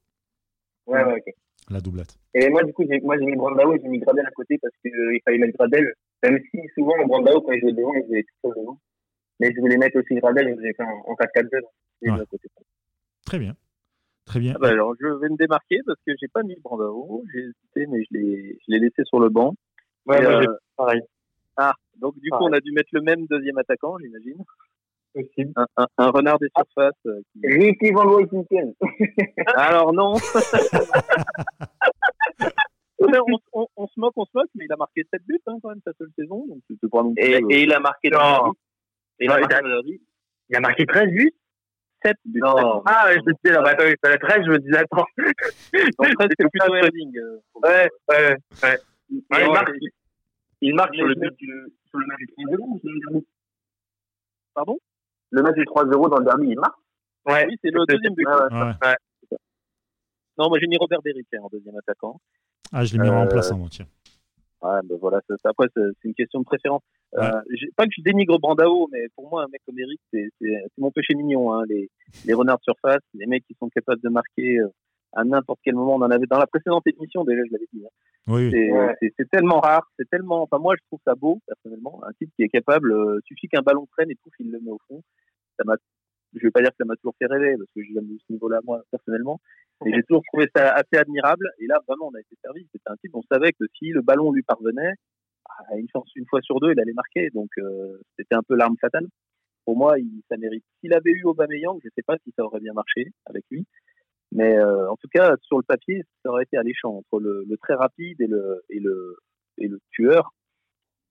Ouais, 0.87 1.03
ouais, 1.03 1.15
ok. 1.27 1.35
La 1.71 1.81
doublette. 1.81 2.17
Et 2.35 2.49
moi, 2.51 2.63
du 2.63 2.73
coup, 2.73 2.85
j'ai, 2.89 3.01
moi, 3.01 3.17
j'ai 3.19 3.27
mis 3.27 3.37
Brandao 3.37 3.75
et 3.75 3.81
j'ai 3.83 3.89
mis 3.89 3.99
Gradel 3.99 4.27
à 4.27 4.31
côté 4.31 4.59
parce 4.59 4.75
qu'il 4.83 4.93
fallait 5.25 5.39
mettre 5.39 5.57
Gradel. 5.59 5.93
Même 6.23 6.39
si 6.51 6.61
souvent, 6.75 6.95
Brandao, 7.07 7.41
quand 7.41 7.53
il 7.53 7.61
jouait 7.61 7.73
devant, 7.73 7.95
il 7.95 8.07
jouait 8.07 8.23
tout 8.23 8.49
seul 8.49 8.63
devant. 8.63 8.79
Mais 9.41 9.51
je 9.55 9.61
voulais 9.61 9.77
mettre 9.79 9.99
aussi 9.99 10.15
Gradel 10.17 10.49
et 10.49 10.57
j'ai 10.63 10.73
fait 10.75 10.83
en, 10.85 11.11
en 11.11 11.15
4-4-2. 11.15 11.43
donc 11.43 11.71
je 12.03 12.07
l'ai 12.07 12.11
mis 12.13 12.17
Ouais. 12.19 12.23
à 12.23 12.27
côté. 12.27 12.49
Très 13.27 13.39
bien. 13.39 13.55
Très 14.27 14.39
bien. 14.39 14.53
Ah 14.55 14.59
bah 14.61 14.69
alors, 14.69 14.95
je 15.01 15.07
vais 15.07 15.29
me 15.29 15.37
démarquer 15.37 15.79
parce 15.87 15.99
que 16.07 16.13
j'ai 16.21 16.29
pas 16.29 16.43
mis 16.45 16.55
Brandao. 16.63 17.25
J'ai 17.33 17.41
hésité, 17.41 17.87
mais 17.89 18.03
je 18.05 18.09
l'ai, 18.17 18.59
je 18.61 18.65
l'ai 18.73 18.79
laissé 18.79 19.03
sur 19.05 19.19
le 19.19 19.29
banc. 19.29 19.55
Ouais, 20.07 20.21
moi, 20.23 20.43
euh, 20.43 20.57
pareil. 20.77 21.01
Ah, 21.57 21.73
donc 21.97 22.15
du 22.21 22.31
coup, 22.31 22.39
on 22.45 22.53
a 22.53 22.61
dû 22.61 22.71
mettre 22.73 22.91
le 22.93 23.01
même 23.03 23.27
deuxième 23.27 23.59
attaquant, 23.59 23.97
j'imagine. 23.99 24.43
Possible. 25.13 25.53
Un, 25.57 25.67
un, 25.77 25.87
un 25.99 26.11
renard 26.11 26.39
des 26.39 26.49
surfaces. 26.57 26.93
euh, 27.07 27.21
qui- 27.33 27.47
Ricky 27.47 27.91
Van 27.91 28.07
Weyden. 28.07 28.73
Alors 29.57 29.93
non. 29.93 30.15
On, 33.03 33.39
on- 33.55 33.67
on 33.77 33.87
se 33.87 33.99
moque, 33.99 34.13
on 34.17 34.25
se 34.27 34.31
moque, 34.35 34.51
mais 34.55 34.67
il 34.67 34.73
a 34.73 34.77
marqué 34.77 35.05
7 35.11 35.23
buts 35.27 35.41
hein, 35.47 35.57
quand 35.63 35.71
même 35.71 35.81
sa 35.85 35.93
seule 35.99 36.11
saison. 36.17 36.47
Donc 36.47 36.59
c'était 36.69 36.87
pas 36.89 37.03
non 37.03 37.15
plus, 37.15 37.25
Et, 37.25 37.35
euh, 37.37 37.47
et 37.51 37.63
il 37.63 37.73
a 37.73 37.81
marqué 37.81 38.11
Non. 38.11 38.53
Et 39.21 39.27
il 39.27 39.31
a 39.31 39.39
marqué 39.39 39.55
il 39.55 39.57
a- 39.57 39.63
dans 39.63 39.69
la 39.69 39.83
vie. 39.83 40.01
Il 40.49 40.57
a 40.57 40.61
marqué 40.61 40.87
13 40.87 41.09
buts 41.11 41.35
7 42.05 42.17
buts. 42.25 42.41
Non. 42.41 42.83
Ah, 42.87 43.07
ouais, 43.07 43.15
je 43.17 43.21
me 43.21 43.33
disais, 43.43 43.55
là, 43.55 43.63
bah, 43.63 43.71
attends, 43.71 43.85
il 43.85 43.97
fallait 44.03 44.19
13, 44.19 44.43
je 44.47 44.51
me 44.51 44.59
disais, 44.59 44.79
attends. 44.79 45.05
Donc 45.99 46.15
presque 46.15 46.33
C'est 46.39 46.49
plutôt 46.51 46.75
Erling. 46.75 47.19
euh, 47.19 47.39
Ouais, 47.63 47.91
ouais, 48.09 48.37
ouais. 48.63 48.79
Il 49.11 49.23
marque, 49.53 49.71
il 50.63 50.75
marque 50.75 50.95
sur 50.95 51.07
le 51.07 51.15
but 51.15 51.35
du, 51.37 51.47
sur 51.91 51.99
le 51.99 52.07
match 52.07 52.19
du 52.19 52.27
3-0 52.27 52.59
ou 52.75 52.79
sur 52.79 52.89
le 52.89 53.01
derby 53.01 53.27
Pardon? 54.55 54.79
Le 55.31 55.43
match 55.43 55.55
du 55.57 55.65
3-0 55.65 56.09
dans 56.09 56.19
le 56.19 56.25
derby, 56.25 56.49
il 56.51 56.59
marque. 56.59 56.79
Ouais, 57.27 57.47
Oui, 57.49 57.57
c'est 57.63 57.71
le 57.71 57.85
deuxième 57.87 58.15
but. 58.15 58.27
Ouais, 58.27 58.33
ouais. 58.35 58.73
Ouais. 58.83 59.37
Non, 60.39 60.49
moi 60.49 60.59
j'ai 60.59 60.67
mis 60.69 60.79
Robert 60.79 61.03
Derrick 61.03 61.27
en 61.41 61.49
deuxième 61.53 61.77
attaquant. 61.77 62.19
Ah, 62.73 62.83
je 62.85 62.95
l'ai 62.95 62.99
mis 63.03 63.09
en 63.11 63.13
Euh, 63.13 63.19
remplaçant, 63.25 63.59
moi, 63.59 63.69
tiens. 63.71 63.87
Ouais, 64.63 64.81
ben 64.85 64.99
voilà, 65.01 65.21
ça- 65.27 65.37
ça- 65.43 65.49
après 65.51 65.69
c'est 65.75 65.81
c'est 66.03 66.09
une 66.09 66.15
question 66.15 66.41
de 66.41 66.45
préférence. 66.45 66.83
Ouais. 67.13 67.23
Euh, 67.25 67.41
j'ai- 67.55 67.71
pas 67.77 67.85
que 67.87 67.93
je 67.97 68.03
dénigre 68.03 68.39
Brandao, 68.39 68.89
mais 68.93 69.07
pour 69.17 69.29
moi 69.31 69.45
un 69.45 69.49
mec 69.49 69.63
comme 69.67 69.79
Eric, 69.79 69.99
c'est 70.13 70.29
c'est- 70.39 70.63
c'est 70.65 70.79
mon 70.79 70.91
péché 70.91 71.15
mignon. 71.15 71.53
Hein, 71.55 71.65
les, 71.69 71.89
les 72.27 72.35
renards 72.35 72.59
de 72.59 72.65
surface, 72.65 73.03
les 73.15 73.27
mecs 73.27 73.45
qui 73.47 73.55
sont 73.59 73.69
capables 73.71 74.03
de 74.03 74.09
marquer 74.11 74.59
euh, 74.61 74.69
à 75.15 75.25
n'importe 75.25 75.61
quel 75.65 75.75
moment. 75.75 75.95
On 75.97 76.03
en 76.03 76.11
avait 76.11 76.27
dans 76.27 76.39
la 76.39 76.47
précédente 76.47 76.87
émission 76.87 77.25
déjà, 77.25 77.41
je 77.47 77.53
l'avais 77.53 77.67
dit. 77.73 77.83
hein. 77.85 77.89
Oui, 78.29 78.45
oui. 78.45 78.51
C'est 78.53 78.71
Ouais. 78.73 78.95
c'est- 79.01 79.13
c'est 79.19 79.31
tellement 79.31 79.61
rare, 79.61 79.91
c'est 79.99 80.09
tellement. 80.11 80.43
Enfin 80.43 80.59
moi 80.59 80.75
je 80.79 80.85
trouve 80.89 81.01
ça 81.07 81.15
beau 81.15 81.41
personnellement, 81.47 82.01
un 82.07 82.13
type 82.13 82.31
qui 82.37 82.43
est 82.43 82.49
capable. 82.49 82.93
euh, 82.93 83.19
suffit 83.25 83.49
qu'un 83.49 83.63
ballon 83.63 83.87
traîne 83.93 84.11
et 84.11 84.17
tout, 84.17 84.31
il 84.39 84.51
le 84.51 84.61
met 84.61 84.71
au 84.71 84.79
fond. 84.89 85.03
Ça 85.59 85.65
m'a. 85.65 85.75
Je 86.35 86.41
vais 86.41 86.51
pas 86.51 86.61
dire 86.61 86.71
que 86.71 86.77
ça 86.79 86.85
m'a 86.85 86.97
toujours 86.97 87.15
fait 87.19 87.27
rêver 87.27 87.57
parce 87.57 87.71
que 87.75 87.83
j'ai 87.83 87.93
jamais 87.93 88.15
eu 88.15 88.19
ce 88.27 88.33
niveau-là 88.33 88.61
moi 88.65 88.83
personnellement. 88.91 89.41
Et 89.87 89.93
j'ai 89.93 90.03
toujours 90.03 90.23
trouvé 90.31 90.47
ça 90.55 90.73
assez 90.73 90.97
admirable. 90.97 91.51
Et 91.59 91.67
là, 91.67 91.81
vraiment, 91.89 92.09
on 92.09 92.15
a 92.15 92.21
été 92.21 92.37
servi. 92.43 92.67
C'était 92.73 92.91
un 92.91 92.97
type, 92.97 93.15
on 93.15 93.23
savait 93.23 93.53
que 93.53 93.65
si 93.79 93.91
le 93.91 94.03
ballon 94.03 94.31
lui 94.31 94.43
parvenait, 94.43 94.95
à 95.69 95.77
une 95.77 95.89
chance 95.89 96.11
une 96.17 96.27
fois 96.27 96.41
sur 96.43 96.61
deux, 96.61 96.73
il 96.73 96.81
allait 96.81 96.93
marquer. 96.93 97.31
Donc, 97.31 97.49
euh, 97.59 97.99
c'était 98.19 98.35
un 98.35 98.43
peu 98.43 98.57
l'arme 98.57 98.77
fatale. 98.81 99.07
Pour 99.65 99.77
moi, 99.77 99.99
il, 99.99 100.23
ça 100.29 100.37
mérite. 100.37 100.65
S'il 100.81 100.93
avait 100.93 101.11
eu 101.11 101.25
Aubameyang, 101.25 101.79
je 101.83 101.89
sais 101.95 102.03
pas 102.07 102.17
si 102.25 102.33
ça 102.37 102.45
aurait 102.45 102.61
bien 102.61 102.73
marché 102.73 103.13
avec 103.27 103.45
lui. 103.51 103.67
Mais 104.33 104.57
euh, 104.59 104.91
en 104.91 104.97
tout 104.97 105.09
cas, 105.13 105.35
sur 105.43 105.57
le 105.57 105.65
papier, 105.65 106.03
ça 106.23 106.31
aurait 106.31 106.45
été 106.45 106.57
alléchant 106.57 106.97
entre 106.97 107.21
le, 107.21 107.45
le 107.49 107.57
très 107.57 107.75
rapide 107.75 108.21
et 108.21 108.27
le, 108.27 108.63
et 108.69 108.79
le, 108.79 109.17
et 109.59 109.69
le 109.69 109.81
tueur. 109.91 110.33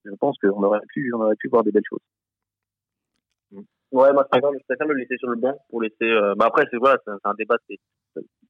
Je 0.06 0.12
pense 0.12 0.38
qu'on 0.38 0.64
aurait 0.64 0.80
pu, 0.90 1.14
on 1.14 1.22
aurait 1.22 1.36
pu 1.36 1.50
voir 1.50 1.64
des 1.64 1.72
belles 1.72 1.84
choses. 1.88 2.00
Ouais, 3.92 4.14
moi, 4.14 4.26
je 4.32 4.40
préfère, 4.40 4.88
le 4.88 4.96
laisser 4.96 5.18
sur 5.18 5.30
le 5.30 5.36
banc 5.36 5.58
pour 5.70 5.82
laisser. 5.82 5.96
Euh... 6.04 6.36
Bah 6.36 6.46
après, 6.48 6.66
c'est 6.72 6.78
voilà, 6.78 6.98
c'est 7.06 7.12
un, 7.24 7.34
débat, 7.34 7.56
c'est 7.68 7.80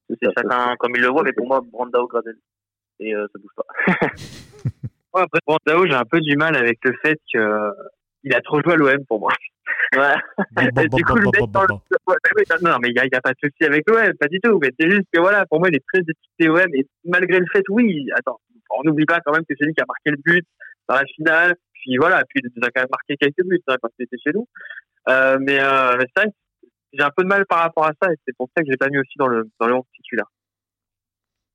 c'est 0.08 0.30
chacun 0.36 0.74
comme 0.78 0.92
il 0.94 1.02
le 1.02 1.08
voit, 1.08 1.22
mais 1.22 1.32
pour 1.32 1.46
moi, 1.46 1.60
Brandao, 1.64 2.06
Gradel. 2.06 2.36
Et 2.98 3.14
euh, 3.14 3.26
ça 3.32 3.38
bouge 3.38 3.52
pas. 3.56 3.66
Ouais, 5.12 5.22
après, 5.22 5.40
Brandao, 5.44 5.86
j'ai 5.86 5.94
un 5.94 6.04
peu 6.04 6.20
du 6.20 6.36
mal 6.36 6.54
avec 6.54 6.78
le 6.84 6.92
fait 7.02 7.18
que 7.34 7.72
il 8.22 8.34
a 8.34 8.40
trop 8.42 8.60
joué 8.62 8.74
à 8.74 8.76
l'OM 8.76 9.04
pour 9.06 9.18
moi. 9.18 9.32
Ouais. 9.96 10.14
Bon, 10.52 10.62
bon, 10.72 10.82
Et 10.82 10.88
bon, 10.88 10.96
du 10.96 11.04
coup, 11.04 11.14
bon, 11.14 11.20
le 11.20 11.40
mec 11.40 11.50
dans. 11.50 11.62
Ouais, 11.62 12.16
non, 12.62 12.78
mais 12.80 12.90
il 12.90 12.94
n'y 12.94 13.16
a, 13.16 13.20
pas 13.20 13.32
de 13.32 13.38
souci 13.42 13.64
avec 13.64 13.88
l'OM, 13.88 14.12
pas 14.18 14.28
du 14.28 14.38
tout. 14.40 14.58
Mais 14.62 14.70
c'est 14.78 14.88
juste 14.88 15.08
que 15.12 15.20
voilà, 15.20 15.46
pour 15.46 15.58
moi, 15.58 15.68
il 15.68 15.76
est 15.76 15.84
très 15.92 16.00
équipé 16.00 16.48
OM. 16.48 16.74
Et 16.74 16.86
malgré 17.04 17.38
le 17.40 17.46
fait, 17.52 17.64
oui, 17.70 18.06
attends, 18.16 18.38
on 18.78 18.84
n'oublie 18.84 19.06
pas 19.06 19.20
quand 19.24 19.32
même 19.32 19.44
que 19.44 19.54
c'est 19.58 19.64
lui 19.64 19.74
qui 19.74 19.80
a 19.80 19.86
marqué 19.86 20.10
le 20.10 20.22
but 20.24 20.46
dans 20.88 20.96
la 20.96 21.04
finale. 21.16 21.56
Puis 21.80 21.96
voilà, 21.98 22.22
puis 22.28 22.42
il 22.44 22.64
a 22.64 22.70
quand 22.70 22.80
même 22.82 22.88
marqué 22.90 23.16
quelques 23.16 23.42
buts 23.46 23.60
hein, 23.68 23.76
quand 23.82 23.88
il 23.98 24.04
était 24.04 24.16
chez 24.18 24.32
nous. 24.34 24.46
Euh, 25.08 25.38
mais 25.40 25.58
euh, 25.60 25.96
mais 25.98 26.04
c'est 26.14 26.22
vrai 26.22 26.30
que 26.30 26.68
j'ai 26.92 27.02
un 27.02 27.10
peu 27.16 27.22
de 27.22 27.28
mal 27.28 27.46
par 27.46 27.60
rapport 27.60 27.84
à 27.86 27.92
ça. 28.02 28.12
Et 28.12 28.16
c'est 28.26 28.36
pour 28.36 28.48
ça 28.56 28.62
que 28.62 28.66
je 28.66 28.72
l'ai 28.72 28.76
pas 28.76 28.88
mis 28.88 28.98
aussi 28.98 29.16
dans 29.16 29.28
le, 29.28 29.48
dans 29.58 29.66
le 29.66 29.74
11 29.74 29.84
titulaire. 29.96 30.26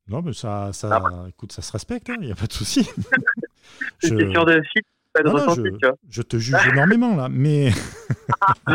Non, 0.08 0.22
mais 0.22 0.34
ça, 0.34 0.72
ça, 0.74 1.02
écoute, 1.30 1.52
ça 1.52 1.62
se 1.64 1.72
respecte, 1.72 2.08
il 2.10 2.20
n'y 2.28 2.32
a 2.32 2.36
pas 2.36 2.46
de 2.46 2.54
souci. 2.54 2.82
C'est 4.00 4.10
une 4.10 4.20
question 4.20 4.44
de 4.44 4.62
fit, 4.72 4.82
pas 5.14 5.24
de 5.24 5.30
ressenti, 5.30 5.62
je- 5.66 5.78
tu 5.78 5.88
vois. 5.88 5.96
je 6.10 6.22
te 6.22 6.38
juge 6.38 6.56
énormément, 6.72 7.16
là, 7.16 7.28
mais 7.30 7.70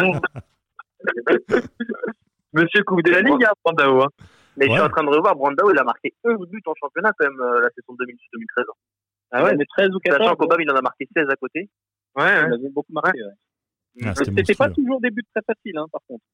Monsieur 2.53 2.83
Coupe 2.85 3.03
de 3.05 3.11
la 3.13 3.21
Ligue, 3.23 3.45
hein, 3.45 3.53
Brandao. 3.65 4.03
Hein. 4.03 4.09
Mais 4.57 4.67
je 4.67 4.73
suis 4.73 4.81
en 4.81 4.89
train 4.89 5.05
de 5.05 5.09
revoir, 5.09 5.37
Brandao, 5.37 5.71
il 5.73 5.79
a 5.79 5.85
marqué 5.85 6.13
11 6.25 6.49
buts 6.49 6.61
en 6.67 6.75
championnat 6.81 7.13
quand 7.19 7.27
même 7.29 7.41
euh, 7.41 7.61
la 7.61 7.69
saison 7.71 7.95
2012-2013. 7.95 8.65
Ah 9.33 9.45
ouais, 9.45 9.55
mais 9.57 9.65
13 9.67 9.91
ou 9.95 9.99
14, 10.01 10.23
Sachant 10.23 10.37
qu'Obama, 10.37 10.63
il 10.63 10.71
en 10.71 10.77
a 10.77 10.83
marqué 10.83 11.07
16 11.17 11.29
à 11.31 11.37
côté. 11.37 11.69
ouais, 12.17 12.23
ouais. 12.25 12.31
il 12.49 12.55
avait 12.55 12.69
beaucoup 12.71 12.93
marqué. 12.93 13.23
ouais. 13.23 14.03
Ah, 14.07 14.15
c'était 14.15 14.55
pas 14.55 14.71
toujours 14.71 15.01
des 15.01 15.11
buts 15.11 15.25
très 15.35 15.43
faciles, 15.47 15.77
hein, 15.77 15.87
par 15.91 16.01
contre. 16.09 16.25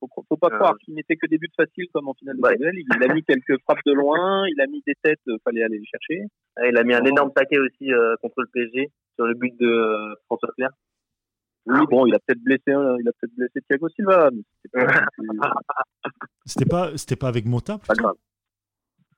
Faut, 0.00 0.08
faut 0.28 0.36
pas 0.36 0.48
Euh, 0.48 0.56
croire 0.58 0.76
qu'il 0.78 0.94
n'était 0.94 1.16
que 1.16 1.26
des 1.26 1.38
buts 1.38 1.48
faciles 1.56 1.86
comme 1.92 2.06
en 2.08 2.14
finale 2.14 2.36
de 2.36 2.42
Ouais. 2.42 2.56
Il 2.60 3.02
a 3.10 3.14
mis 3.14 3.22
quelques 3.24 3.58
frappes 3.62 3.80
de 3.86 3.92
loin, 3.92 4.46
il 4.46 4.60
a 4.60 4.66
mis 4.66 4.82
des 4.86 4.94
têtes, 5.02 5.20
euh, 5.28 5.38
fallait 5.42 5.62
aller 5.62 5.78
les 5.78 5.86
chercher. 5.86 6.26
Il 6.68 6.76
a 6.76 6.84
mis 6.84 6.94
un 6.94 7.04
énorme 7.04 7.32
paquet 7.32 7.58
aussi 7.58 7.92
euh, 7.92 8.14
contre 8.20 8.42
le 8.42 8.48
PSG 8.52 8.90
sur 9.14 9.26
le 9.26 9.34
but 9.34 9.54
de 9.58 9.66
euh, 9.66 10.14
François 10.26 10.50
Claire. 10.56 10.70
Oui, 11.68 11.80
bon, 11.90 12.06
il 12.06 12.14
a 12.14 12.18
peut-être 12.20 12.42
blessé, 12.42 12.72
un- 12.72 12.96
il 13.00 13.08
a 13.08 13.12
peut-être 13.12 13.34
blessé 13.34 13.60
Thiago 13.68 13.88
Silva, 13.88 14.30
c'était 16.44 16.64
pas, 16.66 16.96
c'était 16.96 17.16
pas, 17.16 17.28
avec 17.28 17.44
Mota 17.46 17.78
pas 17.78 17.94
grave. 17.94 18.14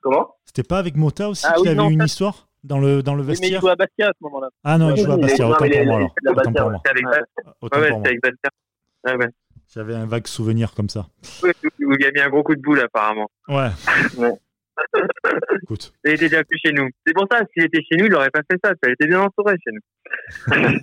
Comment? 0.00 0.34
C'était 0.44 0.62
pas 0.62 0.78
avec 0.78 0.96
Mota 0.96 1.28
aussi 1.28 1.44
Ah 1.46 1.54
qu'il 1.54 1.62
oui, 1.62 1.68
avait 1.68 1.76
non, 1.76 1.90
une 1.90 2.02
histoire? 2.04 2.47
Dans 2.68 2.78
le, 2.78 3.02
dans 3.02 3.14
le 3.14 3.22
Oui, 3.22 3.26
mais 3.28 3.34
il 3.34 3.40
vestiaire 3.40 3.60
jouait 3.60 3.70
à 3.72 3.76
Bastia 3.76 4.08
à 4.08 4.12
ce 4.12 4.24
moment-là. 4.24 4.48
Ah 4.62 4.78
non, 4.78 4.94
il 4.94 5.02
joue 5.02 5.12
à 5.12 5.16
Bastia, 5.16 5.48
autant 5.48 5.68
pour 5.68 5.84
moi 5.86 6.00
Autant 6.26 6.52
pour 6.52 8.06
avec. 8.06 8.20
Bastia. 8.22 8.50
Ouais. 9.06 9.28
J'avais 9.74 9.94
un 9.94 10.06
vague 10.06 10.26
souvenir 10.26 10.72
comme 10.74 10.88
ça. 10.88 11.06
Ouais, 11.42 11.52
Vous 11.62 11.94
il 11.98 12.06
a 12.06 12.10
mis 12.12 12.20
un 12.20 12.28
gros 12.28 12.42
coup 12.42 12.54
de 12.54 12.60
boule 12.62 12.80
apparemment. 12.80 13.28
Ouais. 13.48 13.70
Écoute. 15.64 15.92
Il 16.04 16.12
était 16.12 16.28
déjà 16.28 16.44
plus 16.44 16.58
chez 16.64 16.72
nous. 16.72 16.88
C'est 17.04 17.12
pour 17.12 17.26
ça, 17.30 17.40
s'il 17.52 17.64
était 17.64 17.82
chez 17.82 17.96
nous, 17.98 18.04
il 18.06 18.12
n'aurait 18.12 18.30
pas 18.30 18.42
fait 18.48 18.58
ça. 18.62 18.72
Ça 18.82 18.90
était 18.90 19.08
bien 19.08 19.20
entouré 19.22 19.56
chez 19.64 19.72
nous. 19.72 20.46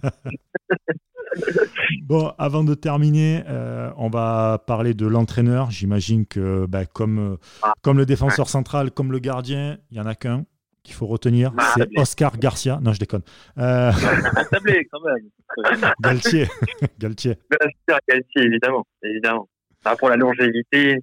bon, 2.04 2.34
avant 2.38 2.64
de 2.64 2.74
terminer, 2.74 3.44
euh, 3.48 3.90
on 3.98 4.10
va 4.10 4.64
parler 4.68 4.94
de 4.94 5.08
l'entraîneur. 5.08 5.72
J'imagine 5.72 6.26
que, 6.26 6.66
bah, 6.66 6.86
comme, 6.86 7.38
Ah. 7.64 7.74
comme 7.84 7.98
le 7.98 8.06
défenseur 8.06 8.50
central, 8.50 8.92
comme 8.92 9.12
le 9.12 9.20
gardien, 9.20 9.78
il 9.92 9.98
y 9.98 10.02
en 10.02 10.06
a 10.06 10.16
qu'un 10.16 10.46
qu'il 10.86 10.96
faut 10.96 11.08
retenir. 11.08 11.52
Ah, 11.58 11.74
c'est 11.76 11.90
Oscar 12.00 12.38
Garcia. 12.38 12.80
Non, 12.82 12.94
je 12.94 13.00
déconne. 13.00 13.24
Euh, 13.58 13.92
tablé, 14.52 14.88
quand 14.92 15.02
même. 15.02 15.92
Galtier. 16.00 16.48
Galtier. 17.00 17.38
Bien 17.50 17.70
sûr, 17.90 17.98
Galtier, 18.08 18.42
évidemment. 18.44 18.86
évidemment. 19.04 19.50
Bah, 19.84 19.96
pour 19.98 20.10
la 20.10 20.16
longévité, 20.16 21.00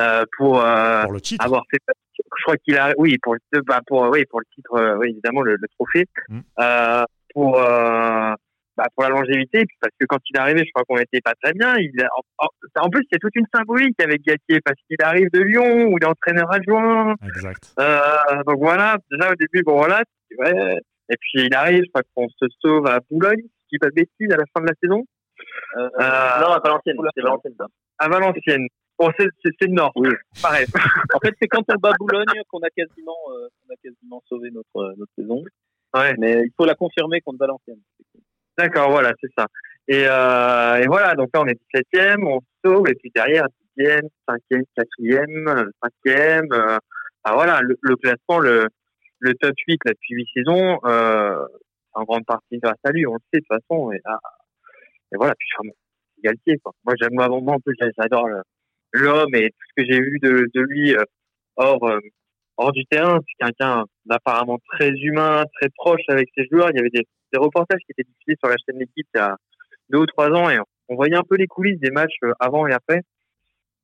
euh, 0.00 0.24
pour, 0.38 0.60
euh, 0.64 1.02
Pour 1.02 1.12
le 1.12 1.20
titre. 1.20 1.44
avoir 1.44 1.62
fait 1.70 1.78
je 2.38 2.42
crois 2.44 2.56
qu'il 2.58 2.76
a 2.78 2.92
oui 2.98 3.16
pour 3.22 3.34
le 3.34 3.40
bah, 3.66 3.80
pour 3.86 4.02
oui 4.10 4.24
pour 4.26 4.40
le 4.40 4.46
titre 4.54 4.74
euh, 4.74 4.96
oui 4.98 5.08
évidemment 5.10 5.42
le, 5.42 5.56
le 5.56 5.68
trophée 5.76 6.06
Mm. 6.28 6.40
euh, 6.60 7.04
pour 7.34 7.58
euh, 7.58 8.32
bah, 8.76 8.84
pour 8.94 9.04
la 9.04 9.10
longévité 9.10 9.64
puis 9.66 9.76
parce 9.80 9.92
que 9.98 10.06
quand 10.06 10.18
il 10.30 10.36
est 10.36 10.40
arrivé 10.40 10.60
je 10.64 10.70
crois 10.72 10.84
qu'on 10.88 10.96
n'était 10.98 11.20
pas 11.20 11.34
très 11.42 11.52
bien 11.52 11.74
il 11.78 11.92
a- 12.02 12.08
en, 12.38 12.46
en- 12.46 12.84
en 12.86 12.90
plus 12.90 13.02
il 13.10 13.14
y 13.14 13.16
a 13.16 13.18
toute 13.18 13.36
une 13.36 13.46
symbolique 13.54 14.00
avec 14.02 14.22
Galtier 14.22 14.60
parce 14.64 14.78
qu'il 14.86 14.96
arrive 15.02 15.28
de 15.32 15.40
Lyon 15.40 15.86
où 15.88 15.98
il 15.98 16.02
est 16.04 16.06
entraîneur 16.06 16.52
adjoint 16.52 17.14
Exact. 17.24 17.72
euh, 17.78 17.98
donc 18.46 18.58
voilà 18.58 18.96
déjà 19.10 19.30
au 19.30 19.34
début 19.34 19.62
bon 19.62 19.76
voilà 19.76 20.02
c'est 20.28 20.36
vrai 20.36 20.76
et 21.10 21.16
puis 21.20 21.46
il 21.46 21.54
arrive 21.54 21.82
je 21.84 21.90
crois 21.90 22.02
qu'on 22.14 22.28
se 22.28 22.46
sauve 22.60 22.86
à 22.86 23.00
Boulogne 23.10 23.42
pas 23.80 23.88
de 23.88 23.94
bêtises 23.94 24.30
à 24.30 24.36
la 24.36 24.44
fin 24.54 24.60
de 24.62 24.66
la 24.68 24.74
saison 24.82 25.04
Euh, 25.76 25.88
Euh, 25.98 26.40
non, 26.42 26.52
à 26.52 26.60
Valenciennes. 26.62 26.96
C'est 27.16 27.22
Valenciennes, 27.22 27.54
ça. 27.58 27.66
à 27.98 28.08
Valenciennes 28.08 28.66
bon 28.98 29.10
c'est 29.18 29.26
c'est 29.42 29.50
c'est 29.58 29.66
le 29.68 29.72
nord 29.74 29.92
Oui. 29.96 30.10
pareil 30.42 30.66
En 31.14 31.18
fait, 31.20 31.32
c'est 31.40 31.48
quand 31.48 31.64
on 31.68 31.74
bat 31.78 31.92
Boulogne 31.98 32.42
qu'on 32.50 32.60
a 32.60 32.68
quasiment, 32.76 33.16
euh, 33.30 33.48
qu'on 33.58 33.72
a 33.72 33.76
quasiment 33.82 34.22
sauvé 34.28 34.50
notre, 34.50 34.94
notre 34.98 35.10
saison. 35.18 35.42
ouais 35.96 36.14
Mais 36.18 36.42
il 36.44 36.52
faut 36.56 36.66
la 36.66 36.74
confirmer 36.74 37.20
contre 37.22 37.38
Valenciennes. 37.38 37.80
D'accord, 38.58 38.90
voilà, 38.90 39.12
c'est 39.20 39.30
ça. 39.36 39.46
Et, 39.88 40.06
euh, 40.06 40.76
et 40.82 40.86
voilà, 40.86 41.14
donc 41.14 41.30
là, 41.34 41.42
on 41.42 41.46
est 41.46 41.58
17e, 41.74 42.24
on 42.26 42.40
sauve, 42.64 42.88
et 42.88 42.94
puis 42.94 43.10
derrière, 43.14 43.46
10e, 43.76 44.08
5e, 44.28 44.64
4e, 44.76 45.70
5e. 46.04 46.52
Euh, 46.52 46.78
ah, 47.24 47.34
voilà, 47.34 47.60
le, 47.62 47.76
le 47.80 47.96
classement, 47.96 48.38
le, 48.38 48.66
le 49.20 49.34
top 49.34 49.54
8, 49.66 49.80
là, 49.84 49.92
depuis 49.92 50.14
8 50.14 50.28
saisons, 50.34 50.78
euh, 50.84 51.46
en 51.94 52.04
grande 52.04 52.24
partie 52.26 52.58
grâce 52.58 52.78
à 52.84 52.90
lui, 52.90 53.06
on 53.06 53.14
le 53.14 53.20
sait, 53.32 53.40
de 53.40 53.44
toute 53.48 53.62
façon. 53.68 53.92
Et, 53.92 54.00
là, 54.04 54.18
et 55.12 55.16
voilà, 55.16 55.34
puis 55.38 55.48
vraiment, 55.56 55.74
Galtier, 56.22 56.58
quoi. 56.62 56.72
Moi, 56.84 56.94
j'aime 57.00 57.14
moi, 57.14 57.28
moi, 57.28 57.54
en 57.54 57.60
plus, 57.60 57.74
j'adore 57.98 58.28
l'homme 58.92 59.34
et 59.34 59.50
tout 59.50 59.66
ce 59.68 59.82
que 59.82 59.92
j'ai 59.92 60.00
vu 60.00 60.18
de, 60.22 60.46
de 60.54 60.60
lui 60.60 60.94
euh, 60.94 61.02
hors, 61.56 61.82
euh, 61.84 61.98
hors 62.56 62.72
du 62.72 62.84
terrain. 62.86 63.18
C'est 63.20 63.46
quelqu'un 63.46 63.84
d'apparemment 64.06 64.58
très 64.70 64.90
humain, 64.90 65.44
très 65.60 65.68
proche 65.76 66.02
avec 66.08 66.28
ses 66.36 66.46
joueurs. 66.50 66.70
Il 66.70 66.76
y 66.76 66.80
avait 66.80 66.90
des, 66.90 67.06
des 67.32 67.38
reportages 67.38 67.80
qui 67.86 67.92
étaient 67.92 68.08
diffusés 68.08 68.36
sur 68.38 68.48
la 68.48 68.56
chaîne 68.56 68.78
L'équipe 68.78 69.06
il 69.14 69.18
y 69.18 69.20
a 69.20 69.36
deux 69.90 69.98
ou 69.98 70.06
trois 70.06 70.28
ans 70.30 70.50
et 70.50 70.58
on 70.88 70.94
voyait 70.94 71.16
un 71.16 71.22
peu 71.22 71.36
les 71.36 71.46
coulisses 71.46 71.80
des 71.80 71.90
matchs 71.90 72.16
euh, 72.24 72.32
avant 72.40 72.66
et 72.66 72.72
après. 72.72 73.00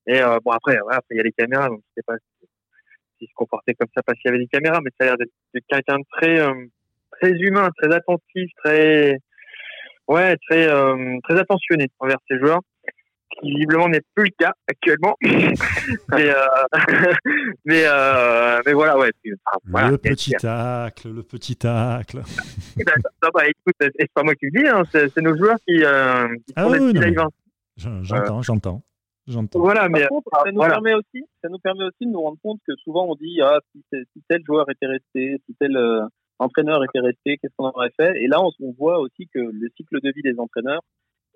Et 0.07 0.21
euh, 0.21 0.39
bon 0.45 0.51
après, 0.53 0.77
après 0.91 1.03
il 1.13 1.17
y 1.19 1.21
a 1.21 1.25
les 1.25 1.33
caméras, 1.33 1.69
donc 1.69 1.81
je 1.81 1.93
sais 1.97 2.05
pas 2.07 2.17
si- 2.19 2.49
s'il 3.19 3.29
se 3.29 3.35
comportait 3.35 3.75
comme 3.75 3.89
ça 3.95 4.03
parce 4.03 4.19
qu'il 4.19 4.31
y 4.31 4.35
avait 4.35 4.43
des 4.43 4.49
caméras, 4.49 4.81
mais 4.83 4.91
ça 4.99 5.05
a 5.05 5.07
l'air 5.09 5.17
d'être 5.19 5.65
quelqu'un 5.69 5.99
de 5.99 6.05
très 6.13 6.39
euh, 6.41 6.67
très 7.13 7.31
humain, 7.33 7.69
très 7.77 7.93
attentif, 7.95 8.51
très 8.65 9.19
ouais, 10.09 10.37
très 10.49 10.69
très 11.25 11.39
attentionné 11.39 11.89
envers 11.99 12.19
ses 12.31 12.39
joueurs, 12.39 12.61
qui 13.41 13.51
visiblement 13.55 13.89
n'est 13.89 14.03
plus 14.15 14.25
le 14.27 14.31
cas 14.39 14.53
actuellement. 14.69 15.17
mais 15.23 16.31
euh, 16.31 16.35
mais 17.65 17.83
euh, 17.87 18.59
mais 18.67 18.73
voilà, 18.73 18.99
ouais. 18.99 19.11
enfin, 19.27 19.59
voilà, 19.67 19.91
le 19.91 19.99
petit 19.99 20.33
tacle, 20.33 21.09
le 21.13 21.23
petit 21.23 21.57
tacle. 21.57 22.19
bah, 22.87 22.93
non, 23.23 23.29
bah, 23.35 23.43
écoute, 23.47 23.75
c'est 23.81 24.13
pas 24.13 24.23
moi 24.23 24.35
qui 24.35 24.47
le 24.47 24.61
dis, 24.63 24.69
hein, 24.69 24.83
c'est 24.93 25.09
c'est 25.13 25.21
nos 25.23 25.37
joueurs 25.37 25.59
qui, 25.67 25.83
euh, 25.85 26.29
qui 26.47 26.53
Ah 26.57 26.65
font 26.65 26.71
oui, 26.73 26.79
des 26.79 26.85
oui, 26.87 26.93
petits 27.13 27.21
hein. 27.21 27.29
Je- 27.77 28.03
J'entends, 28.03 28.43
j'entends. 28.43 28.83
J'entends. 29.27 29.61
Voilà, 29.61 29.89
mais 29.91 30.01
Par 30.01 30.09
contre, 30.09 30.29
ça 30.33 30.51
nous 30.51 30.57
voilà. 30.57 30.75
permet 30.75 30.95
aussi, 30.95 31.23
ça 31.43 31.51
nous 31.51 31.59
permet 31.59 31.85
aussi 31.85 32.07
de 32.07 32.11
nous 32.11 32.23
rendre 32.23 32.39
compte 32.43 32.61
que 32.67 32.73
souvent 32.83 33.07
on 33.09 33.15
dit 33.15 33.41
ah 33.43 33.59
si, 33.75 33.83
tel 34.29 34.43
joueur 34.47 34.69
était 34.71 34.87
resté, 34.87 35.37
si 35.47 35.55
tel 35.61 35.77
euh, 35.77 36.01
entraîneur 36.39 36.83
était 36.83 37.01
resté, 37.01 37.37
qu'est-ce 37.37 37.53
qu'on 37.59 37.69
aurait 37.69 37.93
fait? 37.95 38.21
Et 38.23 38.27
là, 38.27 38.41
on, 38.43 38.51
on 38.61 38.73
voit 38.79 38.99
aussi 39.01 39.29
que 39.33 39.39
le 39.39 39.69
cycle 39.77 40.01
de 40.03 40.11
vie 40.17 40.23
des 40.23 40.39
entraîneurs 40.39 40.81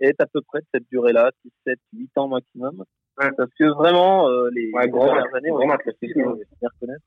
est 0.03 0.21
à 0.21 0.27
peu 0.27 0.41
près 0.43 0.61
de 0.61 0.67
cette 0.75 0.89
durée-là, 0.91 1.31
6, 1.43 1.53
7, 1.67 1.79
8 1.95 2.11
ans 2.19 2.29
maximum. 2.29 2.85
Ouais. 3.19 3.31
Parce 3.37 3.51
que 3.59 3.65
vraiment, 3.65 4.29
euh, 4.29 4.49
les, 4.53 4.71
Ouais, 4.73 4.87
les 4.87 4.93
dernières 4.93 5.35
années, 5.35 5.51
on 5.51 5.59
a 5.59 5.65
on 5.65 6.35
les 6.35 6.45
reconnaître. 6.63 7.05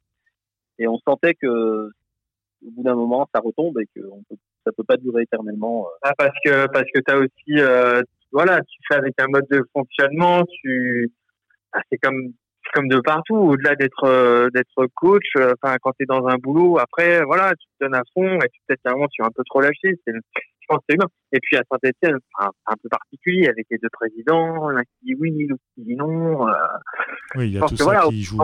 Et 0.78 0.88
on 0.88 0.98
sentait 1.00 1.34
que 1.34 1.90
au 2.66 2.72
bout 2.72 2.84
d'un 2.84 2.96
moment, 2.96 3.28
ça 3.34 3.42
retombe 3.42 3.78
et 3.80 3.86
que 3.96 4.06
on 4.12 4.24
peut, 4.30 4.36
ça 4.66 4.72
peut 4.72 4.84
pas 4.84 4.98
durer 4.98 5.24
éternellement. 5.24 5.86
euh. 5.88 5.98
Ah, 6.02 6.14
parce 6.18 6.38
que 6.44 6.68
parce 6.68 6.90
que 6.94 7.00
t'as 7.00 7.18
aussi 7.18 7.60
euh, 7.60 8.02
voilà 8.32 8.60
tu 8.62 8.78
fais 8.88 8.96
avec 8.96 9.14
un 9.20 9.28
mode 9.28 9.46
de 9.50 9.64
fonctionnement 9.74 10.44
tu 10.62 11.12
ah, 11.74 11.82
c'est 11.92 11.98
comme 11.98 12.34
comme 12.74 12.88
de 12.88 13.00
partout 13.00 13.36
au-delà 13.36 13.76
d'être 13.76 14.06
euh, 14.06 14.50
d'être 14.54 14.88
coach 14.96 15.26
euh, 15.38 15.54
enfin 15.62 15.78
quand 15.82 15.92
t'es 15.98 16.06
dans 16.06 16.26
un 16.28 16.36
boulot 16.38 16.80
après 16.80 17.24
voilà 17.24 17.52
tu 17.60 17.68
te 17.68 17.86
donnes 17.86 17.96
à 17.96 18.02
fond 18.14 18.40
et 18.40 18.50
tu 18.50 18.60
peut-être 18.68 18.82
un 18.86 18.94
moment 18.94 19.08
tu 19.12 19.22
es 19.22 19.26
un 19.26 19.32
peu 19.34 19.44
trop 19.46 19.62
lâché 19.62 20.00
c'est 20.06 20.14
je 20.66 20.74
pense 20.74 20.80
que 20.80 20.86
c'est 20.90 20.96
humain 20.96 21.08
et 21.32 21.40
puis 21.40 21.58
à 21.58 21.62
Saint-Etienne 21.70 22.18
c'est 22.20 22.46
un 22.46 22.76
peu 22.82 22.90
particulier 22.90 23.48
avec 23.48 23.68
les 23.70 23.78
deux 23.78 23.90
présidents 23.92 24.70
l'un 24.70 24.82
qui 24.84 24.98
dit 25.04 25.16
oui 25.20 25.46
l'autre 25.48 25.62
qui 25.76 25.84
dit 25.84 25.96
non 25.96 26.48
euh, 26.48 26.54
Oui, 27.36 27.48
il 27.50 27.54
y 27.54 27.58
a 27.58 27.62
tout 27.62 27.70
que 27.70 27.76
ça 27.76 27.84
voilà, 27.84 28.08
qui 28.08 28.24
joue. 28.24 28.38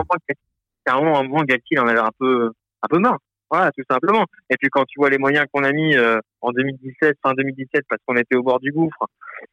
qu'à 0.84 0.94
un 0.94 1.00
moment, 1.00 1.18
un 1.18 1.22
moment, 1.24 1.42
Galtier, 1.44 1.78
en 1.78 1.88
avait 1.88 1.98
un 1.98 2.10
peu, 2.18 2.50
un 2.82 2.88
peu 2.88 2.98
marre. 2.98 3.18
Voilà, 3.50 3.70
tout 3.72 3.84
simplement. 3.88 4.24
Et 4.48 4.56
puis 4.56 4.68
quand 4.70 4.84
tu 4.86 4.98
vois 4.98 5.10
les 5.10 5.18
moyens 5.18 5.46
qu'on 5.52 5.62
a 5.62 5.72
mis 5.72 5.94
euh, 5.96 6.18
en 6.40 6.52
2017, 6.52 7.18
fin 7.22 7.34
2017, 7.34 7.82
parce 7.88 8.00
qu'on 8.06 8.16
était 8.16 8.34
au 8.34 8.42
bord 8.42 8.60
du 8.60 8.72
gouffre, 8.72 9.06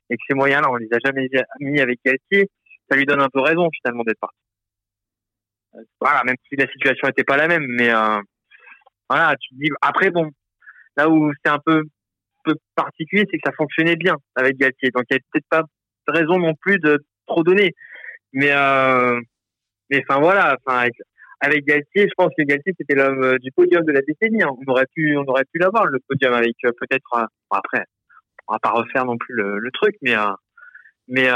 et 0.10 0.16
que 0.16 0.24
ces 0.28 0.36
moyens-là, 0.36 0.70
on 0.72 0.78
les 0.78 0.88
a 0.92 0.98
jamais 1.04 1.28
mis 1.60 1.82
avec 1.82 2.00
Galtier, 2.06 2.50
ça 2.90 2.98
lui 2.98 3.06
donne 3.06 3.22
un 3.22 3.30
peu 3.30 3.42
raison 3.42 3.70
finalement 3.82 4.04
d'être 4.04 4.20
parti. 4.20 4.38
Euh, 5.76 5.80
Voilà, 6.00 6.24
même 6.24 6.38
si 6.48 6.56
la 6.56 6.68
situation 6.68 7.08
n'était 7.08 7.26
pas 7.26 7.38
la 7.38 7.48
même, 7.48 7.66
mais 7.68 7.94
euh, 7.94 8.22
voilà, 9.10 9.36
tu 9.40 9.56
te 9.56 9.60
dis. 9.60 9.70
Après, 9.82 10.12
bon, 10.12 10.32
là 10.96 11.10
où 11.10 11.32
c'est 11.44 11.52
un 11.52 11.60
peu, 11.60 11.84
peu 12.44 12.56
particulier, 12.76 13.26
c'est 13.30 13.38
que 13.38 13.44
ça 13.46 13.56
fonctionnait 13.56 13.96
bien 13.96 14.16
avec 14.36 14.58
Galtier, 14.58 14.90
donc 14.92 15.04
il 15.10 15.14
n'y 15.14 15.16
avait 15.16 15.26
peut-être 15.32 15.50
pas 15.50 15.64
de 16.08 16.20
raison 16.20 16.40
non 16.40 16.54
plus 16.56 16.80
de 16.80 17.04
trop 17.28 17.44
donner. 17.44 17.74
Mais 18.34 18.52
euh, 18.52 19.20
mais 19.90 20.04
enfin 20.08 20.20
voilà, 20.20 20.56
enfin 20.66 20.80
avec, 20.80 20.96
avec 21.42 21.66
Galtier, 21.66 22.08
je 22.08 22.14
pense 22.18 22.32
que 22.38 22.44
Galtier 22.44 22.74
c'était 22.78 22.96
l'homme 22.96 23.24
euh, 23.24 23.38
du 23.40 23.52
podium 23.52 23.84
de 23.84 23.92
la 23.92 24.02
décennie. 24.02 24.44
hein. 24.44 24.52
On 24.68 24.72
aurait 24.72 24.88
pu, 24.94 25.18
on 25.18 25.26
aurait 25.28 25.46
pu 25.52 25.60
l'avoir 25.60 25.86
le 25.86 26.00
podium 26.08 26.34
avec 26.34 26.56
euh, 26.66 26.72
peut-être 26.80 27.28
après, 27.52 27.86
on 28.48 28.54
va 28.54 28.60
pas 28.60 28.72
refaire 28.72 29.06
non 29.06 29.18
plus 29.18 29.36
le, 29.36 29.70
truc, 29.74 29.96
mais 30.02 30.16
mais 31.08 31.30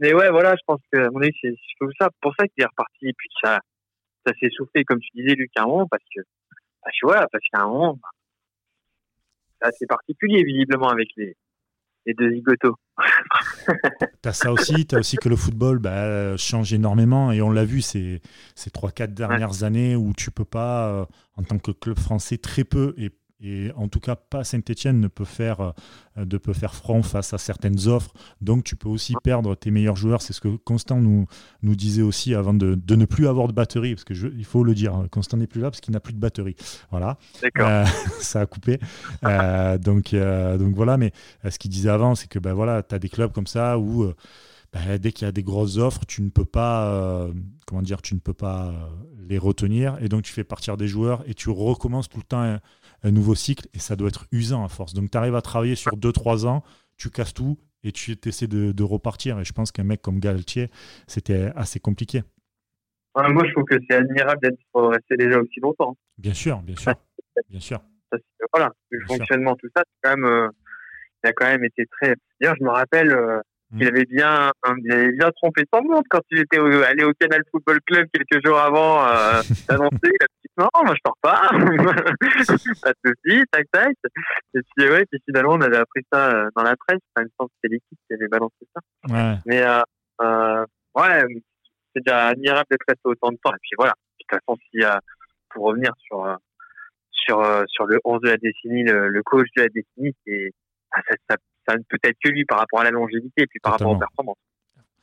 mais 0.00 0.12
ouais 0.12 0.30
voilà, 0.30 0.54
je 0.56 0.62
pense 0.66 0.80
que 0.92 0.98
à 0.98 1.10
mon 1.10 1.20
avis 1.20 1.32
c'est 1.42 1.54
ça, 2.00 2.08
pour 2.20 2.34
ça 2.38 2.46
qu'il 2.48 2.62
est 2.62 2.66
reparti 2.66 3.08
et 3.08 3.12
puis 3.16 3.28
ça 3.42 3.60
ça 4.26 4.32
s'est 4.40 4.50
soufflé 4.50 4.84
comme 4.84 5.00
tu 5.00 5.10
disais 5.14 5.34
Luc 5.34 5.50
à 5.56 5.62
un 5.62 5.66
moment 5.66 5.86
parce 5.90 6.02
que 6.14 6.22
que 6.22 7.06
voilà, 7.06 7.26
parce 7.30 7.44
qu'à 7.52 7.62
un 7.62 7.66
moment 7.68 7.94
bah, 7.94 8.08
assez 9.64 9.86
particulier 9.86 10.44
visiblement 10.44 10.88
avec 10.88 11.08
les 11.16 11.36
les 12.06 12.14
deux 12.14 12.30
zigotos. 12.30 12.74
Tu 14.22 14.28
as 14.28 14.32
ça 14.32 14.52
aussi, 14.52 14.86
tu 14.86 14.94
as 14.94 14.98
aussi 14.98 15.16
que 15.16 15.28
le 15.28 15.36
football 15.36 15.78
bah, 15.78 16.36
change 16.36 16.72
énormément 16.72 17.32
et 17.32 17.42
on 17.42 17.50
l'a 17.50 17.64
vu 17.64 17.82
ces, 17.82 18.22
ces 18.54 18.70
3-4 18.70 19.12
dernières 19.12 19.64
années 19.64 19.96
où 19.96 20.12
tu 20.14 20.30
peux 20.30 20.44
pas, 20.44 20.88
euh, 20.88 21.04
en 21.36 21.42
tant 21.42 21.58
que 21.58 21.72
club 21.72 21.98
français, 21.98 22.38
très 22.38 22.64
peu 22.64 22.94
et, 22.96 23.10
et 23.44 23.70
en 23.76 23.88
tout 23.88 24.00
cas 24.00 24.16
pas 24.16 24.42
Saint-Etienne 24.42 25.00
ne 25.00 25.08
peut 25.08 25.24
faire, 25.24 25.72
euh, 26.16 26.24
de 26.24 26.38
peut 26.38 26.52
faire 26.52 26.74
front 26.74 27.02
face 27.02 27.34
à 27.34 27.38
certaines 27.38 27.86
offres. 27.86 28.12
Donc 28.40 28.64
tu 28.64 28.74
peux 28.74 28.88
aussi 28.88 29.14
perdre 29.22 29.54
tes 29.54 29.70
meilleurs 29.70 29.96
joueurs. 29.96 30.22
C'est 30.22 30.32
ce 30.32 30.40
que 30.40 30.56
Constant 30.56 31.00
nous, 31.00 31.26
nous 31.62 31.76
disait 31.76 32.02
aussi 32.02 32.34
avant 32.34 32.54
de, 32.54 32.74
de 32.74 32.96
ne 32.96 33.04
plus 33.04 33.28
avoir 33.28 33.46
de 33.48 33.52
batterie, 33.52 33.94
parce 33.94 34.04
que 34.04 34.14
je, 34.14 34.28
il 34.28 34.44
faut 34.44 34.64
le 34.64 34.74
dire, 34.74 34.94
hein, 34.94 35.06
Constant 35.10 35.36
n'est 35.36 35.46
plus 35.46 35.60
là 35.60 35.70
parce 35.70 35.80
qu'il 35.80 35.92
n'a 35.92 36.00
plus 36.00 36.14
de 36.14 36.20
batterie. 36.20 36.56
Voilà. 36.90 37.18
D'accord. 37.42 37.68
Euh, 37.68 37.84
ça 38.20 38.40
a 38.40 38.46
coupé. 38.46 38.78
Euh, 39.24 39.78
donc, 39.78 40.14
euh, 40.14 40.56
donc 40.56 40.74
voilà, 40.74 40.96
mais 40.96 41.12
euh, 41.44 41.50
ce 41.50 41.58
qu'il 41.58 41.70
disait 41.70 41.90
avant, 41.90 42.14
c'est 42.14 42.28
que 42.28 42.38
ben 42.38 42.54
voilà, 42.54 42.82
tu 42.82 42.94
as 42.94 42.98
des 42.98 43.08
clubs 43.08 43.32
comme 43.32 43.46
ça 43.46 43.78
où 43.78 44.04
euh, 44.04 44.14
ben, 44.74 44.98
dès 44.98 45.12
qu'il 45.12 45.24
y 45.24 45.28
a 45.28 45.32
des 45.32 45.44
grosses 45.44 45.76
offres, 45.76 46.04
tu 46.06 46.20
ne 46.22 46.30
peux 46.30 46.44
pas, 46.44 46.88
euh, 46.88 47.32
comment 47.66 47.82
dire, 47.82 48.02
tu 48.02 48.14
ne 48.14 48.20
peux 48.20 48.34
pas 48.34 48.66
euh, 48.66 48.72
les 49.28 49.38
retenir 49.38 49.96
et 50.00 50.08
donc 50.08 50.22
tu 50.22 50.32
fais 50.32 50.44
partir 50.44 50.76
des 50.76 50.88
joueurs 50.88 51.22
et 51.26 51.34
tu 51.34 51.48
recommences 51.48 52.08
tout 52.08 52.18
le 52.18 52.24
temps 52.24 52.58
un, 53.04 53.10
nouveau 53.10 53.34
cycle 53.34 53.68
et 53.74 53.78
ça 53.78 53.96
doit 53.96 54.08
être 54.08 54.26
usant 54.32 54.64
à 54.64 54.68
force. 54.68 54.94
Donc 54.94 55.10
tu 55.10 55.18
arrives 55.18 55.34
à 55.34 55.42
travailler 55.42 55.74
sur 55.74 55.92
2-3 55.92 56.46
ans, 56.46 56.64
tu 56.96 57.10
casses 57.10 57.34
tout 57.34 57.58
et 57.82 57.92
tu 57.92 58.16
essaies 58.26 58.46
de, 58.46 58.72
de 58.72 58.82
repartir. 58.82 59.38
Et 59.38 59.44
je 59.44 59.52
pense 59.52 59.70
qu'un 59.72 59.84
mec 59.84 60.02
comme 60.02 60.18
Galtier, 60.18 60.70
c'était 61.06 61.52
assez 61.54 61.80
compliqué. 61.80 62.22
Ouais, 63.16 63.30
moi, 63.32 63.44
je 63.46 63.52
trouve 63.52 63.64
que 63.64 63.76
c'est 63.88 63.96
admirable 63.96 64.40
d'être 64.42 64.58
resté 64.74 65.16
déjà 65.16 65.38
aussi 65.38 65.60
longtemps. 65.60 65.96
Bien 66.18 66.34
sûr, 66.34 66.60
bien 66.62 66.74
sûr, 66.76 66.94
bien 67.48 67.60
sûr. 67.60 67.80
Voilà, 68.52 68.70
le 68.90 68.98
Bien 68.98 69.06
sûr. 69.06 69.16
fonctionnement, 69.16 69.56
tout 69.56 69.68
ça, 69.76 69.82
c'est 69.86 70.08
quand 70.08 70.16
même, 70.16 70.24
euh, 70.24 70.48
il 71.22 71.28
a 71.28 71.32
quand 71.32 71.46
même 71.46 71.64
été 71.64 71.86
très. 71.86 72.14
D'ailleurs, 72.40 72.56
je 72.58 72.64
me 72.64 72.70
rappelle, 72.70 73.12
euh, 73.12 73.40
Mm. 73.74 73.80
Il 73.80 73.88
avait 73.88 74.04
bien, 74.04 74.50
il 74.84 74.92
avait 74.92 75.12
bien 75.12 75.30
trompé 75.32 75.64
son 75.72 75.82
monde 75.82 76.04
quand 76.08 76.20
il 76.30 76.38
était 76.38 76.58
allé 76.58 77.04
au 77.04 77.12
Canal 77.18 77.42
Football 77.50 77.80
Club 77.86 78.06
quelques 78.12 78.46
jours 78.46 78.58
avant 78.58 79.04
euh, 79.06 79.42
d'annoncer. 79.68 79.98
il 80.04 80.26
non, 80.56 80.68
moi 80.84 80.94
je 80.94 81.00
pars 81.02 81.16
pas. 81.20 81.48
pas 82.82 82.92
de 82.92 83.14
soucis, 83.24 83.42
tac 83.50 83.66
tac. 83.72 83.96
Et 84.54 84.60
puis 84.76 84.88
ouais, 84.88 85.04
puis 85.06 85.20
finalement 85.24 85.54
on 85.54 85.60
avait 85.60 85.78
appris 85.78 86.02
ça 86.12 86.30
euh, 86.30 86.50
dans 86.54 86.62
la 86.62 86.76
presse. 86.76 87.00
Enfin, 87.14 87.24
il 87.24 87.24
me 87.24 87.30
semble 87.38 87.50
que 87.50 87.54
c'était 87.56 87.74
l'équipe 87.74 87.98
qui 88.06 88.14
avait 88.14 88.28
balancé 88.28 88.54
ça. 88.74 88.80
Ouais. 89.12 89.38
Mais 89.46 89.62
euh, 89.62 89.82
euh, 90.22 90.64
ouais, 90.94 91.24
c'est 91.92 92.04
déjà 92.04 92.28
admirable 92.28 92.66
d'être 92.70 92.84
resté 92.86 93.02
autant 93.04 93.32
de 93.32 93.38
temps. 93.42 93.52
Et 93.52 93.60
puis 93.62 93.72
voilà. 93.76 93.92
De 93.92 94.24
toute 94.24 94.40
façon, 94.40 94.58
si 94.70 94.84
euh, 94.84 94.96
pour 95.50 95.64
revenir 95.64 95.92
sur 95.98 96.38
sur 97.10 97.64
sur 97.66 97.86
le 97.86 97.98
11 98.04 98.20
de 98.22 98.28
la 98.28 98.36
décennie, 98.36 98.84
le, 98.84 99.08
le 99.08 99.22
coach 99.22 99.48
de 99.56 99.62
la 99.62 99.68
décennie, 99.68 100.14
c'est 100.24 100.52
ah, 100.92 101.00
ça, 101.08 101.16
ça 101.30 101.36
ça 101.66 101.76
ne 101.76 101.82
peut 101.88 101.98
être 102.02 102.16
que 102.22 102.30
lui 102.30 102.44
par 102.44 102.58
rapport 102.58 102.80
à 102.80 102.84
la 102.84 102.90
longévité 102.90 103.42
et 103.42 103.46
puis 103.46 103.60
par 103.60 103.72
rapport 103.72 103.92
aux 103.92 103.98
performances. 103.98 104.38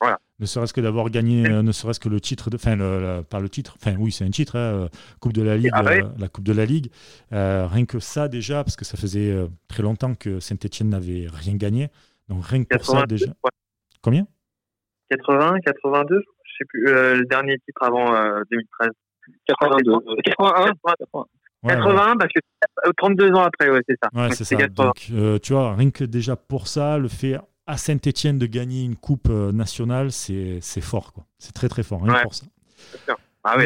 Voilà. 0.02 0.20
Ne 0.39 0.47
serait-ce 0.47 0.74
que 0.74 0.82
d'avoir 0.82 1.10
gagné, 1.12 1.47
euh, 1.47 1.62
ne 1.62 1.72
serait-ce 1.72 1.99
que 1.99 2.10
le 2.10 2.20
titre, 2.20 2.49
de, 2.49 2.56
enfin, 2.56 2.76
le, 2.76 3.22
pas 3.22 3.39
le 3.39 3.47
titre, 3.47 3.76
enfin, 3.80 3.95
oui, 3.99 4.12
c'est 4.12 4.26
un 4.26 4.32
titre, 4.32 4.56
hein, 4.58 4.74
euh, 4.74 4.88
Coupe 5.20 5.34
de 5.34 5.43
la 5.43 5.56
Ligue, 5.58 5.70
Ah 5.74 5.84
ouais. 5.84 6.04
euh, 6.04 6.08
la 6.18 6.28
Coupe 6.28 6.43
de 6.43 6.54
la 6.54 6.66
Ligue. 6.66 6.89
Euh, 7.32 7.68
rien 7.68 7.86
que 7.86 7.99
ça, 7.99 8.28
déjà, 8.28 8.64
parce 8.64 8.76
que 8.76 8.84
ça 8.84 8.97
faisait 8.97 9.30
euh, 9.32 9.47
très 9.68 9.84
longtemps 9.84 10.16
que 10.16 10.39
Saint-Etienne 10.39 10.89
n'avait 10.89 11.28
rien 11.32 11.56
gagné. 11.56 11.89
Donc, 12.30 12.43
rien 12.45 12.64
que 12.64 12.76
pour 12.76 12.84
ça, 12.86 12.93
82, 12.93 13.16
déjà. 13.16 13.28
ouais. 13.28 13.52
Combien? 14.02 14.26
80, 15.12 15.60
82, 15.66 16.24
je 16.43 16.52
sais 16.58 16.66
plus, 16.68 16.88
euh, 16.88 17.16
le 17.18 17.26
dernier 17.26 17.58
titre 17.60 17.84
avant 17.84 18.16
euh, 18.16 18.41
2013. 18.49 18.89
82. 19.47 19.91
81. 20.24 20.74
80, 20.74 21.26
Ouais, 21.64 21.74
80 21.76 22.18
parce 22.18 22.34
que 22.34 22.39
euh, 22.88 22.91
32 22.97 23.30
ans 23.34 23.43
après, 23.43 23.70
ouais, 23.70 23.82
c'est 23.88 23.95
ça. 24.02 24.10
Ouais, 24.16 24.30
Donc, 24.30 24.34
c'est 24.36 24.43
c'est 24.45 24.56
ça. 24.56 24.62
80. 24.64 24.86
Donc, 24.88 25.08
euh, 25.14 25.38
tu 25.38 25.54
vois, 25.54 25.76
rien 25.76 25.91
que 25.91 26.04
déjà 26.06 26.36
pour 26.36 26.68
ça, 26.68 26.97
le 26.97 27.08
fait 27.08 27.38
à 27.68 27.78
Saint-Etienne 27.78 28.38
de 28.39 28.45
gagner 28.45 28.84
une 28.84 28.95
coupe 28.95 29.28
euh, 29.30 29.51
nationale, 29.51 30.12
c'est 30.12 30.59
c'est 30.62 30.82
fort, 30.82 31.14
quoi. 31.14 31.26
C'est 31.38 31.53
très, 31.53 31.70
très 31.70 31.84
fort, 31.84 32.01
rien 32.01 32.12
que 32.14 32.18
Ouais. 32.18 32.24
pour 32.24 32.36
ça. 32.36 32.45
Ah 33.43 33.55
oui, 33.57 33.66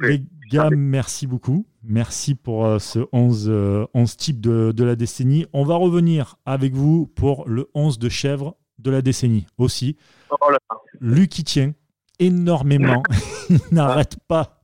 Les- 0.00 0.18
Les 0.18 0.24
gars, 0.50 0.68
merci 0.70 1.26
beaucoup. 1.26 1.66
Merci 1.82 2.34
pour 2.34 2.66
euh, 2.66 2.78
ce 2.78 3.00
11, 3.12 3.46
euh, 3.48 3.86
11 3.94 4.16
type 4.16 4.40
de, 4.40 4.72
de 4.72 4.84
la 4.84 4.94
décennie. 4.96 5.46
On 5.52 5.64
va 5.64 5.76
revenir 5.76 6.36
avec 6.44 6.74
vous 6.74 7.06
pour 7.06 7.48
le 7.48 7.68
11 7.74 7.98
de 7.98 8.08
chèvre 8.08 8.56
de 8.78 8.90
la 8.90 9.00
décennie 9.02 9.46
aussi. 9.58 9.96
oh 10.30 10.50
là. 10.50 10.58
Luc 11.00 11.30
qui 11.30 11.44
tient 11.44 11.72
énormément. 12.18 13.02
Il 13.50 13.58
n'arrête 13.72 14.16
pas. 14.28 14.55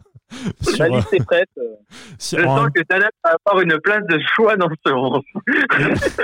Sur, 0.63 0.79
La 0.79 0.89
liste 0.89 1.13
est 1.13 1.25
prête. 1.25 1.49
sur 2.19 2.39
Je 2.39 2.45
un- 2.45 2.57
sens 2.57 2.69
que 2.75 2.83
Tana 2.83 3.09
va 3.25 3.37
avoir 3.45 3.63
une 3.63 3.79
place 3.81 4.05
de 4.09 4.19
choix 4.35 4.57
dans 4.57 4.69
ce 4.85 4.91
11. 4.93 5.21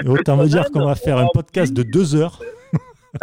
autant 0.06 0.36
me 0.36 0.46
dire 0.46 0.70
qu'on 0.70 0.84
va 0.86 0.94
faire 0.94 1.18
un 1.18 1.28
podcast 1.32 1.72
de 1.72 1.82
deux 1.82 2.14
heures. 2.16 2.40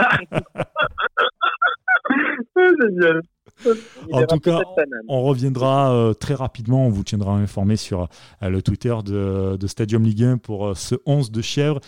En 4.11 4.25
tout 4.25 4.39
cas. 4.39 4.59
On 5.07 5.23
reviendra 5.23 5.93
euh, 5.93 6.13
très 6.13 6.33
rapidement, 6.33 6.86
on 6.88 6.89
vous 6.89 7.03
tiendra 7.03 7.33
informé 7.36 7.77
sur 7.77 8.09
euh, 8.43 8.49
le 8.49 8.61
Twitter 8.61 8.93
de, 9.03 9.55
de 9.57 9.67
Stadium 9.67 10.03
Ligue 10.03 10.23
1 10.23 10.38
pour 10.38 10.67
euh, 10.67 10.73
ce 10.75 10.95
11 11.05 11.31
de 11.31 11.41
chèvre 11.41 11.79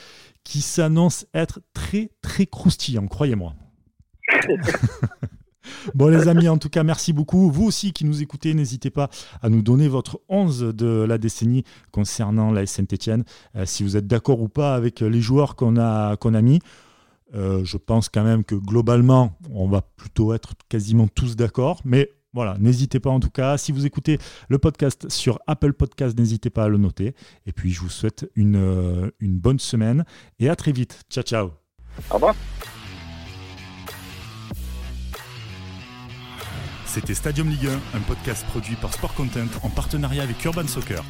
qui 0.45 0.61
s'annonce 0.61 1.25
être 1.33 1.59
très 1.73 2.09
très 2.21 2.45
croustillant, 2.45 3.07
croyez-moi. 3.07 3.53
Bon 5.95 6.07
les 6.07 6.27
amis, 6.27 6.49
en 6.49 6.57
tout 6.57 6.69
cas, 6.69 6.83
merci 6.83 7.13
beaucoup. 7.13 7.49
Vous 7.51 7.65
aussi 7.65 7.93
qui 7.93 8.05
nous 8.05 8.21
écoutez, 8.21 8.53
n'hésitez 8.53 8.89
pas 8.89 9.09
à 9.41 9.49
nous 9.49 9.61
donner 9.61 9.87
votre 9.87 10.21
11 10.29 10.73
de 10.75 11.03
la 11.03 11.17
décennie 11.17 11.63
concernant 11.91 12.51
la 12.51 12.65
Saint-Etienne, 12.65 13.23
si 13.65 13.83
vous 13.83 13.97
êtes 13.97 14.07
d'accord 14.07 14.41
ou 14.41 14.47
pas 14.47 14.75
avec 14.75 15.01
les 15.01 15.21
joueurs 15.21 15.55
qu'on 15.55 15.77
a, 15.77 16.15
qu'on 16.17 16.33
a 16.33 16.41
mis. 16.41 16.59
Euh, 17.35 17.63
je 17.63 17.77
pense 17.77 18.09
quand 18.09 18.23
même 18.23 18.43
que 18.43 18.55
globalement, 18.55 19.37
on 19.51 19.67
va 19.67 19.81
plutôt 19.81 20.33
être 20.33 20.53
quasiment 20.69 21.07
tous 21.07 21.35
d'accord. 21.35 21.81
Mais 21.83 22.11
voilà, 22.33 22.57
n'hésitez 22.59 22.99
pas 22.99 23.09
en 23.09 23.19
tout 23.19 23.29
cas. 23.29 23.57
Si 23.57 23.71
vous 23.71 23.85
écoutez 23.85 24.17
le 24.49 24.57
podcast 24.57 25.09
sur 25.09 25.39
Apple 25.47 25.73
Podcast, 25.73 26.17
n'hésitez 26.17 26.49
pas 26.49 26.65
à 26.65 26.67
le 26.69 26.77
noter. 26.77 27.15
Et 27.45 27.51
puis, 27.51 27.71
je 27.71 27.81
vous 27.81 27.89
souhaite 27.89 28.29
une, 28.35 28.55
euh, 28.55 29.09
une 29.19 29.37
bonne 29.37 29.59
semaine 29.59 30.05
et 30.39 30.49
à 30.49 30.55
très 30.55 30.71
vite. 30.71 31.03
Ciao, 31.09 31.23
ciao. 31.23 31.51
Au 32.11 32.15
revoir. 32.15 32.35
C'était 36.97 37.13
Stadium 37.13 37.47
Ligue 37.47 37.67
1, 37.67 37.97
un 37.97 38.01
podcast 38.01 38.43
produit 38.47 38.73
par 38.73 38.91
Sport 38.91 39.13
Content 39.13 39.45
en 39.61 39.69
partenariat 39.69 40.23
avec 40.23 40.43
Urban 40.43 40.65
Soccer. 40.65 41.03